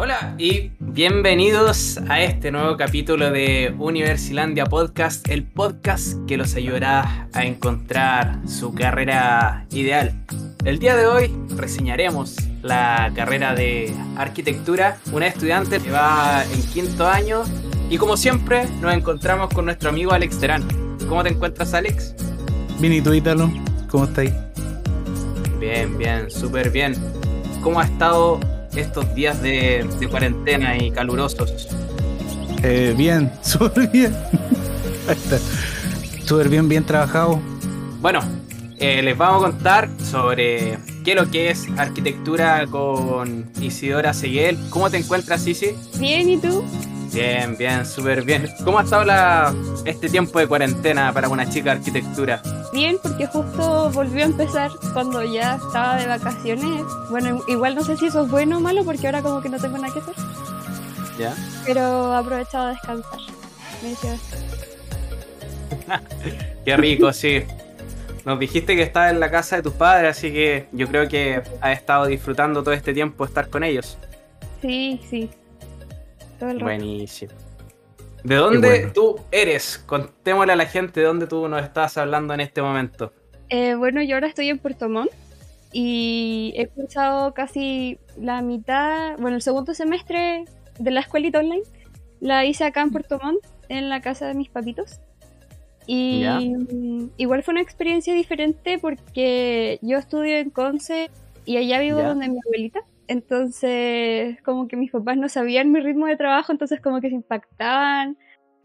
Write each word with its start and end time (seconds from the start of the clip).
Hola 0.00 0.36
y 0.38 0.70
bienvenidos 0.78 1.98
a 2.08 2.22
este 2.22 2.52
nuevo 2.52 2.76
capítulo 2.76 3.32
de 3.32 3.74
Universilandia 3.76 4.64
Podcast, 4.64 5.28
el 5.28 5.42
podcast 5.42 6.24
que 6.28 6.36
los 6.36 6.54
ayudará 6.54 7.26
a 7.32 7.44
encontrar 7.44 8.38
su 8.46 8.72
carrera 8.72 9.66
ideal. 9.72 10.14
El 10.64 10.78
día 10.78 10.94
de 10.94 11.04
hoy 11.06 11.34
reseñaremos 11.56 12.36
la 12.62 13.10
carrera 13.16 13.56
de 13.56 13.92
arquitectura, 14.16 14.98
una 15.10 15.26
estudiante 15.26 15.80
que 15.80 15.90
va 15.90 16.44
en 16.44 16.62
quinto 16.62 17.08
año 17.08 17.42
y 17.90 17.98
como 17.98 18.16
siempre 18.16 18.68
nos 18.80 18.94
encontramos 18.94 19.52
con 19.52 19.64
nuestro 19.64 19.90
amigo 19.90 20.12
Alex 20.12 20.38
Terán. 20.38 20.62
¿Cómo 21.08 21.24
te 21.24 21.30
encuentras 21.30 21.74
Alex? 21.74 22.14
Bien, 22.78 22.92
¿y 22.92 23.00
tú 23.00 23.12
Ítalo? 23.12 23.50
¿Cómo 23.90 24.04
estáis? 24.04 24.30
Bien, 25.58 25.98
bien, 25.98 26.30
súper 26.30 26.70
bien. 26.70 26.94
¿Cómo 27.64 27.80
ha 27.80 27.84
estado 27.84 28.38
estos 28.74 29.14
días 29.14 29.40
de, 29.42 29.86
cuarentena 30.10 30.76
y 30.76 30.90
calurosos? 30.90 31.68
Eh, 32.62 32.94
bien, 32.96 33.30
súper 33.42 33.88
bien. 33.88 34.14
Súper 36.24 36.48
bien, 36.48 36.68
bien 36.68 36.84
trabajado. 36.84 37.40
Bueno, 38.00 38.20
eh, 38.78 39.02
les 39.02 39.16
vamos 39.16 39.42
a 39.42 39.50
contar 39.50 39.88
sobre 40.04 40.78
qué 41.04 41.12
es 41.12 41.16
lo 41.16 41.30
que 41.30 41.50
es 41.50 41.66
arquitectura 41.76 42.66
con 42.66 43.50
Isidora 43.60 44.12
Seguel. 44.12 44.58
¿Cómo 44.70 44.90
te 44.90 44.98
encuentras, 44.98 45.46
Isi? 45.46 45.74
Bien, 45.98 46.28
¿y 46.28 46.38
tú? 46.38 46.62
Bien, 47.12 47.56
bien, 47.56 47.86
súper 47.86 48.22
bien. 48.22 48.48
¿Cómo 48.64 48.78
ha 48.78 48.82
estado 48.82 49.04
la, 49.04 49.54
este 49.84 50.08
tiempo 50.08 50.38
de 50.38 50.46
cuarentena 50.46 51.12
para 51.12 51.28
una 51.28 51.48
chica 51.48 51.72
de 51.72 51.78
arquitectura? 51.78 52.42
Bien, 52.72 52.98
porque 53.02 53.26
justo 53.26 53.90
volvió 53.90 54.24
a 54.24 54.26
empezar 54.26 54.70
cuando 54.92 55.24
ya 55.24 55.56
estaba 55.56 55.96
de 55.96 56.06
vacaciones. 56.06 56.84
Bueno, 57.10 57.42
igual 57.48 57.74
no 57.74 57.82
sé 57.82 57.96
si 57.96 58.06
eso 58.06 58.24
es 58.24 58.30
bueno 58.30 58.58
o 58.58 58.60
malo 58.60 58.84
porque 58.84 59.06
ahora 59.06 59.22
como 59.22 59.40
que 59.40 59.48
no 59.48 59.58
tengo 59.58 59.78
nada 59.78 59.92
que 59.92 60.00
hacer. 60.00 60.14
¿Ya? 61.18 61.34
Pero 61.64 62.12
he 62.12 62.16
aprovechado 62.16 62.66
a 62.66 62.70
descansar. 62.70 63.20
Me 63.82 63.94
Qué 66.64 66.76
rico, 66.76 67.12
sí. 67.12 67.42
Nos 68.24 68.38
dijiste 68.38 68.76
que 68.76 68.82
estabas 68.82 69.12
en 69.12 69.20
la 69.20 69.30
casa 69.30 69.56
de 69.56 69.62
tus 69.62 69.72
padres, 69.72 70.16
así 70.16 70.32
que 70.32 70.66
yo 70.72 70.86
creo 70.88 71.08
que 71.08 71.42
has 71.60 71.72
estado 71.72 72.06
disfrutando 72.06 72.62
todo 72.62 72.74
este 72.74 72.92
tiempo 72.92 73.24
estar 73.24 73.48
con 73.48 73.64
ellos. 73.64 73.96
Sí, 74.60 75.00
sí. 75.08 75.30
Buenísimo. 76.40 77.32
¿De 78.24 78.34
dónde 78.34 78.90
tú 78.92 79.16
eres? 79.30 79.78
Contémosle 79.78 80.52
a 80.52 80.56
la 80.56 80.66
gente 80.66 81.00
de 81.00 81.06
dónde 81.06 81.26
tú 81.26 81.48
nos 81.48 81.62
estás 81.62 81.96
hablando 81.96 82.34
en 82.34 82.40
este 82.40 82.60
momento. 82.60 83.12
Eh, 83.48 83.74
bueno, 83.74 84.02
yo 84.02 84.16
ahora 84.16 84.26
estoy 84.26 84.48
en 84.48 84.58
Puerto 84.58 84.88
Montt 84.88 85.10
y 85.72 86.52
he 86.56 86.66
cursado 86.68 87.32
casi 87.34 87.98
la 88.16 88.42
mitad, 88.42 89.16
bueno, 89.18 89.36
el 89.36 89.42
segundo 89.42 89.74
semestre 89.74 90.44
de 90.78 90.90
la 90.90 91.00
escuelita 91.00 91.38
online. 91.38 91.62
La 92.20 92.44
hice 92.44 92.64
acá 92.64 92.82
en 92.82 92.90
Puerto 92.90 93.18
Montt, 93.22 93.46
en 93.68 93.88
la 93.88 94.00
casa 94.00 94.26
de 94.26 94.34
mis 94.34 94.48
papitos. 94.48 95.00
Y 95.86 96.26
igual 97.16 97.42
fue 97.42 97.52
una 97.52 97.62
experiencia 97.62 98.12
diferente 98.12 98.78
porque 98.78 99.78
yo 99.80 99.96
estudio 99.96 100.36
en 100.36 100.50
Conce 100.50 101.10
y 101.46 101.56
allá 101.56 101.80
vivo 101.80 102.02
donde 102.02 102.28
mi 102.28 102.36
abuelita. 102.44 102.80
Entonces, 103.08 104.40
como 104.42 104.68
que 104.68 104.76
mis 104.76 104.92
papás 104.92 105.16
no 105.16 105.30
sabían 105.30 105.72
mi 105.72 105.80
ritmo 105.80 106.06
de 106.06 106.16
trabajo, 106.16 106.52
entonces 106.52 106.78
como 106.80 107.00
que 107.00 107.08
se 107.08 107.14
impactaban 107.14 108.18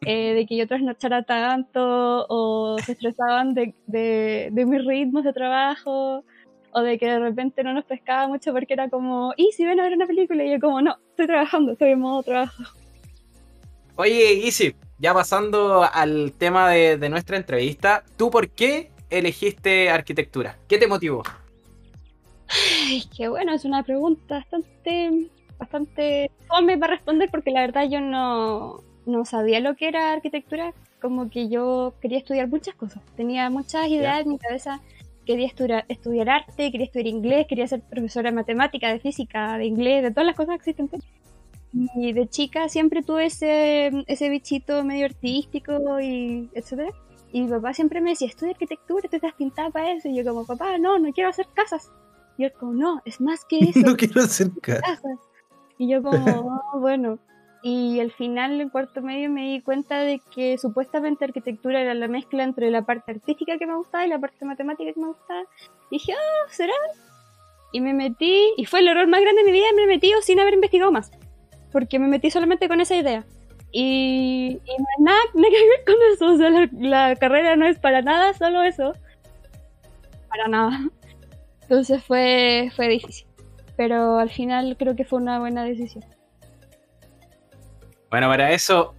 eh, 0.06 0.34
de 0.34 0.46
que 0.46 0.58
yo 0.58 0.68
trasnochara 0.68 1.24
tanto 1.24 2.26
o 2.28 2.78
se 2.80 2.92
estresaban 2.92 3.54
de, 3.54 3.74
de, 3.88 4.52
mis 4.52 4.86
ritmos 4.86 5.24
de 5.24 5.32
trabajo 5.32 6.26
o 6.74 6.82
de 6.82 6.98
que 6.98 7.06
de 7.06 7.20
repente 7.20 7.64
no 7.64 7.74
nos 7.74 7.86
pescaba 7.86 8.28
mucho 8.28 8.52
porque 8.52 8.74
era 8.74 8.90
como, 8.90 9.34
¿y 9.38 9.52
si 9.54 9.66
ven 9.66 9.80
a 9.80 9.84
ver 9.84 9.94
una 9.94 10.08
película? 10.08 10.44
Y 10.44 10.52
yo 10.52 10.60
como, 10.60 10.82
no, 10.82 10.98
estoy 11.12 11.28
trabajando, 11.28 11.72
estoy 11.72 11.92
en 11.92 12.00
modo 12.00 12.22
trabajo. 12.24 12.64
Oye, 13.96 14.46
Easy, 14.46 14.76
ya 14.98 15.14
pasando 15.14 15.84
al 15.84 16.34
tema 16.38 16.70
de, 16.70 16.98
de 16.98 17.10
nuestra 17.10 17.38
entrevista, 17.38 18.04
¿tú 18.18 18.30
por 18.30 18.50
qué 18.50 18.92
elegiste 19.10 19.90
arquitectura? 19.90 20.58
¿Qué 20.68 20.78
te 20.78 20.88
motivó? 20.88 21.24
Qué 23.18 23.28
bueno, 23.28 23.54
es 23.54 23.66
una 23.66 23.84
pregunta 23.84 24.36
bastante, 24.36 25.30
bastante 25.58 26.32
fome 26.48 26.78
para 26.78 26.96
responder 26.96 27.30
porque 27.32 27.52
la 27.52 27.62
verdad 27.62 27.88
yo 27.90 28.02
no, 28.02 28.84
no 29.06 29.26
sabía 29.26 29.60
lo 29.60 29.76
que 29.76 29.88
era 29.88 30.12
arquitectura, 30.12 30.74
como 31.02 31.30
que 31.30 31.50
yo 31.50 31.94
quería 32.02 32.20
estudiar 32.20 32.48
muchas 32.48 32.76
cosas, 32.76 33.04
tenía 33.16 33.50
muchas 33.50 33.88
ideas 33.88 34.22
en 34.22 34.30
mi 34.30 34.38
cabeza, 34.40 34.82
quería 35.26 35.48
estudiar, 35.48 35.86
estudiar 35.88 36.30
arte, 36.30 36.72
quería 36.72 36.86
estudiar 36.86 37.08
inglés, 37.08 37.46
quería 37.48 37.68
ser 37.68 37.82
profesora 37.82 38.30
de 38.30 38.36
matemática, 38.36 38.92
de 38.92 39.00
física, 39.00 39.58
de 39.58 39.66
inglés, 39.66 40.04
de 40.04 40.12
todas 40.12 40.28
las 40.28 40.36
cosas 40.36 40.56
existentes. 40.56 41.04
Y 41.96 42.14
de 42.14 42.28
chica 42.30 42.70
siempre 42.70 43.02
tuve 43.02 43.26
ese, 43.26 43.92
ese 44.06 44.30
bichito 44.30 44.84
medio 44.84 45.06
artístico 45.06 46.00
y 46.00 46.50
etcétera. 46.54 46.92
Y 47.32 47.42
mi 47.42 47.50
papá 47.50 47.74
siempre 47.74 48.00
me 48.00 48.12
decía, 48.12 48.28
estudia 48.28 48.52
arquitectura, 48.52 49.10
tú 49.10 49.16
estás 49.16 49.34
pintada 49.34 49.72
para 49.72 49.92
eso. 49.92 50.08
Y 50.08 50.16
yo 50.16 50.24
como, 50.24 50.46
papá, 50.46 50.78
no, 50.78 51.00
no 51.00 51.12
quiero 51.12 51.32
hacer 51.32 51.48
casas. 51.52 51.92
Y 52.38 52.46
él 52.46 52.54
como, 52.54 52.74
no, 52.74 53.02
es 53.06 53.22
más 53.22 53.46
que 53.46 53.60
eso. 53.70 53.80
no 53.80 53.96
quiero 53.96 54.22
hacer 54.22 54.50
Y 55.78 55.90
yo 55.90 56.02
como, 56.02 56.62
oh, 56.74 56.80
bueno. 56.80 57.20
Y 57.66 58.02
al 58.02 58.12
final, 58.12 58.60
en 58.60 58.70
cuarto 58.70 59.02
medio, 59.02 59.30
me 59.30 59.54
di 59.54 59.62
cuenta 59.62 60.00
de 60.00 60.22
que 60.36 60.58
supuestamente 60.58 61.24
arquitectura 61.24 61.80
era 61.80 61.94
la 61.94 62.10
mezcla 62.10 62.44
entre 62.44 62.70
la 62.70 62.82
parte 62.82 63.14
artística 63.14 63.58
que 63.58 63.66
me 63.66 63.76
gustaba 63.76 64.06
y 64.06 64.10
la 64.10 64.20
parte 64.20 64.44
matemática 64.44 64.92
que 64.92 65.00
me 65.00 65.08
gustaba. 65.08 65.44
Y 65.90 65.96
dije, 65.96 66.12
ah, 66.14 66.50
¿será? 66.50 66.74
Y 67.72 67.80
me 67.80 67.94
metí, 67.94 68.54
y 68.58 68.66
fue 68.66 68.82
el 68.82 68.90
error 68.90 69.08
más 69.08 69.22
grande 69.22 69.44
de 69.44 69.46
mi 69.46 69.54
vida, 69.54 69.68
me 69.78 69.88
metí 69.88 70.12
sin 70.24 70.42
haber 70.42 70.56
investigado 70.56 70.92
más. 70.92 71.10
Porque 71.72 72.00
me 72.00 72.08
metí 72.08 72.30
solamente 72.30 72.68
con 72.68 72.82
esa 72.82 72.98
idea. 72.98 73.26
Y, 73.72 74.60
y 74.64 75.04
nada, 75.04 75.18
nada 75.34 75.50
que 75.50 75.68
ver 75.68 75.86
con 75.86 75.96
eso. 76.14 76.34
O 76.34 76.38
sea, 76.38 76.50
la, 76.50 76.70
la 76.74 77.16
carrera 77.16 77.56
no 77.56 77.66
es 77.66 77.80
para 77.80 78.02
nada 78.02 78.34
solo 78.34 78.62
eso. 78.64 78.94
Para 80.28 80.50
nada. 80.50 80.82
Entonces 81.64 82.04
fue, 82.04 82.72
fue 82.76 82.88
difícil. 82.88 83.28
Pero 83.76 84.20
al 84.20 84.30
final 84.30 84.76
creo 84.78 84.96
que 84.96 85.04
fue 85.04 85.20
una 85.20 85.40
buena 85.40 85.64
decisión. 85.64 86.06
Bueno, 88.10 88.30
para 88.30 88.52
eso 88.52 88.94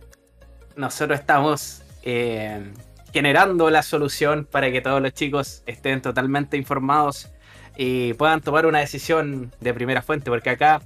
nosotros 0.77 1.21
estamos 1.21 1.83
eh, 2.03 2.73
generando 3.13 3.71
la 3.71 3.83
solución 3.83 4.45
para 4.51 4.73
que 4.73 4.81
todos 4.81 5.01
los 5.01 5.15
chicos 5.15 5.63
estén 5.67 6.03
totalmente 6.03 6.57
informados 6.57 7.31
y 7.77 8.13
puedan 8.15 8.41
tomar 8.41 8.67
una 8.67 8.81
decisión 8.81 9.53
de 9.61 9.73
primera 9.73 10.03
fuente, 10.03 10.31
porque 10.31 10.51
acá 10.51 10.83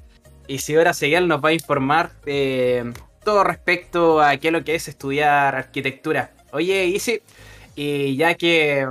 Isidora 0.46 0.92
Seguel 0.92 1.26
nos 1.26 1.42
va 1.42 1.50
a 1.50 1.52
informar 1.52 2.10
de 2.24 2.92
todo 3.24 3.44
respecto 3.44 4.20
a 4.20 4.36
qué 4.36 4.48
es 4.48 4.52
lo 4.52 4.64
que 4.64 4.74
es 4.74 4.88
estudiar 4.88 5.54
arquitectura. 5.54 6.32
Oye, 6.52 6.86
Isi, 6.86 7.20
y 7.76 8.16
ya 8.16 8.34
que 8.34 8.86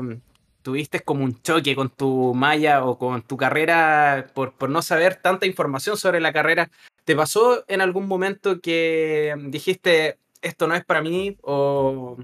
tuviste 0.68 1.00
como 1.00 1.24
un 1.24 1.42
choque 1.42 1.78
con 1.78 1.90
tu 1.90 2.34
malla 2.34 2.84
o 2.84 2.98
con 2.98 3.22
tu 3.22 3.38
carrera 3.38 4.28
por, 4.34 4.52
por 4.52 4.70
no 4.70 4.82
saber 4.82 5.16
tanta 5.16 5.46
información 5.46 5.96
sobre 5.96 6.20
la 6.20 6.34
carrera. 6.34 6.70
¿Te 7.06 7.16
pasó 7.16 7.64
en 7.70 7.80
algún 7.80 8.06
momento 8.06 8.60
que 8.60 9.34
dijiste, 9.48 10.20
esto 10.42 10.68
no 10.68 10.76
es 10.76 10.84
para 10.84 11.02
mí 11.02 11.38
o, 11.42 12.18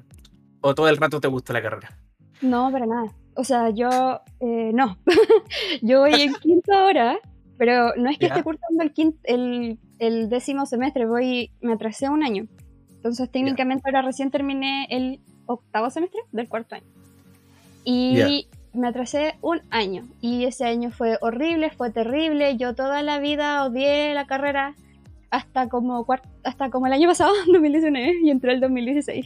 o 0.60 0.76
todo 0.76 0.90
el 0.90 0.98
rato 0.98 1.22
te 1.22 1.30
gusta 1.30 1.54
la 1.54 1.62
carrera? 1.62 1.98
No, 2.42 2.70
para 2.70 2.86
nada. 2.86 3.16
O 3.38 3.46
sea, 3.46 3.70
yo 3.70 3.90
eh, 4.42 4.72
no. 4.74 4.98
yo 5.82 6.02
voy 6.02 6.12
en 6.12 6.34
quinto 6.42 6.74
hora, 6.84 7.18
pero 7.58 7.96
no 7.96 8.10
es 8.10 8.18
que 8.18 8.26
esté 8.26 8.44
cursando 8.44 8.84
el, 8.84 8.94
el, 9.24 9.80
el, 10.00 10.28
décimo 10.28 10.66
semestre, 10.66 11.06
voy, 11.06 11.50
me 11.62 11.72
atrasé 11.72 12.10
un 12.10 12.26
año. 12.26 12.46
Entonces 12.90 13.32
técnicamente 13.32 13.84
ahora 13.86 14.02
recién 14.02 14.32
terminé 14.32 14.86
el 14.90 15.22
octavo 15.46 15.90
semestre 15.90 16.20
del 16.34 16.50
cuarto 16.50 16.76
año. 16.76 16.93
Y 17.84 18.48
me 18.74 18.88
atrasé 18.88 19.36
un 19.42 19.62
año. 19.70 20.08
Y 20.22 20.46
ese 20.46 20.66
año 20.66 20.92
fue 20.92 21.18
horrible, 21.22 21.70
fue 21.70 21.92
terrible. 21.92 22.58
Yo 22.58 22.76
toda 22.76 23.02
la 23.04 23.20
vida 23.20 23.64
odié 23.66 24.14
la 24.14 24.26
carrera 24.26 24.76
hasta 25.30 25.70
como, 25.70 26.06
hasta 26.44 26.70
como 26.70 26.88
el 26.88 26.94
año 26.94 27.08
pasado, 27.08 27.32
2019, 27.48 28.20
y 28.24 28.30
entré 28.30 28.54
el 28.54 28.60
2016. 28.60 29.26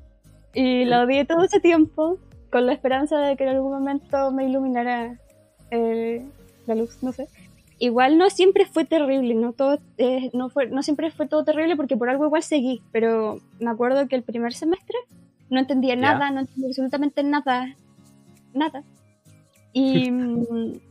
y 0.54 0.84
la 0.84 1.02
odié 1.02 1.24
todo 1.24 1.44
ese 1.44 1.60
tiempo 1.60 2.18
con 2.50 2.66
la 2.66 2.72
esperanza 2.72 3.18
de 3.18 3.36
que 3.36 3.44
en 3.44 3.50
algún 3.50 3.72
momento 3.72 4.30
me 4.30 4.48
iluminara 4.48 5.18
eh, 5.70 6.24
la 6.66 6.74
luz, 6.74 7.02
no 7.02 7.12
sé. 7.12 7.28
Igual 7.78 8.16
no 8.16 8.30
siempre 8.30 8.64
fue 8.64 8.86
terrible, 8.86 9.34
no, 9.34 9.52
todo, 9.52 9.78
eh, 9.98 10.30
no, 10.32 10.48
fue, 10.48 10.68
no 10.68 10.82
siempre 10.82 11.10
fue 11.10 11.26
todo 11.26 11.44
terrible 11.44 11.76
porque 11.76 11.96
por 11.96 12.08
algo 12.08 12.24
igual 12.24 12.42
seguí, 12.42 12.80
pero 12.90 13.38
me 13.60 13.68
acuerdo 13.68 14.08
que 14.08 14.16
el 14.16 14.22
primer 14.22 14.54
semestre 14.54 14.96
no 15.50 15.60
entendía 15.60 15.94
nada, 15.94 16.30
no 16.30 16.40
entendía 16.40 16.68
absolutamente 16.68 17.22
nada 17.22 17.76
nada. 18.56 18.82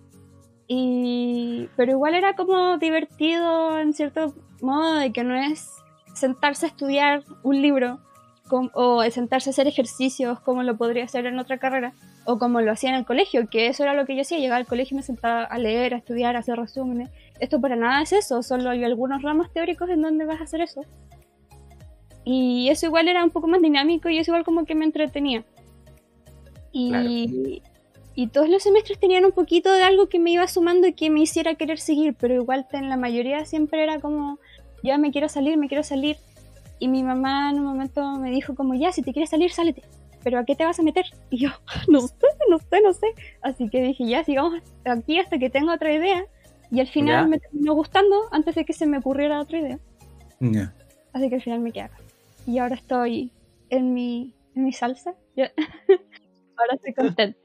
Y, 0.67 1.69
pero 1.75 1.91
igual 1.91 2.15
era 2.15 2.35
como 2.35 2.79
divertido 2.79 3.77
en 3.77 3.93
cierto 3.93 4.33
modo 4.61 4.95
de 4.95 5.13
que 5.13 5.23
no 5.23 5.35
es 5.35 5.69
sentarse 6.15 6.65
a 6.65 6.69
estudiar 6.69 7.23
un 7.43 7.61
libro 7.61 7.99
o 8.73 9.03
sentarse 9.11 9.49
a 9.49 9.51
hacer 9.51 9.67
ejercicios 9.67 10.39
como 10.39 10.63
lo 10.63 10.75
podría 10.75 11.03
hacer 11.03 11.25
en 11.25 11.39
otra 11.39 11.57
carrera, 11.57 11.93
o 12.25 12.37
como 12.37 12.61
lo 12.61 12.71
hacía 12.71 12.89
en 12.89 12.95
el 12.95 13.05
colegio, 13.05 13.47
que 13.49 13.67
eso 13.67 13.83
era 13.83 13.93
lo 13.93 14.05
que 14.05 14.15
yo 14.15 14.21
hacía, 14.21 14.37
llegaba 14.37 14.57
al 14.57 14.65
colegio 14.65 14.95
y 14.95 14.97
me 14.97 15.03
sentaba 15.03 15.43
a 15.43 15.57
leer, 15.57 15.93
a 15.93 15.97
estudiar, 15.97 16.35
a 16.35 16.39
hacer 16.39 16.57
resúmenes. 16.57 17.09
Esto 17.39 17.61
para 17.61 17.75
nada 17.75 18.01
es 18.01 18.13
eso, 18.13 18.41
solo 18.43 18.69
hay 18.69 18.83
algunos 18.83 19.21
ramos 19.21 19.51
teóricos 19.51 19.89
en 19.89 20.01
donde 20.01 20.25
vas 20.25 20.41
a 20.41 20.43
hacer 20.43 20.61
eso. 20.61 20.81
Y 22.23 22.69
eso 22.69 22.87
igual 22.87 23.07
era 23.07 23.23
un 23.23 23.29
poco 23.29 23.47
más 23.47 23.61
dinámico 23.61 24.09
y 24.09 24.17
eso 24.17 24.31
igual 24.31 24.43
como 24.43 24.65
que 24.65 24.73
me 24.73 24.85
entretenía. 24.85 25.43
Y, 26.77 27.61
y 28.15 28.27
todos 28.27 28.49
los 28.49 28.63
semestres 28.63 28.99
tenían 28.99 29.23
un 29.23 29.31
poquito 29.31 29.71
de 29.71 29.83
algo 29.83 30.09
que 30.09 30.19
me 30.19 30.31
iba 30.31 30.45
sumando 30.47 30.87
y 30.87 30.93
que 30.93 31.09
me 31.09 31.21
hiciera 31.21 31.55
querer 31.55 31.79
seguir, 31.79 32.15
pero 32.19 32.33
igual 32.33 32.67
en 32.71 32.89
la 32.89 32.97
mayoría 32.97 33.45
siempre 33.45 33.81
era 33.81 34.01
como, 34.01 34.39
ya 34.83 34.97
me 34.97 35.11
quiero 35.11 35.29
salir, 35.29 35.57
me 35.57 35.69
quiero 35.69 35.83
salir. 35.83 36.17
Y 36.79 36.89
mi 36.89 37.01
mamá 37.01 37.49
en 37.51 37.59
un 37.59 37.65
momento 37.65 38.19
me 38.19 38.29
dijo 38.31 38.55
como, 38.55 38.73
ya, 38.73 38.91
si 38.91 39.01
te 39.01 39.13
quieres 39.13 39.29
salir, 39.29 39.51
sálete 39.51 39.83
pero 40.25 40.39
¿a 40.39 40.43
qué 40.43 40.55
te 40.55 40.65
vas 40.65 40.79
a 40.79 40.83
meter? 40.83 41.05
Y 41.29 41.37
yo, 41.37 41.49
no 41.87 42.01
sé, 42.01 42.15
no 42.49 42.57
sé, 42.57 42.81
no 42.81 42.93
sé. 42.93 43.07
Así 43.41 43.69
que 43.69 43.81
dije, 43.81 44.07
ya, 44.07 44.23
sigamos 44.23 44.59
aquí 44.83 45.19
hasta 45.19 45.37
que 45.37 45.51
tenga 45.51 45.75
otra 45.75 45.93
idea. 45.93 46.25
Y 46.71 46.79
al 46.79 46.87
final 46.87 47.29
me 47.29 47.39
terminó 47.39 47.75
gustando 47.75 48.15
antes 48.31 48.55
de 48.55 48.65
que 48.65 48.73
se 48.73 48.87
me 48.87 48.97
ocurriera 48.97 49.39
otra 49.39 49.59
idea. 49.59 49.79
Así 51.13 51.29
que 51.29 51.35
al 51.35 51.41
final 51.43 51.59
me 51.59 51.71
quedé 51.71 51.83
acá. 51.83 51.97
Y 52.47 52.57
ahora 52.57 52.73
estoy 52.73 53.31
en 53.69 53.93
mi, 53.93 54.33
en 54.55 54.63
mi 54.63 54.73
salsa. 54.73 55.13
ahora 56.57 56.75
estoy 56.75 56.93
contenta. 56.93 57.39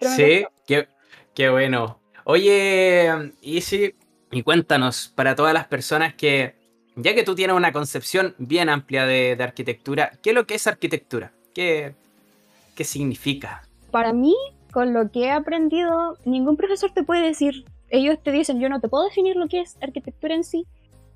Sí, 0.00 0.44
qué, 0.66 0.88
qué 1.34 1.50
bueno. 1.50 2.00
Oye, 2.24 3.32
Isi, 3.42 3.94
y 4.30 4.42
cuéntanos, 4.42 5.12
para 5.14 5.34
todas 5.34 5.52
las 5.52 5.66
personas 5.66 6.14
que, 6.14 6.54
ya 6.96 7.14
que 7.14 7.24
tú 7.24 7.34
tienes 7.34 7.56
una 7.56 7.72
concepción 7.72 8.34
bien 8.38 8.68
amplia 8.68 9.04
de, 9.04 9.36
de 9.36 9.44
arquitectura, 9.44 10.12
¿qué 10.22 10.30
es 10.30 10.34
lo 10.34 10.46
que 10.46 10.54
es 10.54 10.66
arquitectura? 10.66 11.32
¿Qué, 11.54 11.94
qué 12.74 12.84
significa? 12.84 13.62
Para 13.90 14.12
mí, 14.12 14.34
con 14.72 14.92
lo 14.92 15.10
que 15.10 15.24
he 15.24 15.30
aprendido, 15.30 16.16
ningún 16.24 16.56
profesor 16.56 16.92
te 16.92 17.02
puede 17.02 17.22
decir, 17.22 17.64
ellos 17.90 18.18
te 18.22 18.32
dicen, 18.32 18.60
yo 18.60 18.68
no 18.68 18.80
te 18.80 18.88
puedo 18.88 19.04
definir 19.04 19.36
lo 19.36 19.48
que 19.48 19.60
es 19.60 19.76
arquitectura 19.82 20.34
en 20.34 20.44
sí, 20.44 20.66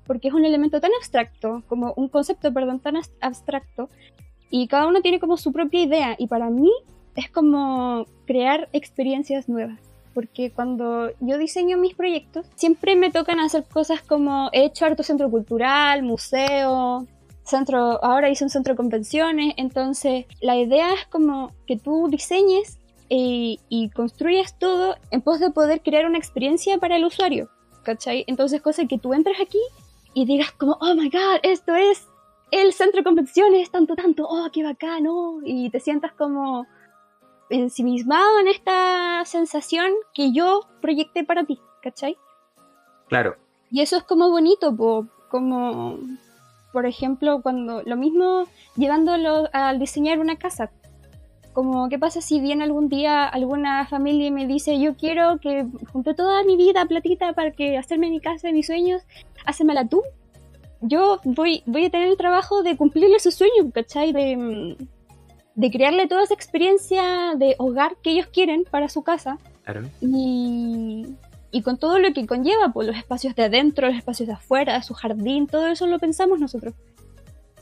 porque 0.05 0.27
es 0.27 0.33
un 0.33 0.45
elemento 0.45 0.81
tan 0.81 0.91
abstracto, 0.97 1.63
como 1.67 1.93
un 1.95 2.09
concepto, 2.09 2.53
perdón, 2.53 2.79
tan 2.79 2.97
abstracto, 3.21 3.89
y 4.49 4.67
cada 4.67 4.87
uno 4.87 5.01
tiene 5.01 5.19
como 5.19 5.37
su 5.37 5.51
propia 5.51 5.83
idea, 5.83 6.15
y 6.17 6.27
para 6.27 6.49
mí 6.49 6.71
es 7.15 7.29
como 7.29 8.05
crear 8.25 8.69
experiencias 8.73 9.47
nuevas, 9.47 9.79
porque 10.13 10.51
cuando 10.51 11.11
yo 11.19 11.37
diseño 11.37 11.77
mis 11.77 11.95
proyectos, 11.95 12.45
siempre 12.55 12.95
me 12.95 13.11
tocan 13.11 13.39
hacer 13.39 13.63
cosas 13.65 14.01
como 14.01 14.49
he 14.51 14.65
hecho 14.65 14.85
harto 14.85 15.03
centro 15.03 15.29
cultural, 15.29 16.03
museo, 16.03 17.05
centro, 17.43 18.03
ahora 18.03 18.29
hice 18.29 18.43
un 18.43 18.49
centro 18.49 18.73
de 18.73 18.77
convenciones, 18.77 19.53
entonces 19.57 20.25
la 20.41 20.57
idea 20.57 20.93
es 20.93 21.05
como 21.07 21.51
que 21.67 21.77
tú 21.77 22.07
diseñes 22.09 22.79
y, 23.07 23.59
y 23.69 23.89
construyas 23.89 24.57
todo 24.57 24.95
en 25.11 25.21
pos 25.21 25.39
de 25.39 25.51
poder 25.51 25.81
crear 25.81 26.05
una 26.05 26.17
experiencia 26.17 26.77
para 26.79 26.95
el 26.95 27.05
usuario, 27.05 27.49
¿cachai? 27.83 28.25
Entonces, 28.27 28.61
cosa 28.61 28.87
que 28.87 28.97
tú 28.97 29.13
entres 29.13 29.37
aquí 29.39 29.61
y 30.13 30.25
digas 30.25 30.51
como, 30.53 30.77
oh 30.81 30.95
my 30.95 31.09
god, 31.09 31.39
esto 31.43 31.75
es 31.75 32.07
el 32.51 32.73
centro 32.73 32.99
de 32.99 33.03
convenciones, 33.03 33.71
tanto, 33.71 33.95
tanto, 33.95 34.25
oh, 34.27 34.49
qué 34.51 34.63
bacano, 34.63 35.39
y 35.43 35.69
te 35.69 35.79
sientas 35.79 36.13
como 36.13 36.65
ensimismado 37.49 38.39
en 38.39 38.47
esta 38.47 39.23
sensación 39.25 39.91
que 40.13 40.31
yo 40.31 40.61
proyecté 40.81 41.23
para 41.23 41.43
ti, 41.43 41.59
¿cachai? 41.81 42.17
Claro. 43.07 43.35
Y 43.71 43.81
eso 43.81 43.97
es 43.97 44.03
como 44.03 44.29
bonito, 44.29 44.75
como 45.29 45.99
por 46.75 46.85
ejemplo, 46.85 47.41
cuando 47.41 47.83
lo 47.83 47.95
mismo 47.95 48.47
llevándolo 48.75 49.47
al 49.53 49.79
diseñar 49.79 50.19
una 50.19 50.35
casa. 50.35 50.71
Como, 51.53 51.87
¿qué 51.87 51.97
pasa 51.97 52.19
si 52.19 52.41
viene 52.41 52.65
algún 52.65 52.89
día 52.89 53.25
alguna 53.25 53.87
familia 53.87 54.27
y 54.27 54.31
me 54.31 54.45
dice, 54.45 54.77
yo 54.77 54.97
quiero 54.97 55.37
que 55.39 55.65
junte 55.93 56.13
toda 56.13 56.43
mi 56.43 56.57
vida 56.57 56.85
platita 56.85 57.31
para 57.31 57.51
que 57.51 57.77
hacerme 57.77 58.09
mi 58.09 58.19
casa 58.19 58.47
de 58.47 58.53
mis 58.53 58.67
sueños, 58.67 59.03
hacemela 59.45 59.87
tú? 59.87 60.01
Yo 60.87 61.19
voy, 61.23 61.63
voy 61.65 61.85
a 61.85 61.89
tener 61.89 62.09
el 62.09 62.17
trabajo 62.17 62.63
de 62.63 62.77
cumplirle 62.77 63.19
su 63.19 63.31
sueño, 63.31 63.71
¿cachai? 63.73 64.11
De, 64.13 64.77
de 65.55 65.71
crearle 65.71 66.07
toda 66.07 66.23
esa 66.23 66.33
experiencia 66.33 67.33
de 67.35 67.55
hogar 67.57 67.95
que 68.03 68.11
ellos 68.11 68.27
quieren 68.27 68.65
para 68.69 68.89
su 68.89 69.03
casa. 69.03 69.37
Y, 70.01 71.07
y 71.51 71.61
con 71.61 71.77
todo 71.77 71.97
lo 71.97 72.13
que 72.13 72.27
conlleva, 72.27 72.71
pues 72.73 72.87
los 72.87 72.97
espacios 72.97 73.35
de 73.35 73.45
adentro, 73.45 73.87
los 73.87 73.97
espacios 73.97 74.27
de 74.27 74.33
afuera, 74.33 74.81
su 74.83 74.93
jardín, 74.93 75.47
todo 75.47 75.67
eso 75.67 75.87
lo 75.87 75.97
pensamos 75.99 76.39
nosotros. 76.39 76.73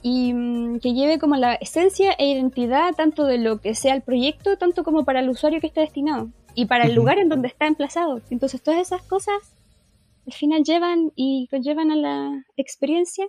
Y 0.01 0.33
mm, 0.33 0.79
que 0.79 0.93
lleve 0.93 1.17
como 1.17 1.37
la 1.37 1.53
esencia 1.53 2.11
e 2.13 2.27
identidad 2.27 2.93
tanto 2.95 3.25
de 3.25 3.37
lo 3.37 3.61
que 3.61 3.75
sea 3.75 3.95
el 3.95 4.01
proyecto, 4.01 4.57
tanto 4.57 4.83
como 4.83 5.05
para 5.05 5.21
el 5.21 5.29
usuario 5.29 5.61
que 5.61 5.67
está 5.67 5.81
destinado 5.81 6.29
y 6.55 6.65
para 6.65 6.85
el 6.85 6.93
lugar 6.93 7.19
en 7.19 7.29
donde 7.29 7.47
está 7.47 7.67
emplazado. 7.67 8.19
Entonces 8.29 8.61
todas 8.61 8.81
esas 8.81 9.01
cosas 9.03 9.55
al 10.25 10.33
final 10.33 10.63
llevan 10.63 11.11
y 11.15 11.47
conllevan 11.49 11.91
a 11.91 11.95
la 11.95 12.45
experiencia, 12.57 13.27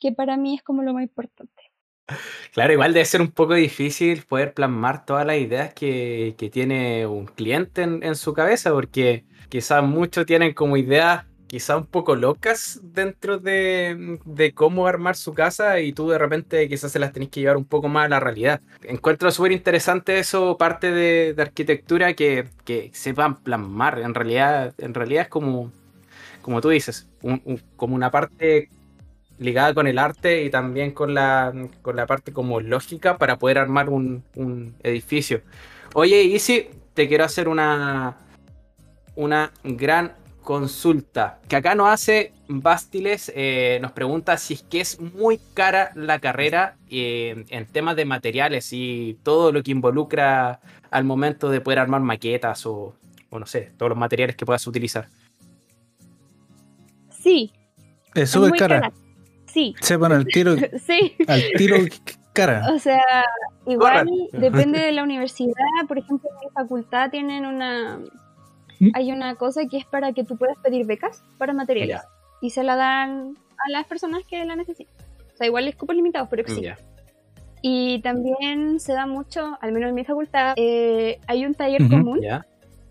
que 0.00 0.12
para 0.12 0.36
mí 0.36 0.54
es 0.56 0.62
como 0.62 0.82
lo 0.82 0.92
más 0.92 1.02
importante. 1.02 1.62
Claro, 2.52 2.72
igual 2.72 2.92
debe 2.92 3.04
ser 3.04 3.20
un 3.20 3.32
poco 3.32 3.54
difícil 3.54 4.22
poder 4.22 4.54
plasmar 4.54 5.04
todas 5.04 5.26
las 5.26 5.38
ideas 5.38 5.74
que, 5.74 6.36
que 6.38 6.50
tiene 6.50 7.06
un 7.06 7.26
cliente 7.26 7.82
en, 7.82 8.02
en 8.02 8.14
su 8.14 8.32
cabeza, 8.32 8.70
porque 8.70 9.24
quizás 9.48 9.82
muchos 9.82 10.24
tienen 10.24 10.54
como 10.54 10.76
ideas 10.76 11.24
quizás 11.46 11.76
un 11.76 11.86
poco 11.86 12.16
locas 12.16 12.80
dentro 12.82 13.38
de, 13.38 14.18
de, 14.24 14.52
cómo 14.52 14.86
armar 14.86 15.16
su 15.16 15.34
casa 15.34 15.80
y 15.80 15.92
tú 15.92 16.08
de 16.10 16.18
repente 16.18 16.68
quizás 16.68 16.92
se 16.92 16.98
las 16.98 17.12
tenés 17.12 17.28
que 17.28 17.40
llevar 17.40 17.56
un 17.56 17.64
poco 17.64 17.88
más 17.88 18.06
a 18.06 18.08
la 18.08 18.20
realidad. 18.20 18.60
Encuentro 18.82 19.30
súper 19.30 19.52
interesante 19.52 20.18
eso, 20.18 20.56
parte 20.56 20.90
de, 20.90 21.34
de 21.34 21.42
arquitectura 21.42 22.14
que, 22.14 22.48
que, 22.64 22.90
sepan 22.92 23.36
plasmar. 23.42 24.00
En 24.00 24.14
realidad, 24.14 24.74
en 24.78 24.94
realidad 24.94 25.24
es 25.24 25.28
como, 25.28 25.70
como 26.46 26.60
tú 26.60 26.68
dices, 26.68 27.08
como 27.74 27.96
una 27.96 28.12
parte 28.12 28.68
ligada 29.40 29.74
con 29.74 29.88
el 29.88 29.98
arte 29.98 30.44
y 30.44 30.48
también 30.48 30.92
con 30.92 31.12
la, 31.12 31.52
con 31.82 31.96
la 31.96 32.06
parte 32.06 32.32
como 32.32 32.60
lógica 32.60 33.18
para 33.18 33.36
poder 33.36 33.58
armar 33.58 33.88
un, 33.90 34.22
un 34.36 34.76
edificio. 34.84 35.42
Oye, 35.92 36.22
Isi, 36.22 36.68
te 36.94 37.08
quiero 37.08 37.24
hacer 37.24 37.48
una, 37.48 38.16
una 39.16 39.50
gran 39.64 40.12
consulta. 40.40 41.40
Que 41.48 41.56
acá 41.56 41.74
nos 41.74 41.88
hace 41.88 42.32
Bastiles, 42.46 43.32
eh, 43.34 43.80
nos 43.82 43.90
pregunta 43.90 44.36
si 44.36 44.54
es 44.54 44.62
que 44.62 44.80
es 44.80 45.00
muy 45.00 45.40
cara 45.52 45.90
la 45.96 46.20
carrera 46.20 46.76
eh, 46.88 47.44
en 47.48 47.66
temas 47.66 47.96
de 47.96 48.04
materiales 48.04 48.68
y 48.70 49.18
todo 49.24 49.50
lo 49.50 49.64
que 49.64 49.72
involucra 49.72 50.60
al 50.92 51.02
momento 51.02 51.50
de 51.50 51.60
poder 51.60 51.80
armar 51.80 52.02
maquetas 52.02 52.66
o, 52.66 52.94
o 53.30 53.38
no 53.40 53.46
sé, 53.46 53.72
todos 53.76 53.90
los 53.90 53.98
materiales 53.98 54.36
que 54.36 54.46
puedas 54.46 54.64
utilizar. 54.68 55.08
Sí. 57.26 57.52
Es 58.14 58.30
súper 58.30 58.52
cara. 58.52 58.80
cara. 58.80 58.92
Sí. 59.46 59.74
Sepan 59.80 60.12
al 60.12 60.26
tiro. 60.26 60.54
sí. 60.86 61.16
Al 61.26 61.42
tiro 61.56 61.76
cara. 62.32 62.72
O 62.72 62.78
sea, 62.78 63.02
igual 63.66 64.08
depende 64.32 64.78
de 64.78 64.92
la 64.92 65.02
universidad. 65.02 65.54
Por 65.88 65.98
ejemplo, 65.98 66.30
en 66.30 66.46
mi 66.46 66.52
facultad 66.54 67.10
tienen 67.10 67.44
una 67.44 67.98
¿Mm? 68.78 68.90
hay 68.94 69.10
una 69.10 69.34
cosa 69.34 69.62
que 69.68 69.78
es 69.78 69.86
para 69.86 70.12
que 70.12 70.22
tú 70.22 70.36
puedas 70.36 70.56
pedir 70.58 70.86
becas 70.86 71.24
para 71.36 71.52
materiales 71.52 72.02
y 72.40 72.50
se 72.50 72.62
la 72.62 72.76
dan 72.76 73.36
a 73.66 73.70
las 73.70 73.86
personas 73.86 74.22
que 74.24 74.44
la 74.44 74.54
necesitan. 74.54 74.94
O 75.34 75.36
sea, 75.36 75.48
igual 75.48 75.66
es 75.66 75.74
cupos 75.74 75.96
limitados, 75.96 76.28
pero 76.30 76.44
sí. 76.46 76.62
Y 77.60 78.00
también 78.02 78.78
se 78.78 78.92
da 78.92 79.06
mucho, 79.06 79.58
al 79.60 79.72
menos 79.72 79.88
en 79.88 79.96
mi 79.96 80.04
facultad, 80.04 80.54
eh, 80.56 81.18
hay 81.26 81.44
un 81.44 81.54
taller 81.54 81.88
común. 81.88 82.20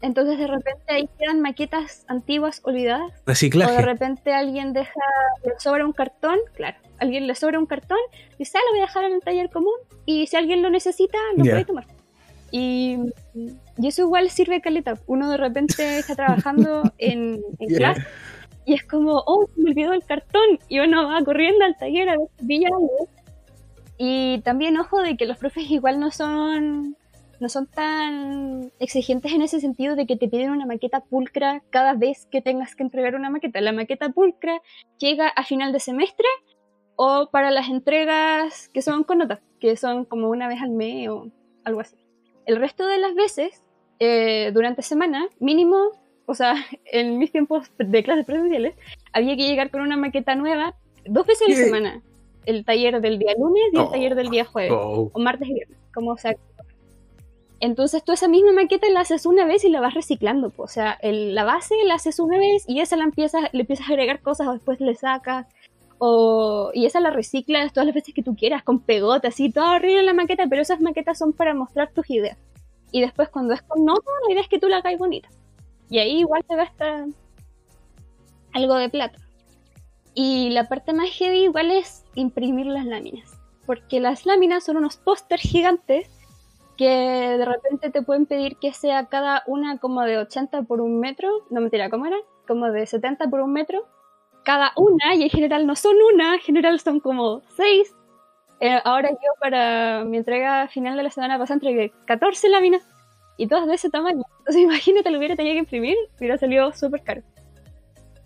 Entonces 0.05 0.38
de 0.38 0.45
repente 0.45 0.83
ahí 0.88 1.09
quedan 1.17 1.41
maquetas 1.41 2.05
antiguas 2.07 2.62
olvidadas. 2.63 3.12
Reciclaje. 3.25 3.71
O 3.71 3.75
de 3.75 3.81
repente 3.81 4.33
alguien 4.33 4.71
deja, 4.71 5.01
le 5.43 5.59
sobra 5.59 5.83
un 5.83 5.93
cartón, 5.93 6.38
claro, 6.53 6.77
alguien 7.00 7.25
le 7.25 7.33
sobra 7.33 7.57
un 7.57 7.65
cartón, 7.65 7.97
y 8.35 8.38
dice, 8.38 8.59
ah, 8.59 8.62
lo 8.67 8.74
voy 8.74 8.79
a 8.81 8.85
dejar 8.85 9.05
en 9.05 9.13
el 9.13 9.21
taller 9.21 9.50
común, 9.50 9.74
y 10.05 10.27
si 10.27 10.35
alguien 10.35 10.62
lo 10.62 10.69
necesita, 10.69 11.17
lo 11.35 11.43
puede 11.43 11.65
tomar. 11.65 11.88
Y, 12.51 13.00
eso 13.83 14.03
igual 14.03 14.29
sirve 14.29 14.62
caleta. 14.62 14.93
Uno 15.07 15.31
de 15.31 15.38
repente 15.38 15.97
está 15.97 16.15
trabajando 16.15 16.83
en, 17.00 17.41
clase 17.75 18.03
y 18.65 18.75
es 18.75 18.83
como, 18.83 19.24
oh, 19.25 19.47
se 19.53 19.62
me 19.62 19.71
olvidó 19.71 19.93
el 19.93 20.03
cartón. 20.05 20.59
Y 20.69 20.79
uno 20.79 21.07
va 21.07 21.24
corriendo 21.24 21.65
al 21.65 21.75
taller 21.77 22.09
a 22.09 22.17
ver 22.17 22.27
si 22.47 22.65
algo. 22.65 23.09
Y 23.97 24.39
también, 24.41 24.77
ojo, 24.77 25.01
de 25.01 25.17
que 25.17 25.25
los 25.25 25.38
profes 25.38 25.69
igual 25.69 26.00
no 26.00 26.12
son 26.12 26.95
no 27.46 27.50
son 27.50 27.68
tan 27.68 28.72
exigentes 28.80 29.32
en 29.32 29.44
ese 29.44 29.60
sentido 29.60 29.96
de 29.96 30.08
que 30.08 30.16
te 30.16 30.28
piden 30.28 30.50
una 30.50 30.66
maqueta 30.66 31.02
pulcra 31.02 31.62
cada 31.70 31.94
vez 31.94 32.28
que 32.32 32.42
tengas 32.42 32.75
que 32.75 32.82
entregar 32.82 33.14
una 33.14 33.30
maqueta. 33.30 33.62
La 33.62 33.72
maqueta 33.72 34.10
pulcra 34.10 34.64
llega 34.98 35.28
a 35.28 35.44
final 35.44 35.72
de 35.72 35.80
semestre 35.80 36.25
o 36.96 37.30
para 37.32 37.52
las 37.52 37.70
entregas 37.70 38.70
que 38.70 38.82
son 38.82 39.04
con 39.04 39.20
notas, 39.20 39.42
que 39.60 39.78
son 39.78 40.06
como 40.06 40.32
una 40.32 40.48
vez 40.48 40.60
al 40.60 40.72
mes 40.72 41.08
o 41.10 41.30
algo 41.66 41.82
así. 41.82 41.96
El 42.48 42.56
resto 42.56 42.88
de 42.88 42.98
las 42.98 43.14
veces, 43.14 43.64
eh, 44.00 44.50
durante 44.52 44.82
semana, 44.82 45.28
mínimo, 45.40 45.92
o 46.25 46.34
sea, 46.34 46.56
en 46.86 47.20
mis 47.20 47.32
tiempos 47.32 47.72
de 47.78 48.02
clases 48.02 48.25
presenciales, 48.25 48.74
había 49.14 49.38
que 49.38 49.48
llegar 49.48 49.70
con 49.70 49.82
una 49.82 49.98
maqueta 49.98 50.34
nueva 50.34 50.74
dos 51.06 51.28
veces 51.28 51.48
a 51.48 51.52
la 51.52 51.58
semana. 51.58 52.02
El 52.48 52.66
taller 52.66 53.02
del 53.02 53.20
día 53.20 53.36
lunes 53.38 53.66
y 53.72 53.78
el 53.78 53.90
taller 53.92 54.16
del 54.16 54.30
día 54.32 54.46
jueves. 54.46 54.74
O 54.74 55.20
martes 55.20 55.48
y 55.48 55.54
viernes, 55.54 55.78
como 55.94 56.18
sea. 56.18 56.36
Entonces 57.59 58.03
tú 58.03 58.12
esa 58.12 58.27
misma 58.27 58.51
maqueta 58.51 58.89
la 58.89 59.01
haces 59.01 59.25
una 59.25 59.45
vez 59.45 59.63
y 59.63 59.69
la 59.69 59.81
vas 59.81 59.93
reciclando. 59.93 60.51
O 60.57 60.67
sea, 60.67 61.00
la 61.01 61.43
base 61.43 61.75
la 61.85 61.95
haces 61.95 62.19
una 62.19 62.38
vez 62.38 62.65
y 62.67 62.81
esa 62.81 62.97
la 62.97 63.05
empiezas, 63.05 63.43
le 63.53 63.62
empiezas 63.62 63.89
a 63.89 63.93
agregar 63.93 64.21
cosas 64.21 64.47
o 64.47 64.53
después 64.53 64.79
le 64.81 64.95
sacas. 64.95 65.47
O, 65.97 66.71
y 66.74 66.85
esa 66.85 67.00
la 67.00 67.09
reciclas 67.09 67.71
todas 67.71 67.85
las 67.85 67.95
veces 67.95 68.13
que 68.13 68.21
tú 68.24 68.35
quieras, 68.35 68.63
con 68.63 68.81
pegote, 68.81 69.29
así, 69.29 69.50
todo 69.50 69.71
horrible 69.71 70.03
la 70.03 70.13
maqueta, 70.13 70.45
pero 70.50 70.62
esas 70.62 70.81
maquetas 70.81 71.17
son 71.17 71.31
para 71.31 71.53
mostrar 71.53 71.91
tus 71.93 72.09
ideas. 72.09 72.38
Y 72.91 73.01
después 73.01 73.29
cuando 73.29 73.53
es 73.53 73.62
con 73.62 73.85
nota, 73.85 74.12
la 74.27 74.33
idea 74.33 74.43
es 74.43 74.50
que 74.50 74.59
tú 74.59 74.67
la 74.67 74.77
hagas 74.77 74.97
bonita. 74.97 75.29
Y 75.89 76.00
ahí 76.00 76.19
igual 76.19 76.43
te 76.45 76.55
gasta 76.55 77.05
algo 78.53 78.75
de 78.75 78.89
plata. 78.89 79.19
Y 80.13 80.50
la 80.50 80.67
parte 80.67 80.93
más 80.93 81.09
heavy 81.09 81.43
igual 81.43 81.71
es 81.71 82.03
imprimir 82.15 82.65
las 82.67 82.85
láminas. 82.85 83.38
Porque 83.65 84.00
las 84.00 84.25
láminas 84.25 84.63
son 84.63 84.77
unos 84.77 84.97
pósters 84.97 85.41
gigantes 85.41 86.07
que 86.77 86.89
de 86.89 87.46
repente 87.46 87.89
te 87.89 88.01
pueden 88.01 88.25
pedir 88.25 88.58
que 88.58 88.74
sea 88.74 89.08
cada 89.08 89.44
una 89.48 89.77
como 89.77 90.01
de 90.01 90.17
80 90.17 90.63
por 90.63 90.82
un 90.82 91.00
metro, 91.00 91.29
no 91.50 91.62
mentira, 91.62 91.89
¿cómo 91.89 92.05
era? 92.05 92.17
Como 92.48 92.72
de 92.72 92.86
70 92.86 93.29
por 93.29 93.41
un 93.41 93.53
metro, 93.53 93.88
cada 94.44 94.72
una, 94.75 95.15
y 95.15 95.24
en 95.24 95.29
general 95.29 95.65
no 95.65 95.75
son 95.75 95.96
una, 96.13 96.36
en 96.36 96.41
general 96.41 96.79
son 96.79 97.00
como 97.00 97.41
6. 97.55 97.96
Eh, 98.62 98.79
ahora 98.84 99.10
yo 99.10 99.32
para 99.39 100.03
mi 100.05 100.17
entrega 100.17 100.67
final 100.67 100.96
de 100.96 101.03
la 101.03 101.12
semana 101.12 101.38
pasada 101.38 101.55
entregué 101.55 101.91
14 102.05 102.50
láminas 102.50 102.88
y 103.38 103.48
todas 103.48 103.67
de 103.67 103.75
ese 103.75 103.89
tamaño. 103.89 104.24
Entonces 104.39 104.62
imagínate 104.63 105.10
lo 105.10 105.17
hubiera 105.17 105.36
tenido 105.36 105.53
que 105.53 105.60
imprimir, 105.60 105.98
hubiera 106.17 106.38
salido 106.38 106.72
súper 106.74 107.03
caro. 107.03 107.22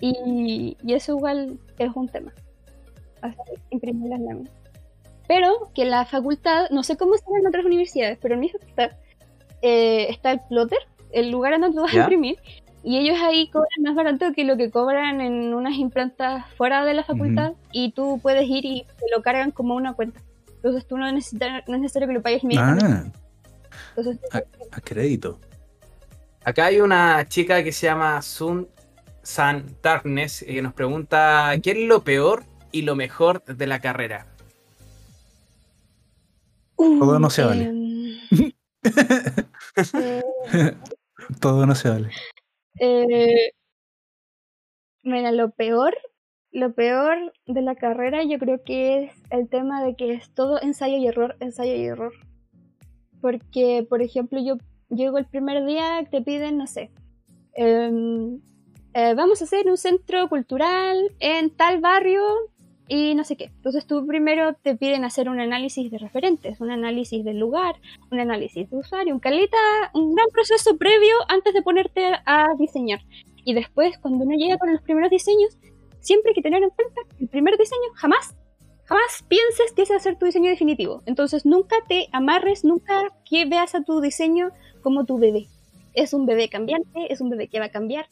Y, 0.02 0.78
y, 0.82 0.94
eso 0.94 1.18
igual 1.18 1.60
es 1.78 1.92
un 1.94 2.08
tema. 2.08 2.32
Imprimir 3.70 4.10
las 4.10 4.22
láminas 4.22 4.59
pero 5.30 5.70
que 5.76 5.86
la 5.86 6.06
facultad, 6.06 6.72
no 6.72 6.82
sé 6.82 6.98
cómo 6.98 7.14
está 7.14 7.30
en 7.40 7.46
otras 7.46 7.64
universidades, 7.64 8.18
pero 8.20 8.34
en 8.34 8.40
mi 8.40 8.50
facultad 8.50 8.94
eh, 9.62 10.08
está 10.10 10.32
el 10.32 10.40
plotter, 10.50 10.80
el 11.12 11.30
lugar 11.30 11.54
en 11.54 11.62
donde 11.62 11.80
vas 11.80 11.94
a 11.94 11.98
imprimir, 11.98 12.40
y 12.82 12.98
ellos 12.98 13.16
ahí 13.22 13.48
cobran 13.52 13.84
más 13.84 13.94
barato 13.94 14.34
que 14.34 14.44
lo 14.44 14.58
que 14.58 14.72
cobran 14.72 15.22
en 15.22 15.54
unas 15.54 15.76
imprentas 15.76 16.52
fuera 16.58 16.84
de 16.84 16.96
la 16.96 17.04
facultad, 17.04 17.54
y 17.72 17.92
tú 17.92 18.20
puedes 18.24 18.50
ir 18.50 18.66
y 18.66 18.88
te 18.98 19.06
lo 19.16 19.22
cargan 19.22 19.52
como 19.52 19.76
una 19.76 19.94
cuenta. 19.94 20.20
Entonces 20.56 20.88
tú 20.88 20.98
no, 20.98 21.12
necesitas, 21.12 21.62
no 21.68 21.76
es 21.76 21.82
necesario 21.82 22.08
que 22.08 22.16
lo 22.16 22.24
pagues 22.24 22.44
inmediatamente. 22.44 23.12
Ah, 23.70 23.90
Entonces, 23.96 24.20
a, 24.72 24.82
crédito. 24.82 25.40
Acá 26.44 26.66
hay 26.66 26.82
una 26.82 27.24
chica 27.28 27.64
que 27.64 27.72
se 27.72 27.86
llama 27.86 28.20
Sun 28.24 28.68
San 29.22 29.78
Darkness 29.84 30.42
y 30.42 30.56
que 30.56 30.62
nos 30.64 30.74
pregunta 30.74 31.54
¿qué 31.62 31.72
es 31.72 31.78
lo 31.78 32.04
peor 32.04 32.46
y 32.72 32.82
lo 32.82 32.96
mejor 32.96 33.44
de 33.44 33.68
la 33.68 33.80
carrera? 33.80 34.26
Todo 36.80 37.20
no 37.20 37.30
se 37.30 37.44
vale. 37.44 37.66
Em, 37.66 38.18
Todo 41.42 41.66
no 41.66 41.76
se 41.76 41.90
vale. 41.90 42.10
Eh, 42.80 43.52
mira, 45.04 45.34
lo 45.34 45.52
peor, 45.52 45.94
lo 46.52 46.74
peor 46.74 47.34
de 47.46 47.62
la 47.62 47.76
carrera 47.76 48.24
yo 48.24 48.40
creo 48.40 48.64
que 48.64 49.04
es 49.04 49.12
el 49.30 49.50
tema 49.50 49.84
de 49.84 49.96
que 49.96 50.14
es 50.14 50.34
todo 50.34 50.62
ensayo 50.62 50.96
y 50.98 51.08
error, 51.08 51.36
ensayo 51.42 51.76
y 51.76 51.84
error. 51.84 52.14
Porque, 53.20 53.86
por 53.90 54.02
ejemplo, 54.02 54.40
yo 54.42 54.56
llego 54.90 55.18
el 55.18 55.26
primer 55.26 55.66
día, 55.66 56.08
te 56.10 56.22
piden, 56.22 56.58
no 56.58 56.66
sé, 56.66 56.92
em, 57.54 58.40
eh, 58.94 59.14
vamos 59.16 59.42
a 59.42 59.44
hacer 59.44 59.68
un 59.68 59.78
centro 59.78 60.30
cultural 60.30 61.12
en 61.20 61.50
tal 61.50 61.82
barrio 61.82 62.24
y 62.90 63.14
no 63.14 63.24
sé 63.24 63.38
qué. 63.38 63.46
Entonces 63.46 63.86
tú 63.86 64.06
primero 64.06 64.54
te 64.54 64.76
piden 64.76 65.06
hacer 65.06 65.30
un 65.30 65.40
análisis 65.40 65.90
de 65.92 66.00
referentes, 66.00 66.60
un 66.60 66.72
análisis 66.72 67.24
del 67.24 67.38
lugar, 67.38 67.76
un 68.12 68.20
análisis 68.20 68.70
de 68.70 68.76
usuario, 68.76 69.14
un 69.14 69.20
caleta, 69.20 69.58
un 69.94 70.16
gran 70.16 70.28
proceso 70.34 70.76
previo 70.76 71.14
antes 71.28 71.54
de 71.54 71.62
ponerte 71.62 72.04
a 72.26 72.48
diseñar. 72.58 73.00
Y 73.46 73.54
después, 73.54 73.98
cuando 74.00 74.26
uno 74.26 74.36
llega 74.36 74.58
con 74.58 74.74
los 74.74 74.82
primeros 74.82 75.12
diseños, 75.12 75.58
siempre 76.02 76.32
hay 76.32 76.36
que 76.36 76.42
tener 76.42 76.64
en 76.64 76.72
cuenta 76.72 77.02
el 77.20 77.28
primer 77.28 77.58
diseño 77.58 77.90
jamás, 77.94 78.36
jamás 78.86 79.24
pienses 79.28 79.72
que 79.76 79.84
ese 79.84 79.94
va 79.94 79.98
a 79.98 80.02
ser 80.02 80.18
tu 80.18 80.26
diseño 80.26 80.50
definitivo. 80.50 81.04
Entonces 81.06 81.46
nunca 81.46 81.76
te 81.88 82.08
amarres, 82.12 82.66
nunca 82.66 83.04
que 83.24 83.46
veas 83.46 83.76
a 83.76 83.84
tu 83.84 84.02
diseño 84.02 84.50
como 84.82 85.06
tu 85.06 85.20
bebé. 85.20 85.48
Es 85.94 86.14
un 86.14 86.26
bebé 86.26 86.50
cambiante, 86.50 87.14
es 87.14 87.22
un 87.22 87.30
bebé 87.30 87.50
que 87.50 87.60
va 87.60 87.66
a 87.66 87.72
cambiar, 87.72 88.08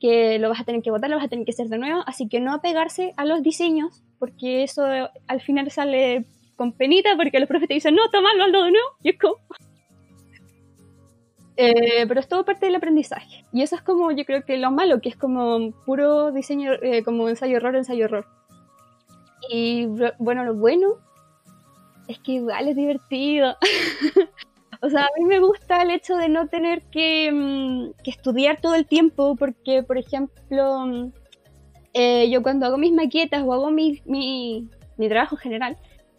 que 0.00 0.38
lo 0.38 0.50
vas 0.50 0.60
a 0.60 0.64
tener 0.64 0.82
que 0.82 0.90
botar, 0.90 1.08
lo 1.08 1.16
vas 1.16 1.24
a 1.24 1.28
tener 1.28 1.46
que 1.46 1.52
hacer 1.52 1.68
de 1.68 1.78
nuevo, 1.78 2.02
así 2.06 2.28
que 2.28 2.40
no 2.40 2.52
apegarse 2.52 3.14
a 3.16 3.24
los 3.24 3.42
diseños 3.42 4.02
porque 4.18 4.62
eso 4.62 4.84
al 5.26 5.40
final 5.40 5.70
sale 5.70 6.24
con 6.56 6.72
penita 6.72 7.10
porque 7.16 7.38
los 7.38 7.48
profes 7.48 7.68
te 7.68 7.74
dicen, 7.74 7.94
no, 7.94 8.10
toma, 8.10 8.34
lo 8.34 8.44
hazlo 8.44 8.64
de 8.64 8.72
nuevo, 8.72 8.88
y 9.02 9.10
es 9.10 9.18
como... 9.18 9.36
Eh, 11.60 12.06
pero 12.06 12.20
es 12.20 12.28
todo 12.28 12.44
parte 12.44 12.66
del 12.66 12.76
aprendizaje. 12.76 13.44
Y 13.52 13.62
eso 13.62 13.74
es 13.74 13.82
como, 13.82 14.12
yo 14.12 14.24
creo 14.24 14.44
que 14.44 14.58
lo 14.58 14.70
malo, 14.70 15.00
que 15.00 15.08
es 15.08 15.16
como 15.16 15.72
puro 15.84 16.30
diseño, 16.30 16.74
eh, 16.74 17.02
como 17.02 17.28
ensayo-error, 17.28 17.74
ensayo-error. 17.74 18.26
Y 19.50 19.88
bueno, 20.20 20.44
lo 20.44 20.54
bueno 20.54 20.98
es 22.06 22.20
que 22.20 22.32
igual 22.32 22.68
es 22.68 22.76
divertido. 22.76 23.56
o 24.82 24.88
sea, 24.88 25.02
a 25.02 25.18
mí 25.18 25.24
me 25.24 25.40
gusta 25.40 25.82
el 25.82 25.90
hecho 25.90 26.16
de 26.16 26.28
no 26.28 26.46
tener 26.46 26.82
que, 26.92 27.32
mm, 27.32 27.90
estudiar 28.04 28.60
todo 28.60 28.76
el 28.76 28.86
tiempo, 28.86 29.34
porque, 29.34 29.82
por 29.82 29.98
ejemplo, 29.98 30.86
mm, 30.86 31.12
eh, 31.98 32.30
yo 32.30 32.44
cuando 32.44 32.64
hago 32.64 32.78
mis 32.78 32.92
maquetas 32.92 33.42
o 33.44 33.52
hago 33.52 33.72
mi, 33.72 34.00
mi, 34.06 34.68
trabajo 35.08 35.36
general, 35.36 35.76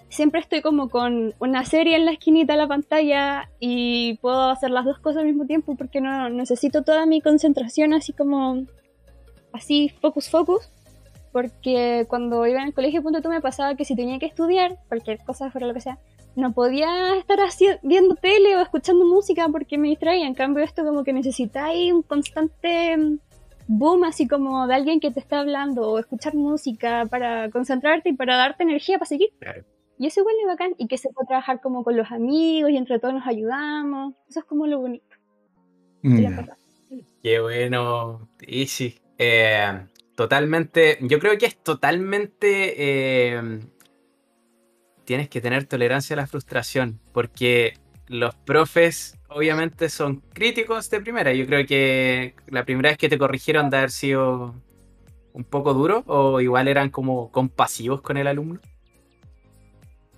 siempre 0.09 0.41
estoy 0.41 0.61
como 0.61 0.89
con 0.89 1.33
una 1.39 1.63
serie 1.63 1.95
en 1.95 2.03
la 2.03 2.11
esquinita 2.11 2.51
de 2.51 2.57
la 2.57 2.67
pantalla 2.67 3.49
y 3.61 4.17
puedo 4.17 4.49
hacer 4.49 4.71
las 4.71 4.83
dos 4.83 4.99
cosas 4.99 5.21
al 5.21 5.27
mismo 5.27 5.45
tiempo 5.45 5.77
porque 5.77 6.01
no 6.01 6.29
necesito 6.29 6.83
toda 6.83 7.05
mi 7.05 7.21
concentración 7.21 7.93
así 7.93 8.11
como 8.11 8.65
así 9.53 9.89
focus 10.01 10.29
focus 10.29 10.69
porque 11.31 12.05
cuando 12.09 12.45
iba 12.45 12.59
en 12.59 12.67
el 12.67 12.73
colegio 12.73 13.01
punto 13.01 13.21
tú 13.21 13.29
me 13.29 13.39
pasaba 13.39 13.75
que 13.75 13.85
si 13.85 13.95
tenía 13.95 14.19
que 14.19 14.25
estudiar 14.25 14.79
cualquier 14.89 15.19
cosa 15.23 15.49
fuera 15.49 15.67
lo 15.67 15.73
que 15.73 15.81
sea 15.81 15.97
no 16.35 16.53
podía 16.53 17.15
estar 17.17 17.39
así, 17.41 17.67
viendo 17.83 18.15
tele 18.15 18.55
o 18.55 18.61
escuchando 18.61 19.05
música 19.05 19.47
porque 19.49 19.77
me 19.77 19.89
distraía. 19.89 20.25
En 20.25 20.33
cambio 20.33 20.63
esto 20.63 20.83
como 20.83 21.03
que 21.03 21.13
necesitáis 21.13 21.91
un 21.91 22.01
constante 22.01 23.19
boom 23.69 24.03
así 24.03 24.27
como 24.27 24.65
de 24.65 24.73
alguien 24.73 24.99
que 24.99 25.11
te 25.11 25.19
está 25.19 25.39
hablando 25.39 25.91
o 25.91 25.99
escuchar 25.99 26.33
música 26.33 27.05
para 27.05 27.51
concentrarte 27.51 28.09
y 28.09 28.13
para 28.13 28.35
darte 28.35 28.63
energía 28.63 28.97
para 28.97 29.07
seguir. 29.07 29.29
Y 29.99 30.07
eso 30.07 30.21
igual 30.21 30.35
es 30.41 30.47
bacán 30.47 30.75
y 30.77 30.87
que 30.87 30.97
se 30.97 31.09
puede 31.09 31.27
trabajar 31.27 31.61
como 31.61 31.83
con 31.83 31.95
los 31.95 32.11
amigos 32.11 32.71
y 32.71 32.77
entre 32.77 32.99
todos 32.99 33.13
nos 33.13 33.27
ayudamos. 33.27 34.15
Eso 34.27 34.39
es 34.39 34.45
como 34.45 34.65
lo 34.65 34.79
bonito. 34.79 35.05
Mm. 36.01 36.29
Qué 37.21 37.39
bueno, 37.39 38.27
Easy. 38.41 38.99
Eh, 39.19 39.85
totalmente, 40.15 40.97
yo 41.01 41.19
creo 41.19 41.37
que 41.37 41.45
es 41.45 41.57
totalmente... 41.57 42.73
Eh, 42.77 43.59
tienes 45.05 45.29
que 45.29 45.41
tener 45.41 45.65
tolerancia 45.65 46.15
a 46.15 46.17
la 46.17 46.27
frustración 46.27 46.99
porque 47.13 47.73
los 48.09 48.35
profes 48.35 49.17
obviamente 49.29 49.87
son 49.87 50.21
críticos 50.33 50.89
de 50.89 50.99
primera. 50.99 51.31
Yo 51.31 51.45
creo 51.45 51.65
que 51.65 52.33
la 52.47 52.65
primera 52.65 52.89
vez 52.89 52.97
que 52.97 53.07
te 53.07 53.17
corrigieron 53.17 53.69
de 53.69 53.77
haber 53.77 53.91
sido 53.91 54.55
un 55.33 55.43
poco 55.43 55.73
duro 55.73 56.03
o 56.07 56.41
igual 56.41 56.67
eran 56.67 56.89
como 56.89 57.31
compasivos 57.31 58.01
con 58.01 58.17
el 58.17 58.27
alumno. 58.27 58.59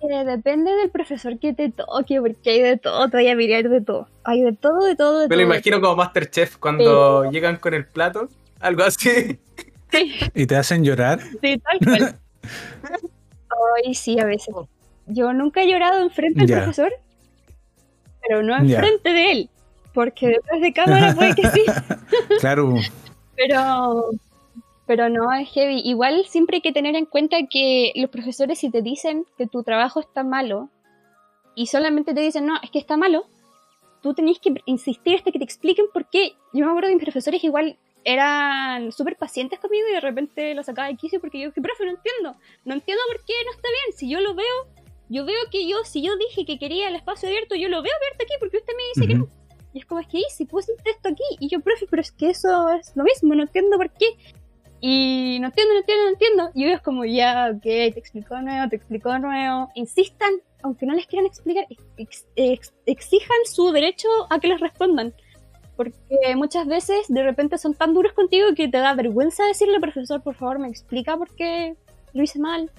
Eh, 0.00 0.24
depende 0.24 0.72
del 0.72 0.90
profesor 0.90 1.38
que 1.38 1.52
te 1.52 1.70
toque, 1.70 2.20
porque 2.20 2.50
hay 2.50 2.60
de 2.60 2.76
todo, 2.76 3.08
te 3.08 3.18
voy 3.18 3.28
a 3.28 3.36
mirar 3.36 3.68
de 3.68 3.80
todo. 3.82 4.08
Hay 4.24 4.42
de 4.42 4.52
todo, 4.52 4.84
de 4.84 4.96
todo, 4.96 5.20
de 5.20 5.28
Me 5.28 5.36
lo 5.36 5.42
imagino 5.42 5.80
como 5.80 5.94
Masterchef 5.94 6.56
cuando 6.56 7.30
llegan 7.30 7.56
con 7.56 7.74
el 7.74 7.86
plato, 7.86 8.28
algo 8.58 8.82
así. 8.82 9.38
¿Y 10.34 10.46
te 10.46 10.56
hacen 10.56 10.82
llorar? 10.82 11.20
Sí, 11.40 11.58
tal 11.58 11.78
cual. 11.78 12.18
Ay, 13.84 13.94
sí, 13.94 14.18
a 14.18 14.24
veces. 14.24 14.54
Yo 15.06 15.32
nunca 15.32 15.62
he 15.62 15.70
llorado 15.70 16.02
enfrente 16.02 16.46
del 16.46 16.56
profesor, 16.56 16.92
pero 18.26 18.42
no 18.42 18.56
enfrente 18.56 19.12
de 19.12 19.32
él, 19.32 19.50
porque 19.92 20.28
detrás 20.28 20.60
de 20.60 20.72
cámara 20.72 21.14
puede 21.14 21.34
que 21.34 21.48
sí. 21.48 21.64
claro. 22.40 22.76
pero, 23.36 24.10
pero 24.86 25.08
no 25.08 25.32
es 25.32 25.48
heavy. 25.50 25.80
Igual 25.84 26.24
siempre 26.26 26.56
hay 26.56 26.62
que 26.62 26.72
tener 26.72 26.94
en 26.96 27.06
cuenta 27.06 27.36
que 27.50 27.92
los 27.96 28.10
profesores 28.10 28.58
si 28.58 28.70
te 28.70 28.82
dicen 28.82 29.26
que 29.36 29.46
tu 29.46 29.62
trabajo 29.62 30.00
está 30.00 30.22
malo 30.22 30.70
y 31.54 31.66
solamente 31.66 32.14
te 32.14 32.20
dicen, 32.20 32.46
no, 32.46 32.54
es 32.62 32.70
que 32.70 32.78
está 32.78 32.96
malo, 32.96 33.26
tú 34.02 34.14
tenés 34.14 34.38
que 34.38 34.54
insistir 34.66 35.16
hasta 35.16 35.30
que 35.30 35.38
te 35.38 35.44
expliquen 35.44 35.86
por 35.92 36.08
qué. 36.08 36.32
Yo 36.52 36.64
me 36.64 36.70
acuerdo 36.70 36.88
de 36.88 36.94
mis 36.94 37.04
profesores 37.04 37.42
igual 37.44 37.76
eran 38.04 38.90
súper 38.92 39.16
pacientes 39.16 39.60
conmigo 39.60 39.88
y 39.88 39.92
de 39.92 40.00
repente 40.00 40.54
lo 40.54 40.62
sacaba 40.62 40.88
de 40.88 40.96
quicio 40.96 41.20
porque 41.20 41.40
yo, 41.40 41.52
que 41.52 41.60
profe, 41.60 41.84
no 41.84 41.92
entiendo. 41.92 42.36
No 42.64 42.74
entiendo 42.74 43.02
por 43.08 43.24
qué 43.24 43.34
no 43.44 43.52
está 43.52 43.68
bien. 43.68 43.96
Si 43.96 44.08
yo 44.08 44.20
lo 44.20 44.34
veo, 44.34 44.66
yo 45.12 45.26
veo 45.26 45.36
que 45.50 45.68
yo, 45.68 45.76
si 45.84 46.02
yo 46.02 46.16
dije 46.16 46.46
que 46.46 46.58
quería 46.58 46.88
el 46.88 46.96
espacio 46.96 47.28
abierto, 47.28 47.54
yo 47.54 47.68
lo 47.68 47.82
veo 47.82 47.92
abierto 47.94 48.24
aquí 48.24 48.34
porque 48.40 48.56
usted 48.56 48.72
me 48.76 48.82
dice 48.94 49.06
que 49.06 49.18
no. 49.18 49.28
Y 49.74 49.78
es 49.80 49.86
como, 49.86 50.00
es 50.00 50.06
que 50.06 50.22
si 50.30 50.44
puse 50.44 50.72
esto 50.84 51.08
aquí. 51.08 51.24
Y 51.38 51.48
yo, 51.48 51.60
profe, 51.60 51.86
pero 51.88 52.02
es 52.02 52.12
que 52.12 52.30
eso 52.30 52.68
es 52.70 52.92
lo 52.94 53.04
mismo, 53.04 53.34
no 53.34 53.42
entiendo 53.42 53.76
por 53.76 53.90
qué. 53.90 54.06
Y 54.80 55.38
no 55.40 55.46
entiendo, 55.48 55.74
no 55.74 55.80
entiendo, 55.80 56.04
no 56.04 56.10
entiendo. 56.10 56.50
Y 56.54 56.64
ellos 56.64 56.80
como, 56.82 57.04
ya, 57.04 57.50
ok, 57.54 57.62
te 57.62 57.98
explico 57.98 58.34
de 58.34 58.42
nuevo, 58.42 58.68
te 58.68 58.76
explico 58.76 59.12
de 59.12 59.18
nuevo. 59.20 59.70
Insistan, 59.74 60.32
aunque 60.62 60.86
no 60.86 60.94
les 60.94 61.06
quieran 61.06 61.26
explicar, 61.26 61.66
exijan 62.36 63.36
su 63.44 63.70
derecho 63.70 64.08
a 64.30 64.40
que 64.40 64.48
les 64.48 64.60
respondan. 64.60 65.14
Porque 65.76 66.34
muchas 66.36 66.66
veces 66.66 67.06
de 67.08 67.22
repente 67.22 67.58
son 67.58 67.74
tan 67.74 67.94
duros 67.94 68.12
contigo 68.12 68.54
que 68.54 68.68
te 68.68 68.78
da 68.78 68.94
vergüenza 68.94 69.44
decirle, 69.44 69.80
profesor, 69.80 70.22
por 70.22 70.34
favor, 70.34 70.58
me 70.58 70.68
explica 70.68 71.16
por 71.16 71.34
qué 71.34 71.76
lo 72.12 72.22
hice 72.22 72.38
mal. 72.38 72.70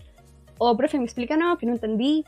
O, 0.65 0.77
profe, 0.77 0.97
me 0.97 1.03
explica 1.03 1.35
no, 1.35 1.57
que 1.57 1.65
no 1.65 1.73
entendí. 1.73 2.23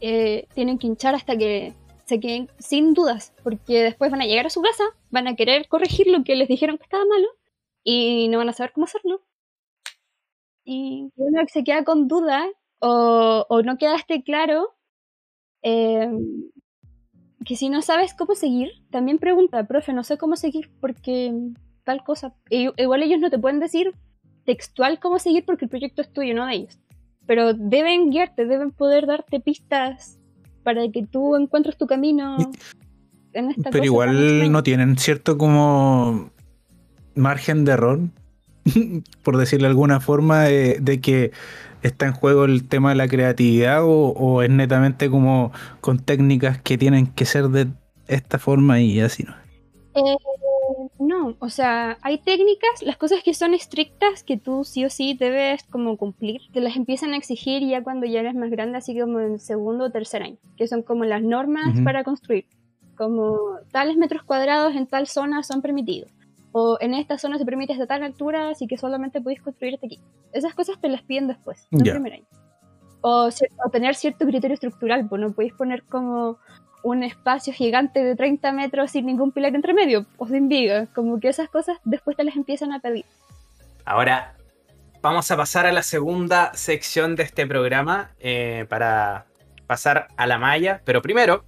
Eh, 0.00 0.46
tienen 0.54 0.78
que 0.78 0.88
hinchar 0.88 1.14
hasta 1.14 1.36
que 1.36 1.72
se 2.04 2.20
queden 2.20 2.50
sin 2.58 2.94
dudas, 2.94 3.32
porque 3.42 3.82
después 3.84 4.10
van 4.10 4.22
a 4.22 4.26
llegar 4.26 4.46
a 4.46 4.50
su 4.50 4.60
casa, 4.60 4.84
van 5.10 5.28
a 5.28 5.36
querer 5.36 5.68
corregir 5.68 6.08
lo 6.08 6.24
que 6.24 6.34
les 6.34 6.48
dijeron 6.48 6.76
que 6.76 6.82
estaba 6.82 7.04
malo 7.04 7.28
y 7.84 8.28
no 8.28 8.38
van 8.38 8.48
a 8.48 8.52
saber 8.52 8.72
cómo 8.72 8.86
hacerlo. 8.86 9.22
Y 10.64 11.12
uno 11.16 11.40
que 11.42 11.52
se 11.52 11.64
queda 11.64 11.84
con 11.84 12.08
dudas 12.08 12.46
o, 12.80 13.46
o 13.48 13.62
no 13.62 13.78
quedaste 13.78 14.24
claro, 14.24 14.74
eh, 15.62 16.10
que 17.44 17.56
si 17.56 17.68
no 17.68 17.82
sabes 17.82 18.14
cómo 18.14 18.34
seguir, 18.34 18.72
también 18.90 19.18
pregunta, 19.18 19.66
profe, 19.66 19.92
no 19.92 20.02
sé 20.02 20.18
cómo 20.18 20.36
seguir 20.36 20.70
porque 20.80 21.32
tal 21.84 22.02
cosa. 22.02 22.34
igual 22.50 23.02
ellos 23.02 23.20
no 23.20 23.30
te 23.30 23.38
pueden 23.38 23.60
decir 23.60 23.94
textual 24.44 24.98
cómo 25.00 25.18
seguir 25.18 25.44
porque 25.44 25.64
el 25.64 25.70
proyecto 25.70 26.02
es 26.02 26.12
tuyo, 26.12 26.34
no 26.34 26.46
de 26.46 26.54
ellos. 26.54 26.78
Pero 27.26 27.54
deben 27.54 28.10
guiarte, 28.10 28.44
deben 28.44 28.70
poder 28.70 29.06
darte 29.06 29.40
pistas 29.40 30.18
para 30.62 30.88
que 30.90 31.06
tú 31.06 31.36
encuentres 31.36 31.76
tu 31.76 31.86
camino. 31.86 32.36
En 33.32 33.50
esta 33.50 33.70
Pero 33.70 33.84
igual 33.84 34.50
no 34.52 34.62
tienen 34.62 34.96
cierto 34.98 35.38
como 35.38 36.30
margen 37.14 37.64
de 37.64 37.72
error, 37.72 38.00
por 39.22 39.36
decirlo 39.36 39.66
de 39.66 39.70
alguna 39.70 40.00
forma, 40.00 40.44
de, 40.44 41.00
que 41.00 41.32
está 41.82 42.06
en 42.06 42.12
juego 42.12 42.44
el 42.44 42.66
tema 42.68 42.90
de 42.90 42.96
la 42.96 43.08
creatividad 43.08 43.80
o, 43.82 44.42
es 44.42 44.50
netamente 44.50 45.10
como 45.10 45.52
con 45.80 45.98
técnicas 45.98 46.60
que 46.60 46.78
tienen 46.78 47.06
que 47.06 47.24
ser 47.24 47.48
de 47.48 47.68
esta 48.06 48.38
forma 48.38 48.80
y 48.80 49.00
así, 49.00 49.22
¿no? 49.24 49.34
Eh, 49.94 50.16
no, 51.06 51.36
o 51.38 51.48
sea, 51.50 51.98
hay 52.02 52.18
técnicas, 52.18 52.82
las 52.82 52.96
cosas 52.96 53.22
que 53.22 53.34
son 53.34 53.52
estrictas 53.54 54.22
que 54.22 54.36
tú 54.36 54.64
sí 54.64 54.84
o 54.84 54.90
sí 54.90 55.14
debes 55.14 55.62
como 55.64 55.96
cumplir, 55.96 56.40
te 56.52 56.60
las 56.60 56.76
empiezan 56.76 57.12
a 57.12 57.16
exigir 57.16 57.62
ya 57.66 57.82
cuando 57.82 58.06
ya 58.06 58.20
eres 58.20 58.34
más 58.34 58.50
grande, 58.50 58.78
así 58.78 58.98
como 58.98 59.20
en 59.20 59.38
segundo 59.38 59.84
o 59.84 59.90
tercer 59.90 60.22
año, 60.22 60.38
que 60.56 60.66
son 60.66 60.82
como 60.82 61.04
las 61.04 61.22
normas 61.22 61.78
para 61.84 62.04
construir, 62.04 62.46
como 62.96 63.38
tales 63.70 63.96
metros 63.96 64.22
cuadrados 64.22 64.74
en 64.74 64.86
tal 64.86 65.06
zona 65.06 65.42
son 65.42 65.62
permitidos, 65.62 66.10
o 66.52 66.78
en 66.80 66.94
esta 66.94 67.18
zona 67.18 67.38
se 67.38 67.44
permite 67.44 67.74
hasta 67.74 67.86
tal 67.86 68.02
altura, 68.02 68.50
así 68.50 68.66
que 68.66 68.78
solamente 68.78 69.20
puedes 69.20 69.42
construirte 69.42 69.86
aquí. 69.86 70.00
Esas 70.32 70.54
cosas 70.54 70.80
te 70.80 70.88
las 70.88 71.02
piden 71.02 71.28
después, 71.28 71.66
en 71.70 71.86
el 71.86 71.92
primer 71.92 72.12
año. 72.14 72.26
O, 73.02 73.28
o, 73.28 73.70
tener 73.70 73.94
cierto 73.94 74.24
criterio 74.24 74.54
estructural, 74.54 75.06
pues 75.06 75.20
no 75.20 75.32
podéis 75.32 75.52
poner 75.52 75.82
como 75.82 76.38
un 76.84 77.02
espacio 77.02 77.52
gigante 77.52 78.04
de 78.04 78.14
30 78.14 78.52
metros 78.52 78.92
sin 78.92 79.06
ningún 79.06 79.32
pilar 79.32 79.54
entre 79.54 79.74
medio, 79.74 80.06
o 80.18 80.28
sin 80.28 80.48
viga. 80.48 80.86
Como 80.94 81.18
que 81.18 81.28
esas 81.28 81.48
cosas 81.48 81.78
después 81.82 82.16
te 82.16 82.22
las 82.22 82.36
empiezan 82.36 82.72
a 82.72 82.78
pedir. 82.78 83.04
Ahora, 83.84 84.34
vamos 85.02 85.28
a 85.30 85.36
pasar 85.36 85.66
a 85.66 85.72
la 85.72 85.82
segunda 85.82 86.52
sección 86.54 87.16
de 87.16 87.24
este 87.24 87.46
programa 87.46 88.12
eh, 88.20 88.66
para 88.68 89.26
pasar 89.66 90.08
a 90.16 90.26
la 90.26 90.38
malla. 90.38 90.82
Pero 90.84 91.00
primero, 91.00 91.44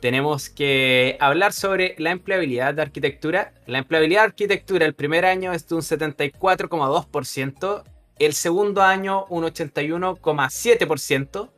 tenemos 0.00 0.50
que 0.50 1.16
hablar 1.20 1.54
sobre 1.54 1.94
la 1.98 2.10
empleabilidad 2.10 2.74
de 2.74 2.82
arquitectura. 2.82 3.54
La 3.66 3.78
empleabilidad 3.78 4.20
de 4.20 4.26
arquitectura 4.26 4.84
el 4.86 4.94
primer 4.94 5.24
año 5.24 5.54
es 5.54 5.66
de 5.66 5.74
un 5.74 5.80
74,2%, 5.80 7.82
el 8.18 8.32
segundo 8.34 8.82
año 8.82 9.24
un 9.30 9.44
81,7%, 9.44 11.50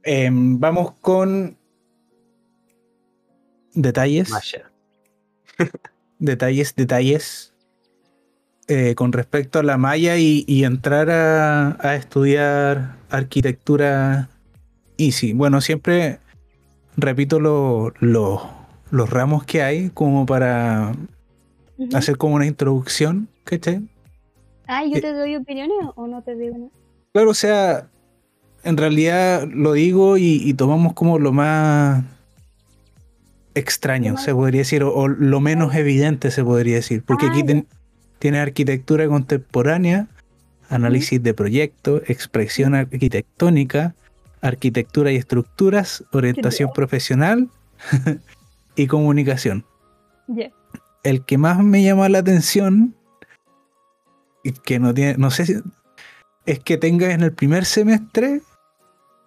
Em, 0.04 0.58
vamos 0.58 0.94
con 1.00 1.56
detalles. 3.74 4.32
detalles, 6.18 6.74
detalles. 6.74 7.52
Eh, 8.68 8.94
con 8.94 9.12
respecto 9.12 9.58
a 9.58 9.62
la 9.62 9.76
malla 9.76 10.16
y, 10.16 10.64
entrar 10.64 11.10
a, 11.10 11.96
estudiar 11.96 12.96
arquitectura 13.10 14.28
easy. 14.96 15.32
Bueno, 15.32 15.60
siempre 15.60 16.20
repito 16.96 17.40
los 17.40 19.10
ramos 19.10 19.44
que 19.44 19.62
hay 19.62 19.90
como 19.90 20.26
para 20.26 20.94
hacer 21.92 22.16
como 22.16 22.36
una 22.36 22.46
introducción, 22.46 23.28
¿cachai? 23.44 23.82
Ah, 24.68 24.84
¿yo 24.84 24.96
eh, 24.96 25.00
te 25.00 25.12
doy 25.12 25.34
opiniones 25.36 25.76
o 25.96 26.06
no 26.06 26.22
te 26.22 26.36
digo 26.36 26.56
nada? 26.56 26.70
Claro, 27.12 27.30
o 27.30 27.34
sea, 27.34 27.90
en 28.62 28.76
realidad 28.76 29.46
lo 29.52 29.72
digo 29.72 30.16
y 30.18 30.54
tomamos 30.54 30.92
como 30.92 31.18
lo 31.18 31.32
más 31.32 32.04
extraño, 33.54 34.16
se 34.16 34.34
podría 34.34 34.60
decir, 34.60 34.82
o, 34.82 35.08
lo 35.08 35.40
menos 35.40 35.74
evidente 35.74 36.30
se 36.30 36.44
podría 36.44 36.76
decir, 36.76 37.02
porque 37.04 37.26
aquí 37.26 37.42
ah, 37.48 37.62
tiene 38.18 38.38
arquitectura 38.38 39.06
contemporánea, 39.08 40.08
análisis 40.68 41.22
de 41.22 41.34
proyectos, 41.34 42.02
expresión 42.08 42.74
arquitectónica, 42.74 43.94
arquitectura 44.40 45.12
y 45.12 45.16
estructuras, 45.16 46.04
orientación 46.12 46.70
profesional 46.74 47.48
y 48.76 48.86
comunicación. 48.86 49.64
El 51.04 51.24
que 51.24 51.36
más 51.36 51.62
me 51.62 51.82
llama 51.82 52.08
la 52.08 52.18
atención, 52.18 52.94
y 54.42 54.52
que 54.52 54.78
no 54.78 54.92
tiene, 54.92 55.16
no 55.18 55.30
sé 55.30 55.46
si, 55.46 55.54
es 56.46 56.58
que 56.58 56.76
tenga 56.76 57.12
en 57.12 57.22
el 57.22 57.32
primer 57.32 57.64
semestre 57.64 58.42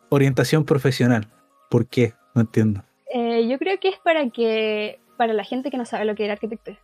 orientación 0.10 0.66
profesional. 0.66 1.30
¿Por 1.70 1.88
qué? 1.88 2.14
No 2.34 2.42
entiendo. 2.42 2.85
Eh, 3.18 3.48
yo 3.48 3.58
creo 3.58 3.80
que 3.80 3.88
es 3.88 3.98
para 4.00 4.30
que 4.30 5.00
para 5.16 5.32
la 5.32 5.46
gente 5.46 5.72
que 5.72 5.78
no 5.78 5.86
sabe 5.86 6.04
lo 6.04 6.16
que 6.16 6.26
es 6.26 6.32
arquitectura. 6.32 6.78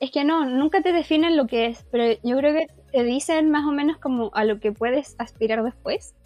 Es 0.00 0.10
que 0.10 0.24
no, 0.24 0.44
nunca 0.44 0.82
te 0.82 0.92
definen 0.92 1.36
lo 1.36 1.46
que 1.46 1.66
es, 1.66 1.86
pero 1.92 2.18
yo 2.24 2.36
creo 2.36 2.52
que 2.52 2.66
te 2.90 3.04
dicen 3.04 3.48
más 3.48 3.64
o 3.64 3.70
menos 3.70 3.96
como 3.98 4.32
a 4.34 4.44
lo 4.44 4.58
que 4.58 4.72
puedes 4.72 5.14
aspirar 5.20 5.62
después. 5.62 6.16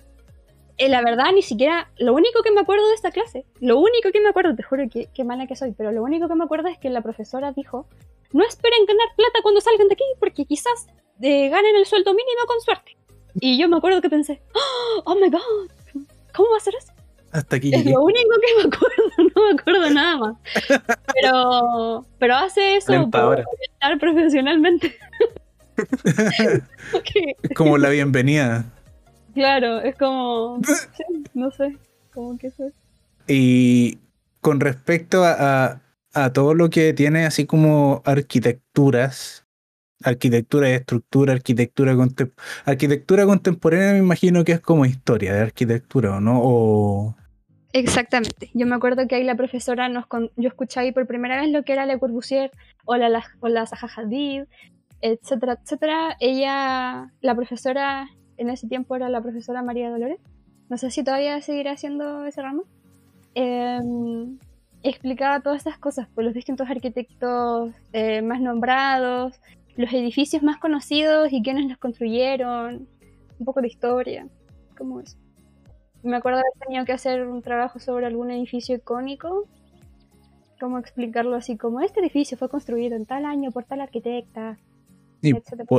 Eh, 0.79 0.89
la 0.89 1.03
verdad, 1.03 1.33
ni 1.35 1.43
siquiera, 1.43 1.91
lo 1.99 2.15
único 2.15 2.43
que 2.43 2.51
me 2.51 2.63
acuerdo 2.63 2.89
de 2.89 2.95
esta 2.95 3.11
clase, 3.11 3.45
lo 3.61 3.79
único 3.79 4.11
que 4.11 4.23
me 4.23 4.31
acuerdo, 4.31 4.57
te 4.57 4.63
juro 4.63 4.85
que, 4.89 5.25
mala 5.25 5.47
que 5.47 5.55
soy, 5.55 5.73
pero 5.73 5.93
lo 5.93 6.03
único 6.03 6.29
que 6.29 6.35
me 6.35 6.45
acuerdo 6.45 6.69
es 6.69 6.79
que 6.79 6.89
la 6.89 7.03
profesora 7.03 7.53
dijo, 7.53 7.87
no 8.33 8.43
esperen 8.43 8.87
ganar 8.87 9.09
plata 9.17 9.41
cuando 9.43 9.61
salgan 9.61 9.89
de 9.89 9.95
aquí, 9.95 10.05
porque 10.19 10.47
quizás 10.47 10.87
eh, 11.21 11.51
ganen 11.51 11.77
el 11.77 11.85
sueldo 11.85 12.15
mínimo 12.15 12.47
con 12.47 12.59
suerte. 12.63 12.97
Y 13.39 13.59
yo 13.59 13.69
me 13.69 13.77
acuerdo 13.77 14.01
que 14.01 14.09
pensé, 14.09 14.41
oh 15.05 15.15
my 15.15 15.29
god, 15.29 15.71
¿cómo 16.35 16.53
va 16.53 16.57
a 16.57 16.61
ser 16.61 16.75
eso? 16.75 16.96
Hasta 17.37 17.57
aquí 17.57 17.71
Es 17.75 17.85
lo 17.85 18.03
único 18.03 18.31
que 18.41 18.63
me 18.63 18.75
acuerdo, 18.75 18.97
no 19.37 19.45
me 19.45 19.61
acuerdo 19.61 19.91
nada 19.91 20.17
más. 20.17 20.37
Pero, 21.13 22.07
pero 22.19 22.35
hace 22.35 22.77
eso 22.77 23.11
para 23.11 23.45
estar 23.63 23.99
profesionalmente. 23.99 24.97
Es 27.43 27.55
como 27.55 27.77
la 27.77 27.91
bienvenida. 27.91 28.65
Claro, 29.35 29.81
es 29.81 29.95
como. 29.97 30.63
no 31.35 31.51
sé, 31.51 31.77
como 32.15 32.39
que 32.39 32.47
eso 32.47 32.71
Y 33.29 33.99
con 34.41 34.61
respecto 34.61 35.23
a, 35.23 35.83
a, 36.15 36.33
todo 36.33 36.55
lo 36.55 36.71
que 36.71 36.95
tiene 36.95 37.27
así 37.27 37.45
como 37.45 38.01
arquitecturas, 38.07 39.45
arquitectura 40.03 40.69
de 40.69 40.77
estructura, 40.77 41.35
arquitectura 41.35 41.95
contemporánea. 41.95 42.63
Arquitectura 42.65 43.27
contemporánea 43.27 43.93
me 43.93 43.99
imagino 43.99 44.43
que 44.43 44.53
es 44.53 44.61
como 44.61 44.87
historia 44.87 45.35
de 45.35 45.41
arquitectura, 45.41 46.19
¿no? 46.21 46.41
O 46.43 47.17
Exactamente. 47.77 48.51
Yo 48.55 48.67
me 48.67 48.75
acuerdo 48.75 49.07
que 49.07 49.17
ahí 49.17 49.23
la 49.23 49.35
profesora 49.35 49.91
nos 49.91 50.07
yo 50.37 50.49
escuché 50.49 50.81
ahí 50.81 50.93
por 50.93 51.07
primera 51.07 51.39
vez 51.39 51.51
lo 51.51 51.63
que 51.63 51.75
era 51.75 51.85
Le 51.85 51.99
Corbusier 51.99 52.51
o 52.87 52.97
la, 52.97 53.23
o 53.41 53.49
la 53.49 53.69
Hadid, 53.97 54.45
etcétera, 55.03 55.59
etcétera. 55.63 56.17
Ella, 56.19 57.13
la 57.21 57.35
profesora 57.35 58.09
en 58.39 58.49
ese 58.49 58.67
tiempo 58.67 58.97
era 58.97 59.11
la 59.11 59.21
profesora 59.21 59.63
María 59.63 59.91
Dolores. 59.91 60.19
No 60.71 60.79
sé 60.79 60.91
si 60.91 61.05
todavía 61.05 61.39
seguirá 61.43 61.73
haciendo 61.73 62.25
ese 62.25 62.41
ramo. 62.41 62.63
Em, 63.35 64.39
explicaba 64.83 65.41
todas 65.41 65.59
estas 65.59 65.79
cosas, 65.79 66.07
por 66.07 66.15
pues, 66.15 66.25
los 66.25 66.35
distintos 66.35 66.71
arquitectos 66.71 67.75
eh, 67.93 68.23
más 68.23 68.41
nombrados, 68.41 69.39
los 69.77 69.93
edificios 69.93 70.43
más 70.43 70.57
conocidos 70.57 71.31
y 71.31 71.43
quienes 71.43 71.67
los 71.67 71.77
construyeron, 71.77 72.89
un 73.39 73.45
poco 73.45 73.61
de 73.61 73.69
historia. 73.69 74.27
como 74.79 75.01
eso. 75.01 75.26
Me 76.07 76.17
acuerdo 76.17 76.39
haber 76.39 76.53
tenido 76.65 76.85
que 76.85 76.93
hacer 76.93 77.27
un 77.27 77.43
trabajo 77.43 77.79
sobre 77.79 78.07
algún 78.07 78.31
edificio 78.31 78.77
icónico, 78.77 79.49
cómo 80.61 80.79
explicarlo 80.79 81.35
así, 81.35 81.57
como 81.57 81.81
este 81.81 82.01
edificio 82.01 82.39
fue 82.39 82.49
construido 82.49 82.97
en 82.97 83.07
tal 83.07 83.25
año 83.25 83.51
por 83.51 83.65
tal 83.65 83.81
arquitecta, 83.81 84.57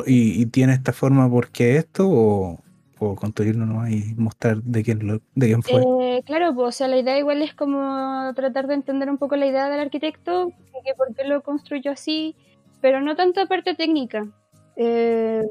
¿Y, 0.05 0.45
tiene 0.47 0.73
esta 0.73 0.91
forma 0.91 1.29
porque 1.29 1.77
esto 1.77 2.09
o, 2.09 2.59
o 2.99 3.15
construirlo 3.15 3.65
nomás 3.65 3.91
y 3.91 4.13
mostrar 4.17 4.57
de 4.57 4.83
quién, 4.83 5.07
lo, 5.07 5.21
de 5.35 5.47
quién 5.47 5.63
fue? 5.63 5.81
Eh, 6.01 6.23
claro, 6.25 6.53
pues, 6.53 6.67
o 6.67 6.71
sea, 6.71 6.87
la 6.87 6.97
idea 6.97 7.17
igual 7.17 7.41
es 7.41 7.53
como 7.53 8.33
tratar 8.35 8.67
de 8.67 8.73
entender 8.73 9.09
un 9.09 9.17
poco 9.17 9.35
la 9.35 9.45
idea 9.45 9.69
del 9.69 9.79
arquitecto, 9.79 10.47
de 10.47 10.81
que 10.83 10.93
por 10.95 11.13
qué 11.15 11.23
lo 11.23 11.41
construyó 11.41 11.91
así, 11.91 12.35
pero 12.81 12.99
no 12.99 13.15
tanto 13.15 13.45
parte 13.47 13.75
técnica. 13.75 14.27
Eh, 14.75 15.43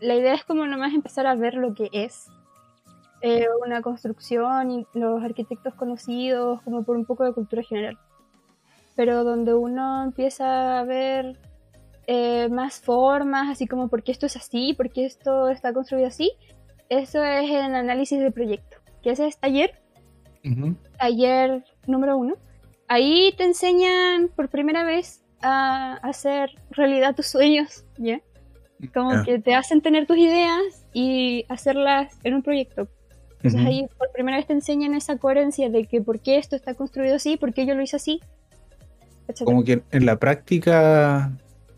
la 0.00 0.14
idea 0.14 0.34
es 0.34 0.44
como 0.44 0.66
nomás 0.66 0.94
empezar 0.94 1.26
a 1.26 1.34
ver 1.34 1.54
lo 1.54 1.74
que 1.74 1.90
es 1.92 2.28
eh, 3.26 3.46
una 3.64 3.80
construcción 3.80 4.70
y 4.70 4.86
los 4.92 5.22
arquitectos 5.24 5.72
conocidos, 5.74 6.60
como 6.60 6.84
por 6.84 6.94
un 6.96 7.06
poco 7.06 7.24
de 7.24 7.32
cultura 7.32 7.62
general. 7.62 7.98
Pero 8.96 9.24
donde 9.24 9.54
uno 9.54 10.04
empieza 10.04 10.78
a 10.78 10.84
ver 10.84 11.38
eh, 12.06 12.50
más 12.50 12.80
formas, 12.80 13.48
así 13.50 13.66
como 13.66 13.88
por 13.88 14.02
qué 14.02 14.12
esto 14.12 14.26
es 14.26 14.36
así, 14.36 14.74
por 14.74 14.90
qué 14.90 15.06
esto 15.06 15.48
está 15.48 15.72
construido 15.72 16.06
así, 16.06 16.32
eso 16.90 17.22
es 17.24 17.50
el 17.50 17.74
análisis 17.74 18.20
de 18.20 18.30
proyecto, 18.30 18.76
que 19.02 19.10
ese 19.12 19.26
es 19.26 19.38
taller, 19.38 19.72
Ujú. 20.44 20.76
taller 20.98 21.64
número 21.86 22.18
uno. 22.18 22.34
Ahí 22.88 23.32
te 23.38 23.44
enseñan 23.44 24.28
por 24.36 24.50
primera 24.50 24.84
vez 24.84 25.24
a 25.40 25.94
hacer 26.02 26.50
realidad 26.70 27.14
tus 27.16 27.26
sueños, 27.28 27.86
¿ya? 27.96 28.20
Como 28.92 29.12
Ya. 29.12 29.22
que 29.24 29.38
te 29.38 29.54
hacen 29.54 29.80
tener 29.80 30.06
tus 30.06 30.18
ideas 30.18 30.86
y 30.92 31.46
hacerlas 31.48 32.18
en 32.22 32.34
un 32.34 32.42
proyecto. 32.42 32.86
Entonces 33.44 33.60
Ujú. 33.60 33.68
ahí 33.68 33.86
por 33.98 34.10
primera 34.12 34.38
vez 34.38 34.46
te 34.46 34.54
enseñan 34.54 34.94
esa 34.94 35.18
coherencia 35.18 35.68
de 35.68 35.84
que 35.86 36.00
por 36.00 36.20
qué 36.20 36.38
esto 36.38 36.56
está 36.56 36.72
construido 36.74 37.16
así, 37.16 37.36
por 37.36 37.52
qué 37.52 37.66
yo 37.66 37.74
lo 37.74 37.82
hice 37.82 37.96
así, 37.96 38.20
etc. 39.28 39.44
Como 39.44 39.64
que 39.64 39.82
en 39.90 40.06
la 40.06 40.18
práctica 40.18 41.30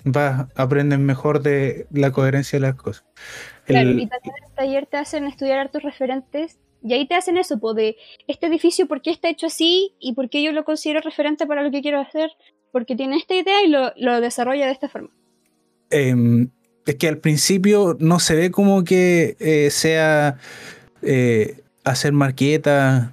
vas, 0.05 0.47
aprendes 0.55 1.01
mejor 1.01 1.43
de 1.43 1.89
la 1.91 2.13
coherencia 2.13 2.61
de 2.61 2.67
las 2.67 2.77
cosas. 2.77 3.05
Claro, 3.65 3.91
El- 3.91 3.99
y 4.01 4.07
también 4.07 4.35
en 4.39 4.45
el 4.45 4.55
taller 4.55 4.87
te 4.87 4.97
hacen 4.97 5.25
estudiar 5.27 5.59
hartos 5.59 5.83
referentes 5.83 6.61
y 6.85 6.93
ahí 6.93 7.09
te 7.09 7.17
hacen 7.17 7.37
eso, 7.37 7.59
po, 7.59 7.75
de 7.75 7.97
este 8.29 8.47
edificio, 8.47 8.87
por 8.87 9.03
qué 9.03 9.11
está 9.11 9.29
hecho 9.29 9.47
así 9.47 9.97
y 9.99 10.15
por 10.15 10.31
qué 10.31 10.45
yo 10.45 10.53
lo 10.53 10.65
considero 10.65 11.01
referente 11.01 11.47
para 11.47 11.65
lo 11.65 11.73
que 11.73 11.83
quiero 11.83 11.99
hacer, 11.99 12.31
porque 12.71 12.95
tiene 12.95 13.17
esta 13.17 13.35
idea 13.35 13.65
y 13.65 13.69
lo, 13.69 13.93
lo 13.97 14.21
desarrolla 14.21 14.67
de 14.67 14.73
esta 14.73 14.89
forma. 14.89 15.11
em, 15.91 16.49
es 16.87 16.95
que 16.95 17.09
al 17.09 17.19
principio 17.19 17.97
no 17.99 18.21
se 18.21 18.37
ve 18.37 18.51
como 18.53 18.85
que 18.85 19.37
eh, 19.41 19.71
sea 19.73 20.39
eh, 21.07 21.63
hacer 21.85 22.13
marquetas. 22.13 23.11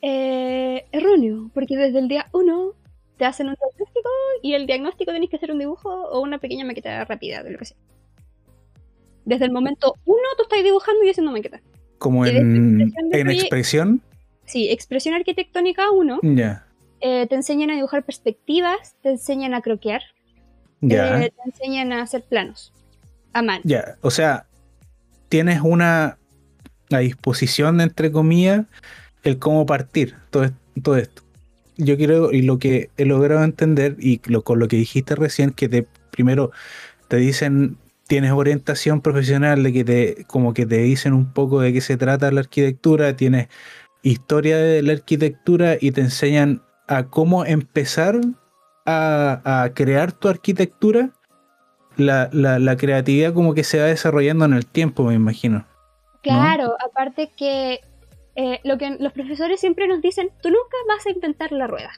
Eh, 0.00 0.86
erróneo, 0.92 1.50
porque 1.52 1.76
desde 1.76 1.98
el 1.98 2.08
día 2.08 2.28
uno 2.32 2.74
te 3.16 3.24
hacen 3.24 3.48
un 3.48 3.56
diagnóstico 3.56 4.08
y 4.42 4.54
el 4.54 4.66
diagnóstico 4.66 5.12
tenés 5.12 5.28
que 5.28 5.36
hacer 5.36 5.50
un 5.50 5.58
dibujo 5.58 5.90
o 5.90 6.20
una 6.20 6.38
pequeña 6.38 6.64
maqueta 6.64 7.04
rápida 7.04 7.42
de 7.42 7.50
lo 7.50 7.58
que 7.58 7.64
sea. 7.64 7.76
Desde 9.24 9.44
el 9.44 9.50
momento 9.50 9.94
uno 10.04 10.22
tú 10.36 10.44
estás 10.44 10.62
dibujando 10.62 11.04
y 11.04 11.10
haciendo 11.10 11.32
maqueta. 11.32 11.60
como 11.98 12.24
en, 12.24 12.92
expresión 13.12 13.88
en. 13.88 14.02
Sí, 14.44 14.70
expresión 14.70 15.14
arquitectónica 15.14 15.90
1, 15.90 16.20
Ya, 16.22 16.64
te 17.00 17.34
enseñan 17.34 17.70
a 17.70 17.74
dibujar 17.74 18.04
perspectivas, 18.04 18.94
te 19.02 19.10
enseñan 19.10 19.52
a 19.52 19.60
croquear, 19.60 20.02
ya, 20.80 21.20
eh, 21.20 21.30
te 21.30 21.50
enseñan 21.50 21.92
a 21.92 22.02
hacer 22.02 22.22
planos 22.22 22.72
a 23.32 23.42
mano. 23.42 23.60
ya. 23.64 23.96
O 24.00 24.10
sea, 24.10 24.46
tienes 25.28 25.60
una 25.60 26.18
a 26.90 26.98
disposición, 26.98 27.80
entre 27.80 28.10
comillas, 28.12 28.66
el 29.24 29.38
cómo 29.38 29.66
partir 29.66 30.14
todo, 30.30 30.50
todo 30.82 30.96
esto. 30.96 31.22
Yo 31.76 31.96
quiero, 31.96 32.32
y 32.32 32.42
lo 32.42 32.58
que 32.58 32.90
he 32.96 33.04
logrado 33.04 33.44
entender, 33.44 33.96
y 34.00 34.20
lo, 34.26 34.42
con 34.42 34.58
lo 34.58 34.68
que 34.68 34.76
dijiste 34.76 35.14
recién, 35.14 35.50
que 35.52 35.68
te 35.68 35.86
primero 36.10 36.50
te 37.08 37.16
dicen, 37.18 37.76
tienes 38.08 38.32
orientación 38.32 39.00
profesional, 39.00 39.62
de 39.62 39.72
que 39.72 39.84
te, 39.84 40.24
como 40.26 40.54
que 40.54 40.66
te 40.66 40.78
dicen 40.78 41.12
un 41.12 41.32
poco 41.32 41.60
de 41.60 41.72
qué 41.72 41.80
se 41.80 41.96
trata 41.96 42.30
la 42.32 42.40
arquitectura, 42.40 43.14
tienes 43.16 43.48
historia 44.02 44.56
de 44.56 44.82
la 44.82 44.92
arquitectura 44.94 45.76
y 45.80 45.90
te 45.92 46.00
enseñan 46.00 46.62
a 46.88 47.04
cómo 47.04 47.44
empezar 47.44 48.20
a, 48.86 49.62
a 49.62 49.74
crear 49.74 50.12
tu 50.12 50.28
arquitectura. 50.28 51.10
La, 51.96 52.30
la- 52.32 52.58
la 52.60 52.76
creatividad 52.76 53.32
como 53.34 53.54
que 53.54 53.64
se 53.64 53.78
va 53.80 53.86
desarrollando 53.86 54.44
en 54.44 54.52
el 54.52 54.66
tiempo, 54.66 55.04
me 55.04 55.14
imagino. 55.14 55.66
Claro, 56.34 56.76
aparte 56.84 57.30
que 57.36 57.80
eh, 58.36 58.60
lo 58.64 58.78
que 58.78 58.90
los 58.98 59.12
profesores 59.12 59.60
siempre 59.60 59.88
nos 59.88 60.00
dicen, 60.02 60.30
tú 60.42 60.48
nunca 60.50 60.76
vas 60.88 61.06
a 61.06 61.10
inventar 61.10 61.52
la 61.52 61.66
rueda. 61.66 61.92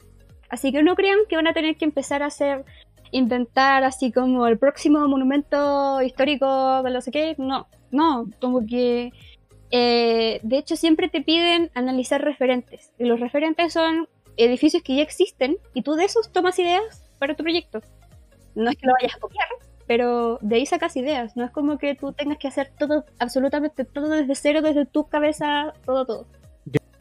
Así 0.49 0.73
que 0.73 0.83
no 0.83 0.95
crean 0.97 1.19
que 1.29 1.37
van 1.37 1.47
a 1.47 1.53
tener 1.53 1.77
que 1.77 1.85
empezar 1.85 2.23
a 2.23 2.27
hacer, 2.27 2.65
inventar 3.13 3.85
así 3.85 4.13
como 4.13 4.47
el 4.47 4.59
próximo 4.59 5.07
monumento 5.09 6.01
histórico 6.03 6.83
de 6.83 6.91
no 6.91 7.01
sé 7.01 7.11
qué. 7.11 7.35
No, 7.39 7.69
no, 7.91 8.27
como 8.41 8.67
que... 8.67 9.13
eh, 9.71 10.41
de 10.43 10.59
hecho, 10.59 10.77
siempre 10.77 11.09
te 11.09 11.23
piden 11.23 11.71
analizar 11.75 12.23
referentes. 12.23 12.93
Y 12.99 13.05
los 13.05 13.21
referentes 13.21 13.73
son 13.73 14.09
edificios 14.37 14.83
que 14.83 14.97
ya 14.97 15.03
existen 15.03 15.59
y 15.75 15.83
tú 15.83 15.95
de 15.95 16.05
esos 16.05 16.33
tomas 16.33 16.59
ideas 16.59 17.05
para 17.19 17.35
tu 17.35 17.43
proyecto. 17.43 17.81
No 18.55 18.71
es 18.71 18.77
que 18.77 18.87
lo 18.87 18.95
vayas 19.01 19.15
a 19.17 19.21
copiar, 19.21 19.49
pero 19.91 20.39
de 20.41 20.55
ahí 20.55 20.67
sacas 20.67 20.97
ideas. 20.97 21.37
No 21.37 21.45
es 21.45 21.51
como 21.51 21.77
que 21.77 21.97
tú 21.97 22.13
tengas 22.13 22.39
que 22.39 22.47
hacer 22.47 22.71
todo, 22.79 23.05
absolutamente 23.19 23.85
todo 23.85 24.09
desde 24.09 24.37
cero, 24.37 24.63
desde 24.63 24.87
tu 24.87 25.09
cabeza, 25.09 25.75
todo, 25.85 26.07
todo. 26.07 26.27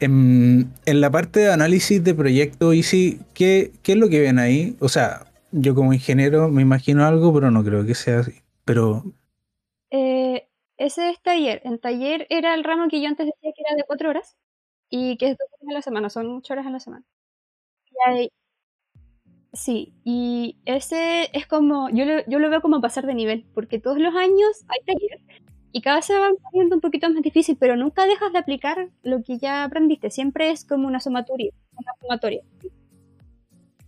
En, 0.00 0.72
en 0.86 1.00
la 1.00 1.08
parte 1.08 1.38
de 1.38 1.52
análisis 1.52 2.02
de 2.02 2.14
proyecto, 2.16 2.72
y 2.72 2.82
sí, 2.82 3.20
¿qué, 3.32 3.70
¿qué 3.84 3.92
es 3.92 3.98
lo 3.98 4.08
que 4.08 4.18
ven 4.18 4.40
ahí? 4.40 4.76
O 4.80 4.88
sea, 4.88 5.26
yo 5.52 5.76
como 5.76 5.92
ingeniero 5.92 6.48
me 6.48 6.62
imagino 6.62 7.06
algo, 7.06 7.32
pero 7.32 7.52
no 7.52 7.62
creo 7.62 7.86
que 7.86 7.94
sea 7.94 8.18
así. 8.18 8.32
Pero, 8.64 9.04
Eh, 9.92 10.48
ese 10.76 11.10
es 11.10 11.22
taller. 11.22 11.60
En 11.62 11.78
taller 11.78 12.26
era 12.28 12.54
el 12.54 12.64
ramo 12.64 12.88
que 12.88 13.00
yo 13.00 13.06
antes 13.06 13.26
decía 13.26 13.52
que 13.54 13.62
era 13.68 13.76
de 13.76 13.84
cuatro 13.86 14.10
horas 14.10 14.36
y 14.88 15.16
que 15.16 15.26
es 15.30 15.38
dos 15.38 15.46
horas 15.60 15.70
a 15.70 15.74
la 15.74 15.82
semana, 15.82 16.10
son 16.10 16.38
ocho 16.38 16.54
horas 16.54 16.66
a 16.66 16.70
la 16.70 16.80
semana. 16.80 17.04
Y 17.86 17.94
ahí- 18.10 18.32
sí, 19.52 19.94
y 20.04 20.56
ese 20.64 21.30
es 21.36 21.46
como, 21.46 21.88
yo 21.90 22.04
lo, 22.04 22.24
yo 22.26 22.38
lo 22.38 22.50
veo 22.50 22.60
como 22.62 22.80
pasar 22.80 23.06
de 23.06 23.14
nivel, 23.14 23.46
porque 23.54 23.78
todos 23.80 23.98
los 23.98 24.14
años 24.14 24.64
hay 24.68 24.80
taller 24.86 25.20
y 25.72 25.82
cada 25.82 25.96
vez 25.96 26.06
se 26.06 26.18
van 26.18 26.34
poniendo 26.52 26.76
un 26.76 26.80
poquito 26.82 27.08
más 27.10 27.22
difícil, 27.22 27.56
pero 27.58 27.76
nunca 27.76 28.06
dejas 28.06 28.32
de 28.32 28.38
aplicar 28.38 28.90
lo 29.02 29.22
que 29.22 29.38
ya 29.38 29.64
aprendiste, 29.64 30.10
siempre 30.10 30.50
es 30.50 30.64
como 30.64 30.86
una 30.88 31.00
sumatoria, 31.00 31.52
una 31.76 31.92
sumatoria. 32.00 32.42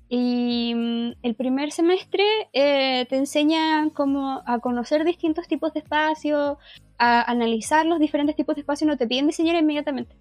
Y 0.09 0.75
mm, 0.75 1.12
el 1.22 1.35
primer 1.37 1.72
semestre 1.72 2.22
eh, 2.53 3.07
te 3.09 3.16
enseñan 3.16 3.90
como 3.90 4.42
a 4.46 4.59
conocer 4.61 5.05
distintos 5.05 5.48
tipos 5.48 5.72
de 5.72 5.81
espacios, 5.81 6.59
a 6.98 7.22
analizar 7.31 7.87
los 7.87 7.98
diferentes 7.98 8.37
tipos 8.37 8.55
de 8.55 8.61
espacios, 8.62 8.88
no 8.88 8.96
te 8.98 9.07
piden 9.09 9.27
diseñar 9.27 9.57
inmediatamente. 9.57 10.16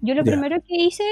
Yo 0.00 0.14
lo 0.14 0.24
Ya. 0.24 0.24
primero 0.24 0.58
que 0.62 0.76
hice 0.76 1.04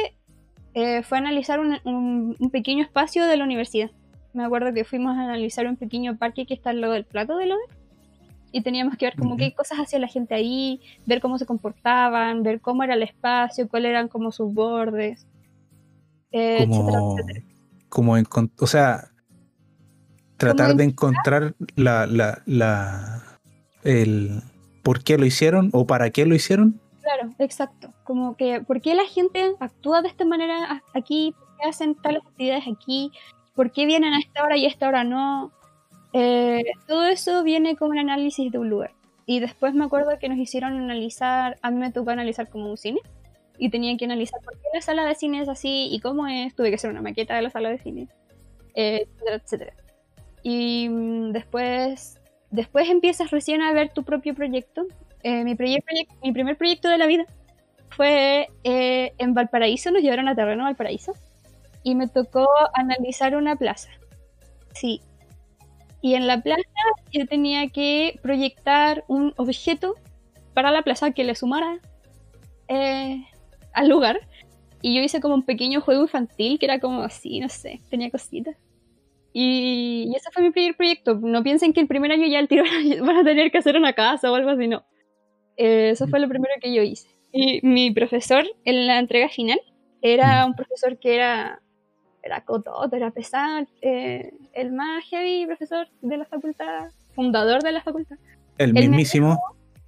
eh, 0.74 1.02
fue 1.02 1.18
analizar 1.18 1.58
un, 1.60 1.76
un- 1.84 2.36
un 2.38 2.50
pequeño 2.50 2.82
espacio 2.84 3.26
de 3.26 3.36
la 3.36 3.44
universidad. 3.44 3.90
Me 4.32 4.44
acuerdo 4.44 4.72
que 4.72 4.84
fuimos 4.84 5.16
a 5.16 5.22
analizar 5.24 5.66
un 5.66 5.76
pequeño 5.76 6.16
parque 6.16 6.46
que 6.46 6.54
está 6.54 6.70
al 6.70 6.80
lado 6.80 6.92
del 6.92 7.04
plato 7.04 7.36
de 7.36 7.46
Lode 7.46 7.62
y 8.52 8.62
teníamos 8.62 8.96
que 8.96 9.06
ver 9.06 9.16
como 9.16 9.36
qué 9.36 9.52
cosas 9.54 9.78
hacía 9.78 9.98
la 9.98 10.06
gente 10.08 10.34
ahí, 10.34 10.80
ver 11.06 11.20
cómo 11.20 11.38
se 11.38 11.46
comportaban, 11.46 12.42
ver 12.42 12.60
cómo 12.60 12.82
era 12.84 12.94
el 12.94 13.02
espacio, 13.02 13.68
cuáles 13.68 13.90
eran 13.90 14.08
como 14.08 14.30
sus 14.32 14.52
bordes, 14.54 15.26
eh, 16.32 16.58
etcétera, 16.62 16.98
como, 16.98 17.18
etcétera. 17.18 17.44
como 17.88 18.18
encon- 18.18 18.50
o 18.60 18.66
sea, 18.66 19.10
tratar 20.36 20.68
Como 20.68 20.78
de 20.78 20.84
encontrar 20.84 21.54
la, 21.76 22.06
la, 22.06 22.42
la, 22.46 23.22
el 23.84 24.42
por 24.82 25.02
qué 25.02 25.18
lo 25.18 25.26
hicieron 25.26 25.70
o 25.72 25.86
para 25.86 26.10
qué 26.10 26.24
lo 26.26 26.34
hicieron. 26.34 26.80
Claro, 27.10 27.34
exacto. 27.38 27.92
Como 28.04 28.36
que, 28.36 28.60
¿por 28.60 28.80
qué 28.80 28.94
la 28.94 29.04
gente 29.04 29.54
actúa 29.58 30.00
de 30.02 30.08
esta 30.08 30.24
manera 30.24 30.82
aquí? 30.94 31.34
¿Por 31.36 31.56
qué 31.56 31.68
hacen 31.68 31.94
tales 31.96 32.22
actividades 32.24 32.64
aquí? 32.68 33.10
¿Por 33.54 33.72
qué 33.72 33.84
vienen 33.86 34.14
a 34.14 34.20
esta 34.20 34.44
hora 34.44 34.56
y 34.56 34.64
a 34.64 34.68
esta 34.68 34.86
hora 34.88 35.02
no? 35.02 35.52
Eh, 36.12 36.62
todo 36.86 37.06
eso 37.06 37.42
viene 37.42 37.76
como 37.76 37.90
un 37.92 37.98
análisis 37.98 38.52
de 38.52 38.58
un 38.58 38.70
lugar. 38.70 38.92
Y 39.26 39.40
después 39.40 39.74
me 39.74 39.84
acuerdo 39.84 40.18
que 40.20 40.28
nos 40.28 40.38
hicieron 40.38 40.74
analizar, 40.74 41.58
a 41.62 41.70
mí 41.70 41.78
me 41.78 41.90
tocó 41.92 42.10
analizar 42.10 42.48
como 42.48 42.70
un 42.70 42.76
cine. 42.76 43.00
Y 43.58 43.70
tenía 43.70 43.96
que 43.96 44.04
analizar 44.06 44.40
por 44.42 44.54
qué 44.54 44.68
la 44.72 44.80
sala 44.82 45.04
de 45.04 45.14
cine 45.16 45.42
es 45.42 45.48
así 45.48 45.88
y 45.90 46.00
cómo 46.00 46.26
es. 46.28 46.54
Tuve 46.54 46.68
que 46.70 46.76
hacer 46.76 46.90
una 46.90 47.02
maqueta 47.02 47.34
de 47.34 47.42
la 47.42 47.50
sala 47.50 47.70
de 47.70 47.78
cine, 47.78 48.08
eh, 48.74 49.06
etcétera, 49.06 49.36
etcétera. 49.36 49.74
Y 50.42 50.88
mm, 50.88 51.32
después, 51.32 52.20
después 52.50 52.88
empiezas 52.88 53.30
recién 53.30 53.62
a 53.62 53.72
ver 53.72 53.92
tu 53.92 54.04
propio 54.04 54.34
proyecto. 54.34 54.86
Eh, 55.22 55.44
mi, 55.44 55.54
proye- 55.54 55.82
proyec- 55.84 56.08
mi 56.22 56.32
primer 56.32 56.56
proyecto 56.56 56.88
de 56.88 56.98
la 56.98 57.06
vida 57.06 57.26
fue 57.90 58.48
eh, 58.64 59.12
en 59.18 59.34
Valparaíso, 59.34 59.90
nos 59.90 60.02
llevaron 60.02 60.28
a 60.28 60.34
terreno 60.34 60.64
Valparaíso 60.64 61.12
y 61.82 61.94
me 61.94 62.08
tocó 62.08 62.48
analizar 62.74 63.36
una 63.36 63.56
plaza. 63.56 63.90
Sí. 64.74 65.02
Y 66.02 66.14
en 66.14 66.26
la 66.26 66.40
plaza 66.42 66.62
yo 67.12 67.26
tenía 67.26 67.68
que 67.68 68.18
proyectar 68.22 69.04
un 69.08 69.34
objeto 69.36 69.94
para 70.54 70.70
la 70.70 70.82
plaza 70.82 71.10
que 71.12 71.24
le 71.24 71.34
sumara 71.34 71.78
eh, 72.68 73.24
al 73.72 73.88
lugar 73.88 74.20
y 74.82 74.94
yo 74.96 75.02
hice 75.02 75.20
como 75.20 75.34
un 75.34 75.44
pequeño 75.44 75.80
juego 75.80 76.02
infantil 76.02 76.58
que 76.58 76.66
era 76.66 76.80
como 76.80 77.02
así, 77.02 77.40
no 77.40 77.48
sé, 77.48 77.80
tenía 77.90 78.10
cositas. 78.10 78.56
Y, 79.32 80.06
y 80.12 80.16
ese 80.16 80.30
fue 80.32 80.42
mi 80.42 80.50
primer 80.50 80.76
proyecto. 80.76 81.14
No 81.16 81.42
piensen 81.42 81.72
que 81.72 81.80
el 81.80 81.88
primer 81.88 82.12
año 82.12 82.26
ya 82.26 82.40
el 82.40 82.48
tiro 82.48 82.64
van 83.04 83.16
a 83.18 83.24
tener 83.24 83.50
que 83.52 83.58
hacer 83.58 83.76
una 83.76 83.92
casa 83.94 84.30
o 84.32 84.34
algo 84.34 84.50
así, 84.50 84.68
no. 84.68 84.84
Eh, 85.62 85.90
eso 85.90 86.08
fue 86.08 86.20
lo 86.20 86.28
primero 86.28 86.54
que 86.58 86.72
yo 86.72 86.80
hice. 86.82 87.10
Y 87.32 87.60
mi 87.62 87.90
profesor 87.90 88.46
en 88.64 88.86
la 88.86 88.98
entrega 88.98 89.28
final 89.28 89.60
era 90.00 90.46
un 90.46 90.54
profesor 90.54 90.98
que 90.98 91.14
era, 91.14 91.60
era 92.22 92.42
cototo, 92.46 92.96
era 92.96 93.10
pesado, 93.10 93.66
eh, 93.82 94.32
el 94.54 94.72
más 94.72 95.04
heavy 95.10 95.44
profesor 95.44 95.86
de 96.00 96.16
la 96.16 96.24
facultad, 96.24 96.88
fundador 97.14 97.62
de 97.62 97.72
la 97.72 97.82
facultad. 97.82 98.16
El 98.56 98.72
mismísimo. 98.72 99.38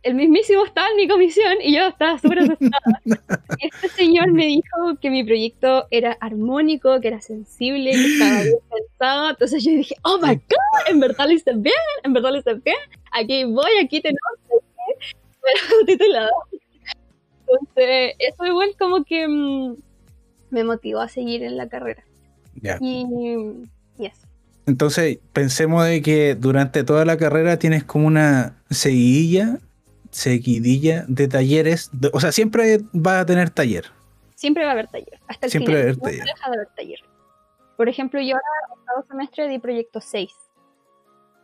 el 0.03 0.15
mismísimo 0.15 0.63
estaba 0.67 0.89
en 0.91 0.97
mi 0.97 1.09
comisión 1.09 1.55
y 1.63 1.75
yo 1.75 1.87
estaba 1.87 2.19
súper 2.19 2.41
asustada. 2.41 3.01
este 3.59 3.89
señor 3.89 4.31
me 4.31 4.45
dijo 4.45 4.97
que 5.01 5.09
mi 5.09 5.25
proyecto 5.25 5.87
era 5.91 6.19
armónico, 6.21 7.01
que 7.01 7.09
era 7.09 7.23
sensible, 7.23 7.93
que 7.93 8.13
estaba 8.13 8.43
bien 8.43 8.59
pensado. 8.71 9.31
Entonces 9.31 9.65
yo 9.65 9.71
dije, 9.71 9.95
oh 10.03 10.19
my 10.19 10.35
god, 10.35 10.91
en 10.91 11.01
verdad 11.01 11.29
lo 11.29 11.33
hice 11.33 11.53
bien, 11.55 11.75
en 12.05 12.13
verdad 12.13 12.33
lo 12.33 12.39
hice 12.41 12.55
bien. 12.57 12.77
Aquí 13.11 13.45
voy, 13.45 13.71
aquí 13.83 14.03
tenemos 14.03 14.42
pero 15.87 15.87
titulado. 15.87 16.31
Entonces, 17.47 18.15
eso 18.19 18.47
igual 18.47 18.75
como 18.79 19.05
que 19.05 19.27
mm, 19.29 19.77
me 20.51 20.65
motivó 20.65 21.01
a 21.01 21.09
seguir 21.09 21.43
en 21.43 21.57
la 21.57 21.69
carrera. 21.69 22.05
Ya. 22.61 22.79
Y, 22.81 23.07
y 23.99 24.07
eso. 24.07 24.27
Entonces, 24.67 25.19
pensemos 25.33 25.85
de 25.85 26.03
que 26.03 26.35
durante 26.35 26.85
toda 26.85 27.05
la 27.05 27.17
carrera 27.17 27.59
tienes 27.59 27.85
como 27.85 28.07
una 28.07 28.63
seguidilla, 28.71 29.59
seguidilla 30.11 31.05
de 31.09 31.29
talleres. 31.29 31.91
de- 31.93 32.11
o 32.13 32.21
sea, 32.21 32.33
siempre 32.33 32.81
vas 32.93 33.23
a 33.23 33.27
tener 33.27 33.51
taller. 33.51 33.87
Siempre 34.37 34.65
va 34.65 34.71
a 34.71 34.73
haber 34.73 34.89
taller. 34.89 35.21
Hasta 35.29 35.47
el 35.47 35.53
Siempre 35.53 35.75
va 35.75 35.81
a 35.81 35.83
final. 35.95 35.99
haber 36.01 36.17
taller. 36.19 36.25
deja 36.35 36.51
de 36.51 36.57
haber 36.57 36.69
taller. 36.77 36.99
Por 37.77 37.89
ejemplo, 37.89 38.21
yo 38.21 38.35
ahora, 38.37 38.75
octavo 38.81 39.05
semestre, 39.09 39.49
di 39.49 39.59
proyecto 39.59 40.01
6. 40.01 40.31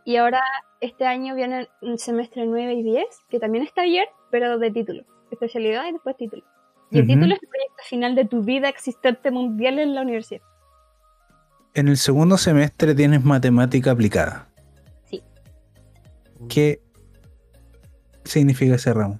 Y 0.09 0.17
ahora, 0.17 0.41
este 0.81 1.05
año 1.05 1.35
viene 1.35 1.69
el 1.83 1.99
semestre 1.99 2.43
9 2.43 2.73
y 2.73 2.81
10, 2.81 3.05
que 3.29 3.39
también 3.39 3.63
es 3.63 3.71
taller, 3.75 4.07
pero 4.31 4.57
de 4.57 4.71
título. 4.71 5.03
Especialidad 5.29 5.85
y 5.87 5.91
después 5.91 6.17
título. 6.17 6.43
Y 6.89 6.97
el 6.97 7.05
título 7.05 7.35
es 7.35 7.43
el 7.43 7.47
proyecto 7.47 7.83
final 7.83 8.15
de 8.15 8.25
tu 8.25 8.41
vida 8.41 8.69
existente 8.69 9.29
mundial 9.29 9.77
en 9.77 9.93
la 9.93 10.01
universidad. 10.01 10.41
En 11.75 11.89
el 11.89 11.97
segundo 11.97 12.39
semestre 12.39 12.95
tienes 12.95 13.23
matemática 13.23 13.91
aplicada. 13.91 14.49
Sí. 15.03 15.21
¿Qué 16.49 16.81
significa 18.23 18.73
ese 18.77 18.91
ramo? 18.91 19.19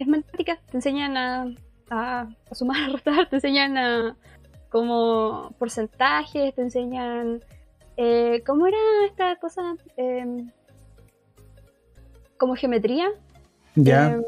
Es 0.00 0.08
matemática, 0.08 0.58
te 0.68 0.76
enseñan 0.76 1.16
a, 1.16 1.54
a, 1.88 2.28
a 2.50 2.54
sumar, 2.56 2.82
a 2.90 2.92
restar, 2.94 3.28
te 3.28 3.36
enseñan 3.36 3.78
a 3.78 4.16
como 4.70 5.54
porcentajes, 5.56 6.52
te 6.52 6.62
enseñan... 6.62 7.44
eh, 7.96 8.42
¿Cómo 8.46 8.66
era 8.66 8.76
esta 9.08 9.36
cosa? 9.36 9.74
Em, 9.96 10.50
como 12.38 12.54
geometría. 12.56 13.08
Ya, 13.74 14.12
em, 14.12 14.22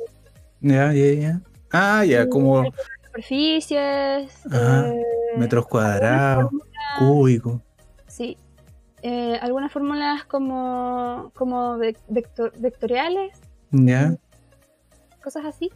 ya, 0.61 0.93
ya, 0.93 1.13
ya. 1.15 1.41
Ah, 1.71 2.05
ya, 2.05 2.29
como 2.29 2.65
superficies, 3.07 4.47
Ajá, 4.47 4.89
eh, 4.95 5.03
metros 5.37 5.67
cuadrados, 5.67 6.51
cúbicos. 6.99 7.61
sí, 8.07 8.37
eh, 9.03 9.39
algunas 9.43 9.71
fórmulas 9.73 10.25
como, 10.25 11.31
como 11.35 11.77
ve- 11.79 11.97
vector- 12.09 12.53
vectoriales, 12.59 13.39
Ya, 13.71 14.17
cosas 15.23 15.45
así. 15.45 15.71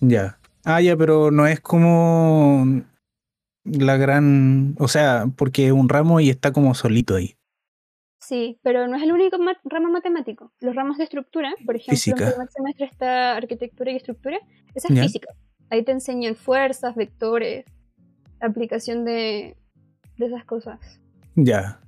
ya. 0.00 0.38
Ah, 0.64 0.80
ya, 0.80 0.96
pero 0.96 1.30
no 1.32 1.46
es 1.46 1.60
como 1.60 2.64
la 3.72 3.96
gran. 3.96 4.74
O 4.78 4.88
sea, 4.88 5.26
porque 5.36 5.66
es 5.66 5.72
un 5.72 5.88
ramo 5.88 6.20
y 6.20 6.30
está 6.30 6.52
como 6.52 6.74
solito 6.74 7.14
ahí. 7.16 7.34
Sí, 8.20 8.58
pero 8.62 8.88
no 8.88 8.96
es 8.96 9.02
el 9.02 9.12
único 9.12 9.38
ma- 9.38 9.56
ramo 9.64 9.90
matemático. 9.90 10.52
Los 10.60 10.74
ramos 10.74 10.98
de 10.98 11.04
estructura, 11.04 11.54
por 11.64 11.76
ejemplo, 11.76 11.92
Física. 11.96 12.24
en 12.26 12.30
primer 12.32 12.48
semestre 12.50 12.86
está 12.86 13.36
arquitectura 13.36 13.92
y 13.92 13.96
estructura, 13.96 14.38
esa 14.74 14.88
es 14.88 14.94
Ya. 14.94 15.02
física. 15.04 15.28
Ahí 15.70 15.82
te 15.84 15.92
enseñan 15.92 16.34
fuerzas, 16.34 16.94
vectores, 16.96 17.64
aplicación 18.40 19.04
de, 19.04 19.56
de 20.16 20.26
esas 20.26 20.44
cosas. 20.44 20.78
Ya. 21.36 21.80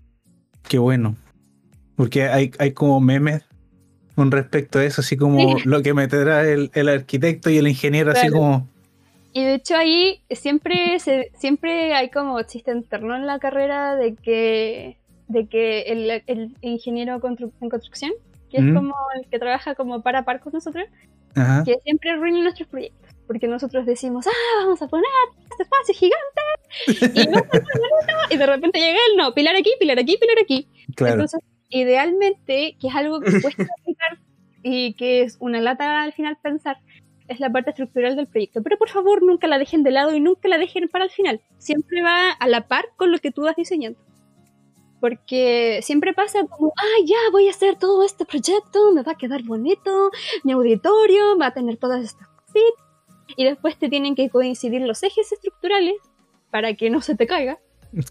Qué 0.69 0.79
bueno. 0.79 1.17
Porque 1.97 2.25
hay, 2.25 2.53
hay 2.59 2.73
como 2.73 3.01
memes 3.01 3.45
con 4.15 4.31
respecto 4.31 4.79
a 4.79 4.85
eso, 4.85 5.01
así 5.01 5.17
como 5.17 5.59
Sí. 5.59 5.69
lo 5.69 5.83
que 5.83 5.95
meterá 5.95 6.49
el, 6.49 6.71
el 6.75 6.89
arquitecto 6.89 7.51
y 7.51 7.59
el 7.59 7.69
ingeniero, 7.69 8.13
así 8.13 8.29
como. 8.29 8.69
Y 9.33 9.45
de 9.45 9.55
hecho 9.55 9.77
ahí 9.77 10.23
siempre 10.31 10.99
se, 10.99 11.31
siempre 11.37 11.95
hay 11.95 12.11
como 12.11 12.41
chiste 12.43 12.73
interno 12.73 13.15
en 13.17 13.27
la 13.27 13.39
carrera 13.39 13.95
de 13.97 14.17
que 14.17 14.99
de 15.29 15.47
que 15.47 15.83
el, 15.83 16.11
el 16.27 16.57
ingeniero 16.61 17.21
constru- 17.21 17.53
en 17.61 17.69
construcción, 17.69 18.11
que 18.51 18.57
es 18.57 18.65
Mm. 18.65 18.75
como 18.75 18.95
el 19.15 19.29
que 19.31 19.39
trabaja 19.39 19.77
como 19.77 20.03
para 20.03 20.25
par 20.25 20.41
con 20.41 20.53
nosotros, 20.53 20.85
Ajá. 21.37 21.63
que 21.65 21.77
siempre 21.85 22.11
arruina 22.11 22.41
nuestros 22.43 22.67
proyectos. 22.69 23.15
Porque 23.29 23.47
nosotros 23.47 23.87
decimos, 23.87 24.27
ah, 24.27 24.31
vamos 24.65 24.83
a 24.83 24.89
poner 24.89 25.07
este 25.49 25.63
espacio 25.63 25.95
gigante. 25.95 27.21
Y, 27.21 27.29
no, 27.29 27.41
y 28.31 28.37
de 28.37 28.47
repente 28.47 28.81
llega 28.81 28.99
él, 29.11 29.17
no, 29.17 29.33
pilar 29.35 29.55
aquí, 29.55 29.71
pilar 29.79 30.01
aquí, 30.01 30.17
pilar 30.21 30.37
aquí. 30.43 30.67
Claro. 30.97 31.13
Entonces, 31.15 31.41
idealmente, 31.69 32.77
que 32.81 32.89
es 32.89 32.95
algo 32.97 33.21
que 33.21 33.41
cuesta 33.41 33.67
aplicar 33.81 34.19
y 34.65 34.95
que 34.95 35.23
es 35.23 35.37
una 35.39 35.61
lata 35.61 36.03
al 36.03 36.13
final 36.13 36.39
pensar, 36.43 36.79
es 37.31 37.41
la 37.41 37.51
parte 37.51 37.71
estructural 37.71 38.17
del 38.17 38.27
proyecto. 38.27 38.63
Pero 38.63 38.77
por 38.77 38.89
favor, 38.89 39.23
nunca 39.23 39.47
la 39.47 39.59
dejen 39.59 39.83
de 39.83 39.91
lado 39.93 40.15
y 40.15 40.21
nunca 40.21 40.49
la 40.49 40.59
dejen 40.59 40.89
para 40.89 41.05
el 41.05 41.11
final. 41.11 41.41
Siempre 41.59 42.03
va 42.03 42.33
a 42.33 42.49
la 42.49 42.67
par 42.69 42.87
con 42.97 43.13
lo 43.13 43.19
que 43.19 43.31
tú 43.31 43.43
vas 43.43 43.57
diseñando. 43.57 43.99
Porque 45.01 45.81
siempre 45.83 46.13
pasa 46.13 46.45
como, 46.47 46.73
ah, 46.77 47.05
ya 47.07 47.17
voy 47.33 47.47
a 47.49 47.51
hacer 47.51 47.77
todo 47.77 48.05
este 48.05 48.27
proyecto, 48.27 48.93
me 48.93 49.03
va 49.03 49.13
a 49.13 49.19
quedar 49.19 49.43
bonito, 49.45 50.11
mi 50.45 50.53
auditorio 50.53 51.39
va 51.39 51.47
a 51.47 51.55
tener 51.55 51.79
todas 51.79 52.05
estas 52.05 52.29
cositas. 52.29 52.85
Y 53.37 53.45
después 53.45 53.79
te 53.79 53.89
tienen 53.89 54.15
que 54.15 54.29
coincidir 54.29 54.83
los 54.83 55.03
ejes 55.03 55.33
estructurales 55.33 55.95
para 56.51 56.75
que 56.75 56.91
no 56.91 57.01
se 57.01 57.15
te 57.15 57.27
caiga 57.27 57.59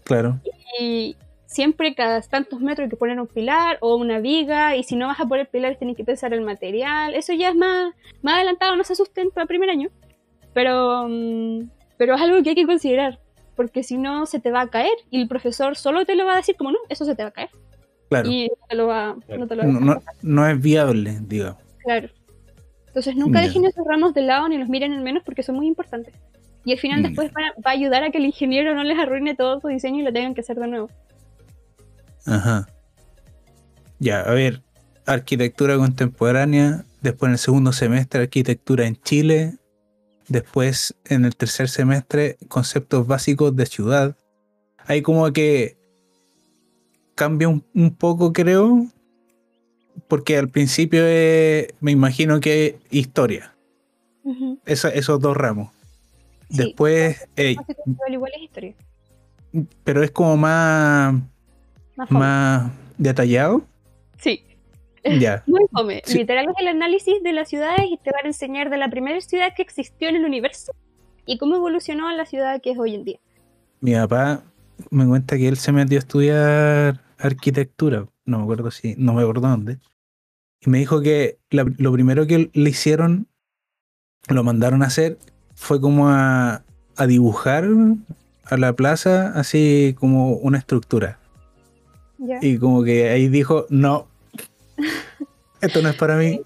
Claro. 0.04 0.40
y 0.80 1.16
siempre 1.50 1.94
cada 1.96 2.20
tantos 2.22 2.60
metros 2.60 2.84
hay 2.84 2.90
que 2.90 2.96
poner 2.96 3.20
un 3.20 3.26
pilar 3.26 3.76
o 3.80 3.96
una 3.96 4.20
viga 4.20 4.76
y 4.76 4.84
si 4.84 4.94
no 4.94 5.08
vas 5.08 5.18
a 5.18 5.26
poner 5.26 5.48
pilares 5.48 5.78
tienes 5.78 5.96
que 5.96 6.04
pensar 6.04 6.32
el 6.32 6.42
material 6.42 7.14
eso 7.16 7.32
ya 7.32 7.48
es 7.50 7.56
más, 7.56 7.92
más 8.22 8.36
adelantado 8.36 8.76
no 8.76 8.84
se 8.84 8.92
asusten 8.92 9.30
para 9.30 9.42
el 9.42 9.48
primer 9.48 9.68
año 9.68 9.88
pero 10.54 11.06
mm, 11.08 11.68
pero 11.96 12.14
es 12.14 12.20
algo 12.20 12.40
que 12.44 12.50
hay 12.50 12.54
que 12.54 12.66
considerar 12.66 13.18
porque 13.56 13.82
si 13.82 13.98
no 13.98 14.26
se 14.26 14.38
te 14.38 14.52
va 14.52 14.60
a 14.62 14.68
caer 14.68 14.92
y 15.10 15.20
el 15.20 15.26
profesor 15.28 15.76
solo 15.76 16.06
te 16.06 16.14
lo 16.14 16.24
va 16.24 16.34
a 16.34 16.36
decir 16.36 16.54
como 16.56 16.70
no 16.70 16.78
eso 16.88 17.04
se 17.04 17.16
te 17.16 17.22
va 17.24 17.30
a 17.30 17.32
caer 17.32 17.50
Claro. 18.08 18.28
y 18.30 18.48
no 18.48 18.66
te 18.68 18.74
lo 18.76 18.86
va, 18.86 19.16
no 19.36 19.46
te 19.48 19.56
lo 19.56 19.62
va 19.62 19.68
a 19.68 19.72
No, 19.72 19.80
no, 19.80 20.02
no 20.22 20.46
es 20.48 20.60
viable, 20.60 21.18
digamos. 21.22 21.58
Claro. 21.84 22.08
Entonces 22.88 23.14
nunca 23.14 23.40
dejen 23.40 23.64
esos 23.66 23.84
ramos 23.86 24.14
de 24.14 24.22
lado 24.22 24.48
ni 24.48 24.58
los 24.58 24.68
miren 24.68 24.92
en 24.92 25.02
menos 25.04 25.22
porque 25.24 25.44
son 25.44 25.54
muy 25.56 25.68
importantes. 25.68 26.12
Y 26.64 26.72
al 26.72 26.78
final 26.78 27.00
Mm. 27.00 27.02
después 27.04 27.30
va, 27.30 27.42
va 27.64 27.70
a 27.70 27.74
ayudar 27.74 28.02
a 28.02 28.10
que 28.10 28.18
el 28.18 28.24
ingeniero 28.24 28.74
no 28.74 28.82
les 28.82 28.98
arruine 28.98 29.36
todo 29.36 29.60
su 29.60 29.68
diseño 29.68 30.00
y 30.00 30.02
lo 30.02 30.12
tengan 30.12 30.34
que 30.34 30.40
hacer 30.40 30.56
de 30.58 30.66
nuevo. 30.66 30.90
Ajá. 32.26 32.68
Ya, 33.98 34.20
a 34.20 34.32
ver. 34.32 34.62
Arquitectura 35.06 35.76
contemporánea. 35.76 36.84
Después 37.02 37.28
en 37.28 37.32
el 37.32 37.38
segundo 37.38 37.72
semestre, 37.72 38.22
arquitectura 38.22 38.86
en 38.86 38.96
Chile. 39.02 39.54
Después 40.28 40.94
en 41.06 41.24
el 41.24 41.34
tercer 41.34 41.68
semestre, 41.68 42.36
conceptos 42.48 43.06
básicos 43.06 43.54
de 43.56 43.66
ciudad. 43.66 44.16
Hay 44.86 45.02
como 45.02 45.30
que 45.32 45.76
cambia 47.14 47.48
un, 47.48 47.64
un 47.74 47.94
poco, 47.94 48.32
creo. 48.32 48.86
Porque 50.08 50.38
al 50.38 50.48
principio 50.48 51.04
es- 51.06 51.68
me 51.80 51.90
imagino 51.92 52.40
que 52.40 52.78
historia. 52.90 53.54
Esa- 54.66 54.90
esos 54.90 55.20
dos 55.20 55.36
ramos. 55.36 55.70
Sí. 56.50 56.56
Después, 56.58 57.28
eh, 57.36 57.56
igual 58.10 58.32
es 58.36 58.42
historia. 58.42 58.74
pero 59.84 60.02
es 60.04 60.10
como 60.12 60.36
más, 60.36 61.14
Más 62.08 62.70
detallado. 62.98 63.62
Sí. 64.18 64.42
Ya. 65.18 65.42
Muy 65.46 65.62
fome. 65.72 66.02
Sí. 66.04 66.18
Literal 66.18 66.46
es 66.48 66.54
el 66.60 66.68
análisis 66.68 67.22
de 67.22 67.32
las 67.32 67.48
ciudades 67.48 67.86
y 67.90 67.96
te 67.98 68.10
van 68.10 68.24
a 68.24 68.28
enseñar 68.28 68.70
de 68.70 68.76
la 68.78 68.88
primera 68.90 69.20
ciudad 69.20 69.52
que 69.56 69.62
existió 69.62 70.08
en 70.08 70.16
el 70.16 70.24
universo 70.24 70.72
y 71.26 71.38
cómo 71.38 71.56
evolucionó 71.56 72.10
la 72.12 72.26
ciudad 72.26 72.60
que 72.60 72.72
es 72.72 72.78
hoy 72.78 72.94
en 72.94 73.04
día. 73.04 73.18
Mi 73.80 73.94
papá 73.94 74.42
me 74.90 75.06
cuenta 75.06 75.36
que 75.36 75.48
él 75.48 75.56
se 75.56 75.72
metió 75.72 75.98
a 75.98 76.00
estudiar 76.00 77.00
arquitectura, 77.18 78.06
no 78.24 78.38
me 78.38 78.44
acuerdo 78.44 78.70
si, 78.70 78.94
no 78.96 79.12
me 79.14 79.22
acuerdo 79.22 79.42
dónde, 79.48 79.78
y 80.60 80.70
me 80.70 80.78
dijo 80.78 81.00
que 81.00 81.38
la- 81.50 81.66
lo 81.78 81.92
primero 81.92 82.26
que 82.26 82.50
le 82.52 82.70
hicieron, 82.70 83.26
lo 84.28 84.42
mandaron 84.42 84.82
a 84.82 84.86
hacer, 84.86 85.18
fue 85.54 85.80
como 85.80 86.08
a, 86.08 86.62
a 86.96 87.06
dibujar 87.06 87.66
a 88.44 88.56
la 88.56 88.72
plaza 88.74 89.32
así 89.34 89.94
como 89.98 90.32
una 90.34 90.58
estructura. 90.58 91.18
Ya. 92.20 92.38
Y 92.42 92.58
como 92.58 92.84
que 92.84 93.08
ahí 93.08 93.28
dijo, 93.28 93.66
no, 93.70 94.06
esto 95.60 95.82
no 95.82 95.88
es 95.88 95.96
para 95.96 96.16
mí. 96.16 96.40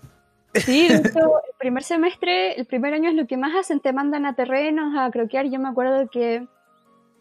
Sí, 0.54 0.88
de 0.88 0.96
hecho, 0.96 1.18
el 1.18 1.54
primer 1.58 1.82
semestre, 1.82 2.54
el 2.54 2.66
primer 2.66 2.94
año 2.94 3.10
es 3.10 3.16
lo 3.16 3.26
que 3.26 3.36
más 3.36 3.54
hacen, 3.56 3.80
te 3.80 3.92
mandan 3.92 4.24
a 4.24 4.34
terrenos, 4.34 4.94
a 4.96 5.10
croquear. 5.10 5.46
Yo 5.46 5.58
me 5.58 5.68
acuerdo 5.68 6.08
que 6.08 6.46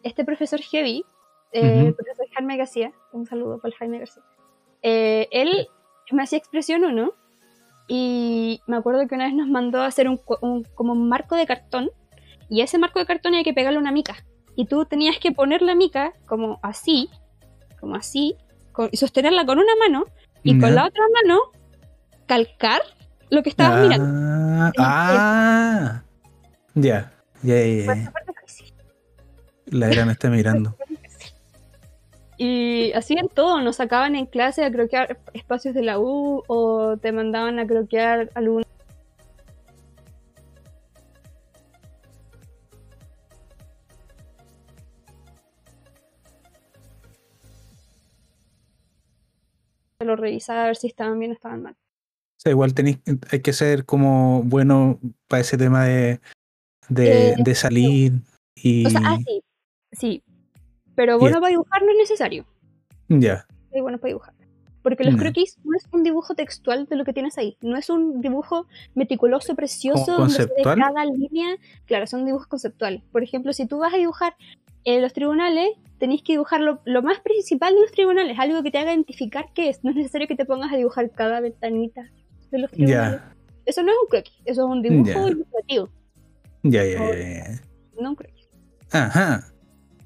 este 0.04 0.24
profesor 0.24 0.60
Heavy, 0.60 1.04
eh, 1.52 1.86
el 1.86 1.94
profesor 1.94 2.26
Jaime 2.32 2.56
García, 2.56 2.92
un 3.12 3.26
saludo 3.26 3.58
para 3.58 3.72
el 3.72 3.78
Jaime 3.78 3.98
García, 3.98 4.22
eh, 4.82 5.28
él 5.32 5.68
me 6.12 6.22
hacía 6.22 6.38
expresión 6.38 6.84
uno 6.84 7.12
y 7.88 8.60
me 8.66 8.76
acuerdo 8.76 9.06
que 9.08 9.14
una 9.14 9.24
vez 9.24 9.34
nos 9.34 9.48
mandó 9.48 9.80
a 9.80 9.86
hacer 9.86 10.08
un, 10.08 10.18
como 10.18 10.92
un 10.92 11.08
marco 11.08 11.36
de 11.36 11.46
cartón 11.46 11.90
y 12.48 12.60
a 12.60 12.64
ese 12.64 12.78
marco 12.78 12.98
de 12.98 13.06
cartón 13.06 13.34
hay 13.34 13.42
que 13.42 13.54
pegarle 13.54 13.78
una 13.78 13.92
mica 13.92 14.24
y 14.54 14.66
tú 14.66 14.84
tenías 14.84 15.18
que 15.18 15.32
poner 15.32 15.62
la 15.62 15.74
mica 15.74 16.12
como 16.26 16.60
así, 16.62 17.08
como 17.80 17.96
así, 17.96 18.36
y 18.90 18.96
sostenerla 18.96 19.46
con 19.46 19.58
una 19.58 19.74
mano 19.76 20.04
y 20.42 20.58
con 20.58 20.74
la 20.74 20.86
otra 20.86 21.04
mano 21.22 21.40
calcar 22.26 22.82
lo 23.30 23.42
que 23.42 23.50
estabas 23.50 23.82
mirando. 23.82 24.72
Ah, 24.78 26.02
ya, 26.74 27.12
ya, 27.42 27.66
ya. 27.66 28.12
La 29.66 29.90
era 29.90 30.04
me 30.04 30.12
está 30.12 30.28
mirando. 30.28 30.76
Y 32.36 32.92
así 32.94 33.14
en 33.16 33.28
todo, 33.28 33.60
nos 33.60 33.76
sacaban 33.76 34.16
en 34.16 34.26
clase 34.26 34.64
a 34.64 34.70
croquear 34.72 35.18
espacios 35.34 35.72
de 35.72 35.82
la 35.82 36.00
U 36.00 36.42
o 36.48 36.96
te 36.96 37.12
mandaban 37.12 37.60
a 37.60 37.66
croquear 37.66 38.30
algún 38.34 38.64
lo 50.04 50.16
revisaba 50.16 50.64
a 50.64 50.66
ver 50.66 50.76
si 50.76 50.86
estaban 50.86 51.18
bien 51.18 51.32
o 51.32 51.34
estaban 51.34 51.62
mal. 51.62 51.74
O 51.74 52.40
sea, 52.40 52.50
igual 52.50 52.74
tenéis, 52.74 52.98
hay 53.30 53.40
que 53.40 53.52
ser 53.52 53.84
como 53.84 54.42
bueno 54.42 54.98
para 55.28 55.40
ese 55.40 55.56
tema 55.56 55.84
de, 55.84 56.20
de, 56.88 57.32
eh, 57.32 57.54
salir 57.54 58.12
y... 58.54 58.86
O 58.86 58.90
sea, 58.90 59.00
ah, 59.04 59.18
sí, 59.24 59.42
sí. 59.92 60.22
Pero 60.94 61.18
bueno 61.18 61.40
para 61.40 61.50
dibujar 61.50 61.82
no 61.82 61.90
es 61.90 61.98
necesario. 61.98 62.44
Ya. 63.08 63.46
Sí, 63.72 63.80
bueno 63.80 63.98
para 63.98 64.08
dibujar. 64.08 64.34
Porque 64.84 65.02
los 65.02 65.16
croquis 65.16 65.56
no 65.64 65.74
es 65.78 65.86
un 65.92 66.02
dibujo 66.02 66.34
textual 66.34 66.84
de 66.84 66.96
lo 66.96 67.06
que 67.06 67.14
tienes 67.14 67.38
ahí. 67.38 67.56
No 67.62 67.78
es 67.78 67.88
un 67.88 68.20
dibujo 68.20 68.66
meticuloso, 68.94 69.54
precioso, 69.54 70.14
¿Conceptual? 70.14 70.76
de 70.76 70.84
cada 70.84 71.06
línea. 71.06 71.56
Claro, 71.86 72.06
son 72.06 72.26
dibujos 72.26 72.48
conceptuales. 72.48 73.02
Por 73.10 73.22
ejemplo, 73.22 73.54
si 73.54 73.64
tú 73.64 73.78
vas 73.78 73.94
a 73.94 73.96
dibujar 73.96 74.36
en 74.84 75.02
los 75.02 75.12
tribunales, 75.12 75.70
tenéis 75.98 76.22
que 76.22 76.34
dibujar 76.34 76.60
lo, 76.60 77.02
más 77.02 77.20
principal 77.20 77.74
de 77.74 77.80
los 77.80 77.92
tribunales, 77.92 78.38
algo 78.38 78.62
que 78.62 78.70
te 78.70 78.78
haga 78.78 78.92
identificar 78.92 79.46
qué 79.54 79.70
es. 79.70 79.82
No 79.82 79.90
es 79.90 79.96
necesario 79.96 80.28
que 80.28 80.36
te 80.36 80.44
pongas 80.44 80.72
a 80.72 80.76
dibujar 80.76 81.10
cada 81.10 81.40
ventanita 81.40 82.10
de 82.50 82.58
los 82.58 82.70
tribunales. 82.70 83.20
Eso 83.66 83.82
no 83.82 83.92
es 83.92 83.98
un 84.02 84.08
croquis, 84.08 84.34
eso 84.44 84.64
es 84.64 84.70
un 84.70 84.82
dibujo 84.82 85.28
ilustrativo. 85.28 85.88
Ya, 86.62 86.84
ya, 86.84 86.98
ya, 87.14 87.60
No 88.00 88.10
un 88.10 88.16
croquis. 88.16 88.48
Ajá. 88.90 89.53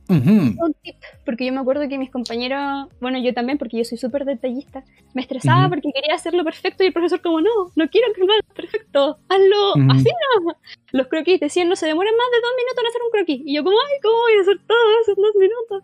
Un 0.08 0.74
tip, 0.82 0.96
porque 1.26 1.44
yo 1.44 1.52
me 1.52 1.60
acuerdo 1.60 1.86
que 1.86 1.98
mis 1.98 2.10
compañeros, 2.10 2.88
bueno, 2.98 3.18
yo 3.18 3.34
también, 3.34 3.58
porque 3.58 3.76
yo 3.76 3.84
soy 3.84 3.98
súper 3.98 4.24
detallista, 4.24 4.82
me 5.12 5.20
estresaba 5.20 5.68
porque 5.68 5.90
quería 5.92 6.14
hacerlo 6.14 6.44
perfecto 6.44 6.82
y 6.82 6.86
el 6.86 6.92
profesor 6.94 7.20
como, 7.20 7.42
no, 7.42 7.50
no 7.76 7.88
quiero 7.90 8.06
que 8.14 8.24
lo 8.24 8.32
hagas 8.32 8.54
perfecto, 8.54 9.18
hazlo 9.28 9.92
así 9.92 10.08
no. 10.08 10.56
Los 10.92 11.08
croquis 11.08 11.40
decían, 11.40 11.68
no 11.68 11.76
se 11.76 11.86
demoran 11.86 12.14
más 12.16 12.26
de 12.30 12.40
dos 12.40 12.52
minutos 12.56 12.78
en 12.78 12.86
hacer 12.86 13.02
un 13.04 13.10
croquis. 13.10 13.42
Y 13.44 13.54
yo 13.54 13.64
como, 13.64 13.76
ay, 13.76 14.00
¿cómo 14.02 14.16
voy 14.16 14.38
a 14.38 14.40
hacer 14.40 14.58
todo 14.66 15.00
eso 15.02 15.10
en 15.10 15.22
dos 15.22 15.34
minutos? 15.38 15.82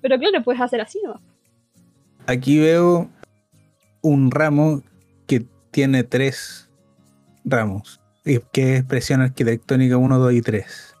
Pero 0.00 0.18
claro, 0.18 0.42
puedes 0.42 0.62
hacer 0.62 0.80
así, 0.80 1.00
¿no? 1.04 1.20
Aquí 2.26 2.58
veo 2.58 3.10
un 4.00 4.30
ramo 4.30 4.82
que 5.26 5.44
tiene 5.70 6.02
tres 6.02 6.70
ramos, 7.44 8.00
que 8.24 8.72
es 8.72 8.80
expresión 8.80 9.20
arquitectónica 9.20 9.98
1, 9.98 10.18
2 10.18 10.32
y 10.32 10.40
3. 10.40 10.96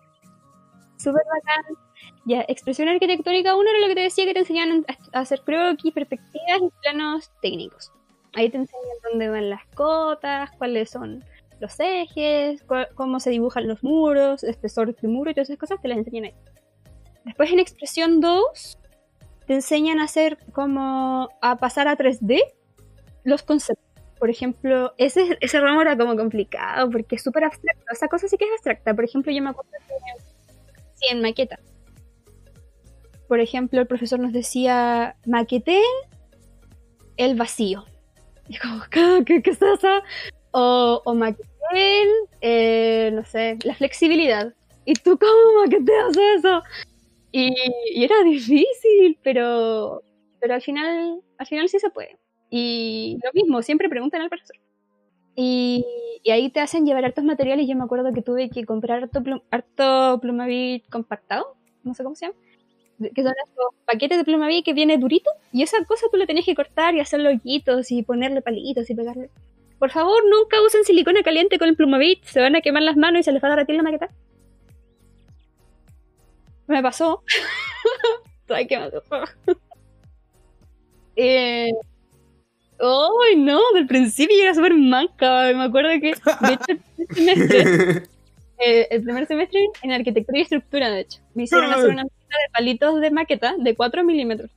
Súper 0.98 1.22
bacán 1.24 1.85
ya, 2.26 2.44
expresión 2.48 2.88
arquitectónica 2.88 3.54
1 3.54 3.70
era 3.70 3.78
lo 3.78 3.86
que 3.86 3.94
te 3.94 4.00
decía 4.00 4.24
que 4.24 4.34
te 4.34 4.40
enseñan 4.40 4.84
a 5.12 5.20
hacer 5.20 5.42
croquis, 5.42 5.94
perspectivas 5.94 6.60
y 6.60 6.70
planos 6.82 7.30
técnicos. 7.40 7.92
Ahí 8.34 8.50
te 8.50 8.56
enseñan 8.56 8.96
dónde 9.08 9.28
van 9.28 9.48
las 9.48 9.64
cotas, 9.76 10.50
cuáles 10.58 10.90
son 10.90 11.24
los 11.60 11.78
ejes, 11.78 12.64
cómo 12.96 13.20
se 13.20 13.30
dibujan 13.30 13.68
los 13.68 13.84
muros, 13.84 14.42
espesor 14.42 14.94
de 14.94 15.08
muro 15.08 15.30
y 15.30 15.34
todas 15.34 15.48
esas 15.48 15.60
cosas 15.60 15.80
te 15.80 15.86
las 15.86 15.98
enseñan 15.98 16.24
ahí. 16.24 16.34
Después 17.24 17.52
en 17.52 17.60
expresión 17.60 18.20
2 18.20 18.78
te 19.46 19.54
enseñan 19.54 20.00
a 20.00 20.04
hacer 20.04 20.36
como 20.52 21.28
a 21.40 21.56
pasar 21.58 21.86
a 21.86 21.96
3D 21.96 22.40
los 23.22 23.44
conceptos. 23.44 23.86
Por 24.18 24.30
ejemplo, 24.30 24.94
ese, 24.98 25.38
ese 25.40 25.60
ramo 25.60 25.80
era 25.80 25.96
como 25.96 26.16
complicado 26.16 26.90
porque 26.90 27.14
es 27.14 27.22
súper 27.22 27.44
abstracto. 27.44 27.84
Esa 27.92 28.08
cosa 28.08 28.26
sí 28.26 28.36
que 28.36 28.46
es 28.46 28.50
abstracta. 28.50 28.94
Por 28.94 29.04
ejemplo, 29.04 29.30
yo 29.30 29.42
me 29.42 29.50
acuerdo 29.50 29.70
que 29.70 30.24
sí, 30.94 31.06
en 31.10 31.22
maqueta 31.22 31.60
por 33.28 33.40
ejemplo, 33.40 33.80
el 33.80 33.86
profesor 33.86 34.18
nos 34.20 34.32
decía, 34.32 35.16
maqueteen 35.26 35.82
el 37.16 37.34
vacío. 37.34 37.84
Y 38.48 38.58
como, 38.58 38.82
¿qué, 38.90 39.42
qué 39.42 39.50
es 39.50 39.60
eso? 39.60 40.02
O, 40.52 41.02
o 41.04 41.14
maqueteen, 41.14 42.08
eh, 42.40 43.10
no 43.12 43.24
sé, 43.24 43.58
la 43.64 43.74
flexibilidad. 43.74 44.54
¿Y 44.84 44.94
tú 44.94 45.18
cómo 45.18 45.62
maqueteas 45.64 46.16
eso? 46.36 46.62
Y, 47.32 47.54
era 48.02 48.22
difícil, 48.22 49.18
pero, 49.22 50.02
pero 50.40 50.54
al, 50.54 50.62
final, 50.62 51.20
al 51.38 51.46
final 51.46 51.68
sí 51.68 51.78
se 51.78 51.90
puede. 51.90 52.16
Y 52.50 53.18
lo 53.22 53.30
mismo, 53.34 53.62
siempre 53.62 53.88
preguntan 53.88 54.22
al 54.22 54.28
profesor. 54.28 54.56
Y, 55.34 55.84
y, 56.22 56.30
ahí 56.30 56.50
te 56.50 56.60
hacen 56.60 56.86
llevar 56.86 57.04
hartos 57.04 57.24
materiales. 57.24 57.66
Yo 57.68 57.76
me 57.76 57.84
acuerdo 57.84 58.12
que 58.12 58.22
tuve 58.22 58.48
que 58.48 58.64
comprar 58.64 59.02
harto, 59.02 59.22
plum, 59.22 59.40
harto 59.50 60.20
plumavit 60.20 60.88
compactado, 60.88 61.56
no 61.82 61.94
sé 61.94 62.04
cómo 62.04 62.14
se 62.14 62.26
llama 62.26 62.38
que 62.98 63.22
son 63.22 63.34
esos 63.44 63.74
paquetes 63.84 64.18
de 64.18 64.24
plumavit 64.24 64.64
que 64.64 64.72
viene 64.72 64.98
durito, 64.98 65.30
y 65.52 65.62
esa 65.62 65.82
cosa 65.84 66.06
tú 66.10 66.16
la 66.16 66.26
tenías 66.26 66.46
que 66.46 66.54
cortar 66.54 66.94
y 66.94 67.00
hacer 67.00 67.20
hoyitos 67.20 67.90
y 67.90 68.02
ponerle 68.02 68.42
palitos 68.42 68.88
y 68.90 68.94
pegarle. 68.94 69.30
Por 69.78 69.90
favor, 69.90 70.22
nunca 70.30 70.62
usen 70.62 70.84
silicona 70.84 71.22
caliente 71.22 71.58
con 71.58 71.68
el 71.68 71.76
plumavit, 71.76 72.24
se 72.24 72.40
van 72.40 72.56
a 72.56 72.60
quemar 72.60 72.82
las 72.82 72.96
manos 72.96 73.20
y 73.20 73.22
se 73.24 73.32
les 73.32 73.42
va 73.42 73.48
a 73.48 73.50
derretir 73.52 73.76
la 73.76 73.82
maqueta. 73.82 74.08
Me 76.66 76.82
pasó. 76.82 77.22
Ay, 78.48 78.66
qué 78.66 78.76
eh... 81.16 81.72
¡Ay, 82.78 83.36
no! 83.36 83.60
Del 83.74 83.86
principio 83.86 84.36
yo 84.36 84.42
era 84.42 84.54
súper 84.54 84.74
manca. 84.74 85.50
Me 85.54 85.64
acuerdo 85.64 85.88
que, 86.00 86.12
eh, 88.58 88.88
el 88.90 89.02
primer 89.02 89.26
semestre 89.26 89.60
en 89.82 89.92
arquitectura 89.92 90.38
y 90.38 90.42
estructura, 90.42 90.90
de 90.90 91.00
hecho, 91.00 91.20
me 91.34 91.44
hicieron 91.44 91.72
hacer 91.72 91.90
una 91.90 92.04
de 92.04 92.52
palitos 92.52 93.00
de 93.00 93.10
maqueta 93.10 93.54
de 93.58 93.74
4 93.74 94.04
milímetros. 94.04 94.50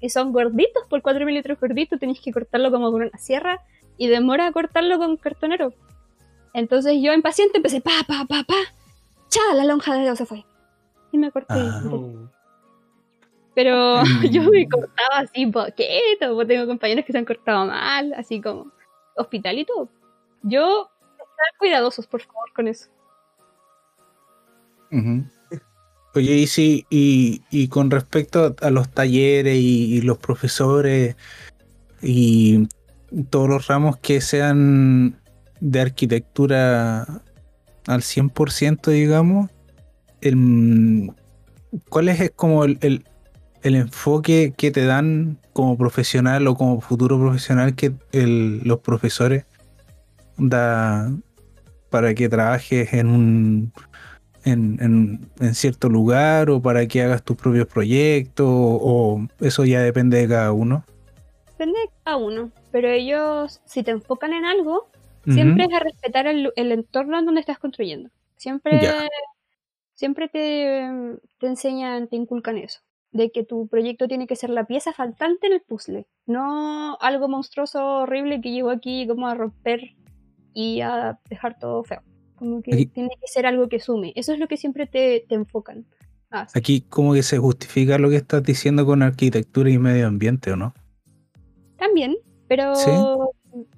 Y 0.00 0.10
son 0.10 0.32
gorditos 0.32 0.84
por 0.88 1.02
4 1.02 1.24
milímetros 1.24 1.58
gorditos, 1.58 1.98
tenéis 1.98 2.20
que 2.20 2.32
cortarlo 2.32 2.70
como 2.70 2.92
con 2.92 3.02
una 3.02 3.18
sierra 3.18 3.60
y 3.96 4.08
demora 4.08 4.46
a 4.46 4.52
cortarlo 4.52 4.98
con 4.98 5.16
cartonero. 5.16 5.72
Entonces 6.52 6.98
yo 7.00 7.12
impaciente 7.12 7.58
empecé 7.58 7.80
pa, 7.80 8.02
pa, 8.06 8.24
pa, 8.28 8.42
pa. 8.44 8.54
¡Cha! 9.28 9.54
La 9.54 9.64
lonja 9.64 9.94
de 9.94 10.02
dedo 10.02 10.16
se 10.16 10.26
fue. 10.26 10.44
Y 11.12 11.18
me 11.18 11.30
corté. 11.30 11.54
Ah. 11.54 11.82
Pero 13.54 14.02
yo 14.30 14.42
me 14.42 14.68
cortaba 14.68 15.20
así 15.20 15.46
poquito, 15.46 16.34
porque 16.34 16.54
tengo 16.54 16.66
compañeros 16.66 17.04
que 17.04 17.12
se 17.12 17.18
han 17.18 17.24
cortado 17.24 17.66
mal, 17.66 18.12
así 18.14 18.40
como 18.40 18.70
hospitalito. 19.16 19.88
Yo, 20.42 20.90
estar 21.10 21.58
cuidadosos, 21.58 22.06
por 22.06 22.20
favor, 22.20 22.52
con 22.54 22.68
eso. 22.68 22.88
Oye, 26.16 26.34
y, 26.34 26.46
sí, 26.46 26.86
y, 26.88 27.68
con 27.68 27.90
respecto 27.90 28.56
a 28.62 28.70
los 28.70 28.88
talleres 28.88 29.58
y, 29.58 30.00
los 30.00 30.16
profesores 30.16 31.14
y 32.00 32.68
todos 33.28 33.48
los 33.48 33.66
ramos 33.66 33.98
que 33.98 34.22
sean 34.22 35.20
de 35.60 35.80
arquitectura 35.80 37.02
al 37.86 38.00
100%, 38.00 38.90
digamos, 38.90 39.50
el, 40.22 41.12
¿cuál 41.90 42.08
es 42.08 42.30
como 42.34 42.64
el, 42.64 42.78
el, 42.80 43.74
enfoque 43.74 44.54
que 44.56 44.70
te 44.70 44.86
dan 44.86 45.38
como 45.52 45.76
profesional 45.76 46.46
o 46.46 46.54
como 46.54 46.80
futuro 46.80 47.18
profesional 47.18 47.74
que 47.74 47.92
los 48.12 48.78
profesores 48.80 49.44
da 50.38 51.12
para 51.90 52.14
que 52.14 52.28
trabajes 52.28 52.92
en 52.92 53.08
un 53.08 53.72
en, 54.46 55.28
cierto 55.52 55.88
lugar 55.88 56.50
o 56.50 56.62
para 56.62 56.86
que 56.86 57.02
hagas 57.02 57.22
tus 57.22 57.36
propios 57.36 57.66
proyectos 57.66 58.46
o, 58.48 59.26
eso 59.40 59.64
ya 59.64 59.80
depende 59.82 60.18
de 60.18 60.28
cada 60.28 60.52
uno? 60.52 60.84
Depende 61.52 61.80
de 61.80 61.90
cada 62.04 62.16
uno, 62.16 62.50
pero 62.70 62.88
ellos 62.88 63.60
si 63.64 63.82
te 63.82 63.90
enfocan 63.90 64.32
en 64.32 64.44
algo, 64.44 64.88
siempre 65.24 65.64
es 65.64 65.72
a 65.72 65.80
respetar 65.80 66.26
el, 66.26 66.52
entorno 66.56 67.18
en 67.18 67.26
donde 67.26 67.40
estás 67.40 67.58
construyendo. 67.58 68.10
Siempre, 68.36 68.80
siempre 69.94 70.28
te, 70.28 70.88
te 71.38 71.46
enseñan, 71.46 72.08
te 72.08 72.16
inculcan 72.16 72.58
eso 72.58 72.80
de 73.12 73.30
que 73.30 73.44
tu 73.44 73.66
proyecto 73.66 74.08
tiene 74.08 74.26
que 74.26 74.36
ser 74.36 74.50
la 74.50 74.64
pieza 74.64 74.92
faltante 74.92 75.46
en 75.46 75.54
el 75.54 75.62
puzzle, 75.62 76.06
no 76.26 76.98
algo 77.00 77.28
monstruoso, 77.28 78.00
horrible 78.00 78.40
que 78.40 78.50
llegó 78.50 78.70
aquí 78.70 79.06
como 79.06 79.26
a 79.26 79.34
romper 79.34 79.94
y 80.52 80.82
a 80.82 81.18
dejar 81.28 81.58
todo 81.58 81.82
feo. 81.82 82.02
Como 82.36 82.62
que 82.62 82.86
tiene 82.86 83.10
que 83.20 83.26
ser 83.26 83.46
algo 83.46 83.68
que 83.68 83.80
sume. 83.80 84.12
Eso 84.14 84.32
es 84.32 84.38
lo 84.38 84.48
que 84.48 84.56
siempre 84.56 84.86
te, 84.86 85.24
te 85.28 85.34
enfocan. 85.34 85.86
Aquí 86.54 86.82
como 86.82 87.14
que 87.14 87.22
se 87.22 87.38
justifica 87.38 87.98
lo 87.98 88.10
que 88.10 88.16
estás 88.16 88.42
diciendo 88.42 88.84
con 88.84 89.02
arquitectura 89.02 89.70
y 89.70 89.78
medio 89.78 90.06
ambiente, 90.06 90.52
¿o 90.52 90.56
no? 90.56 90.74
También, 91.78 92.16
pero 92.48 92.74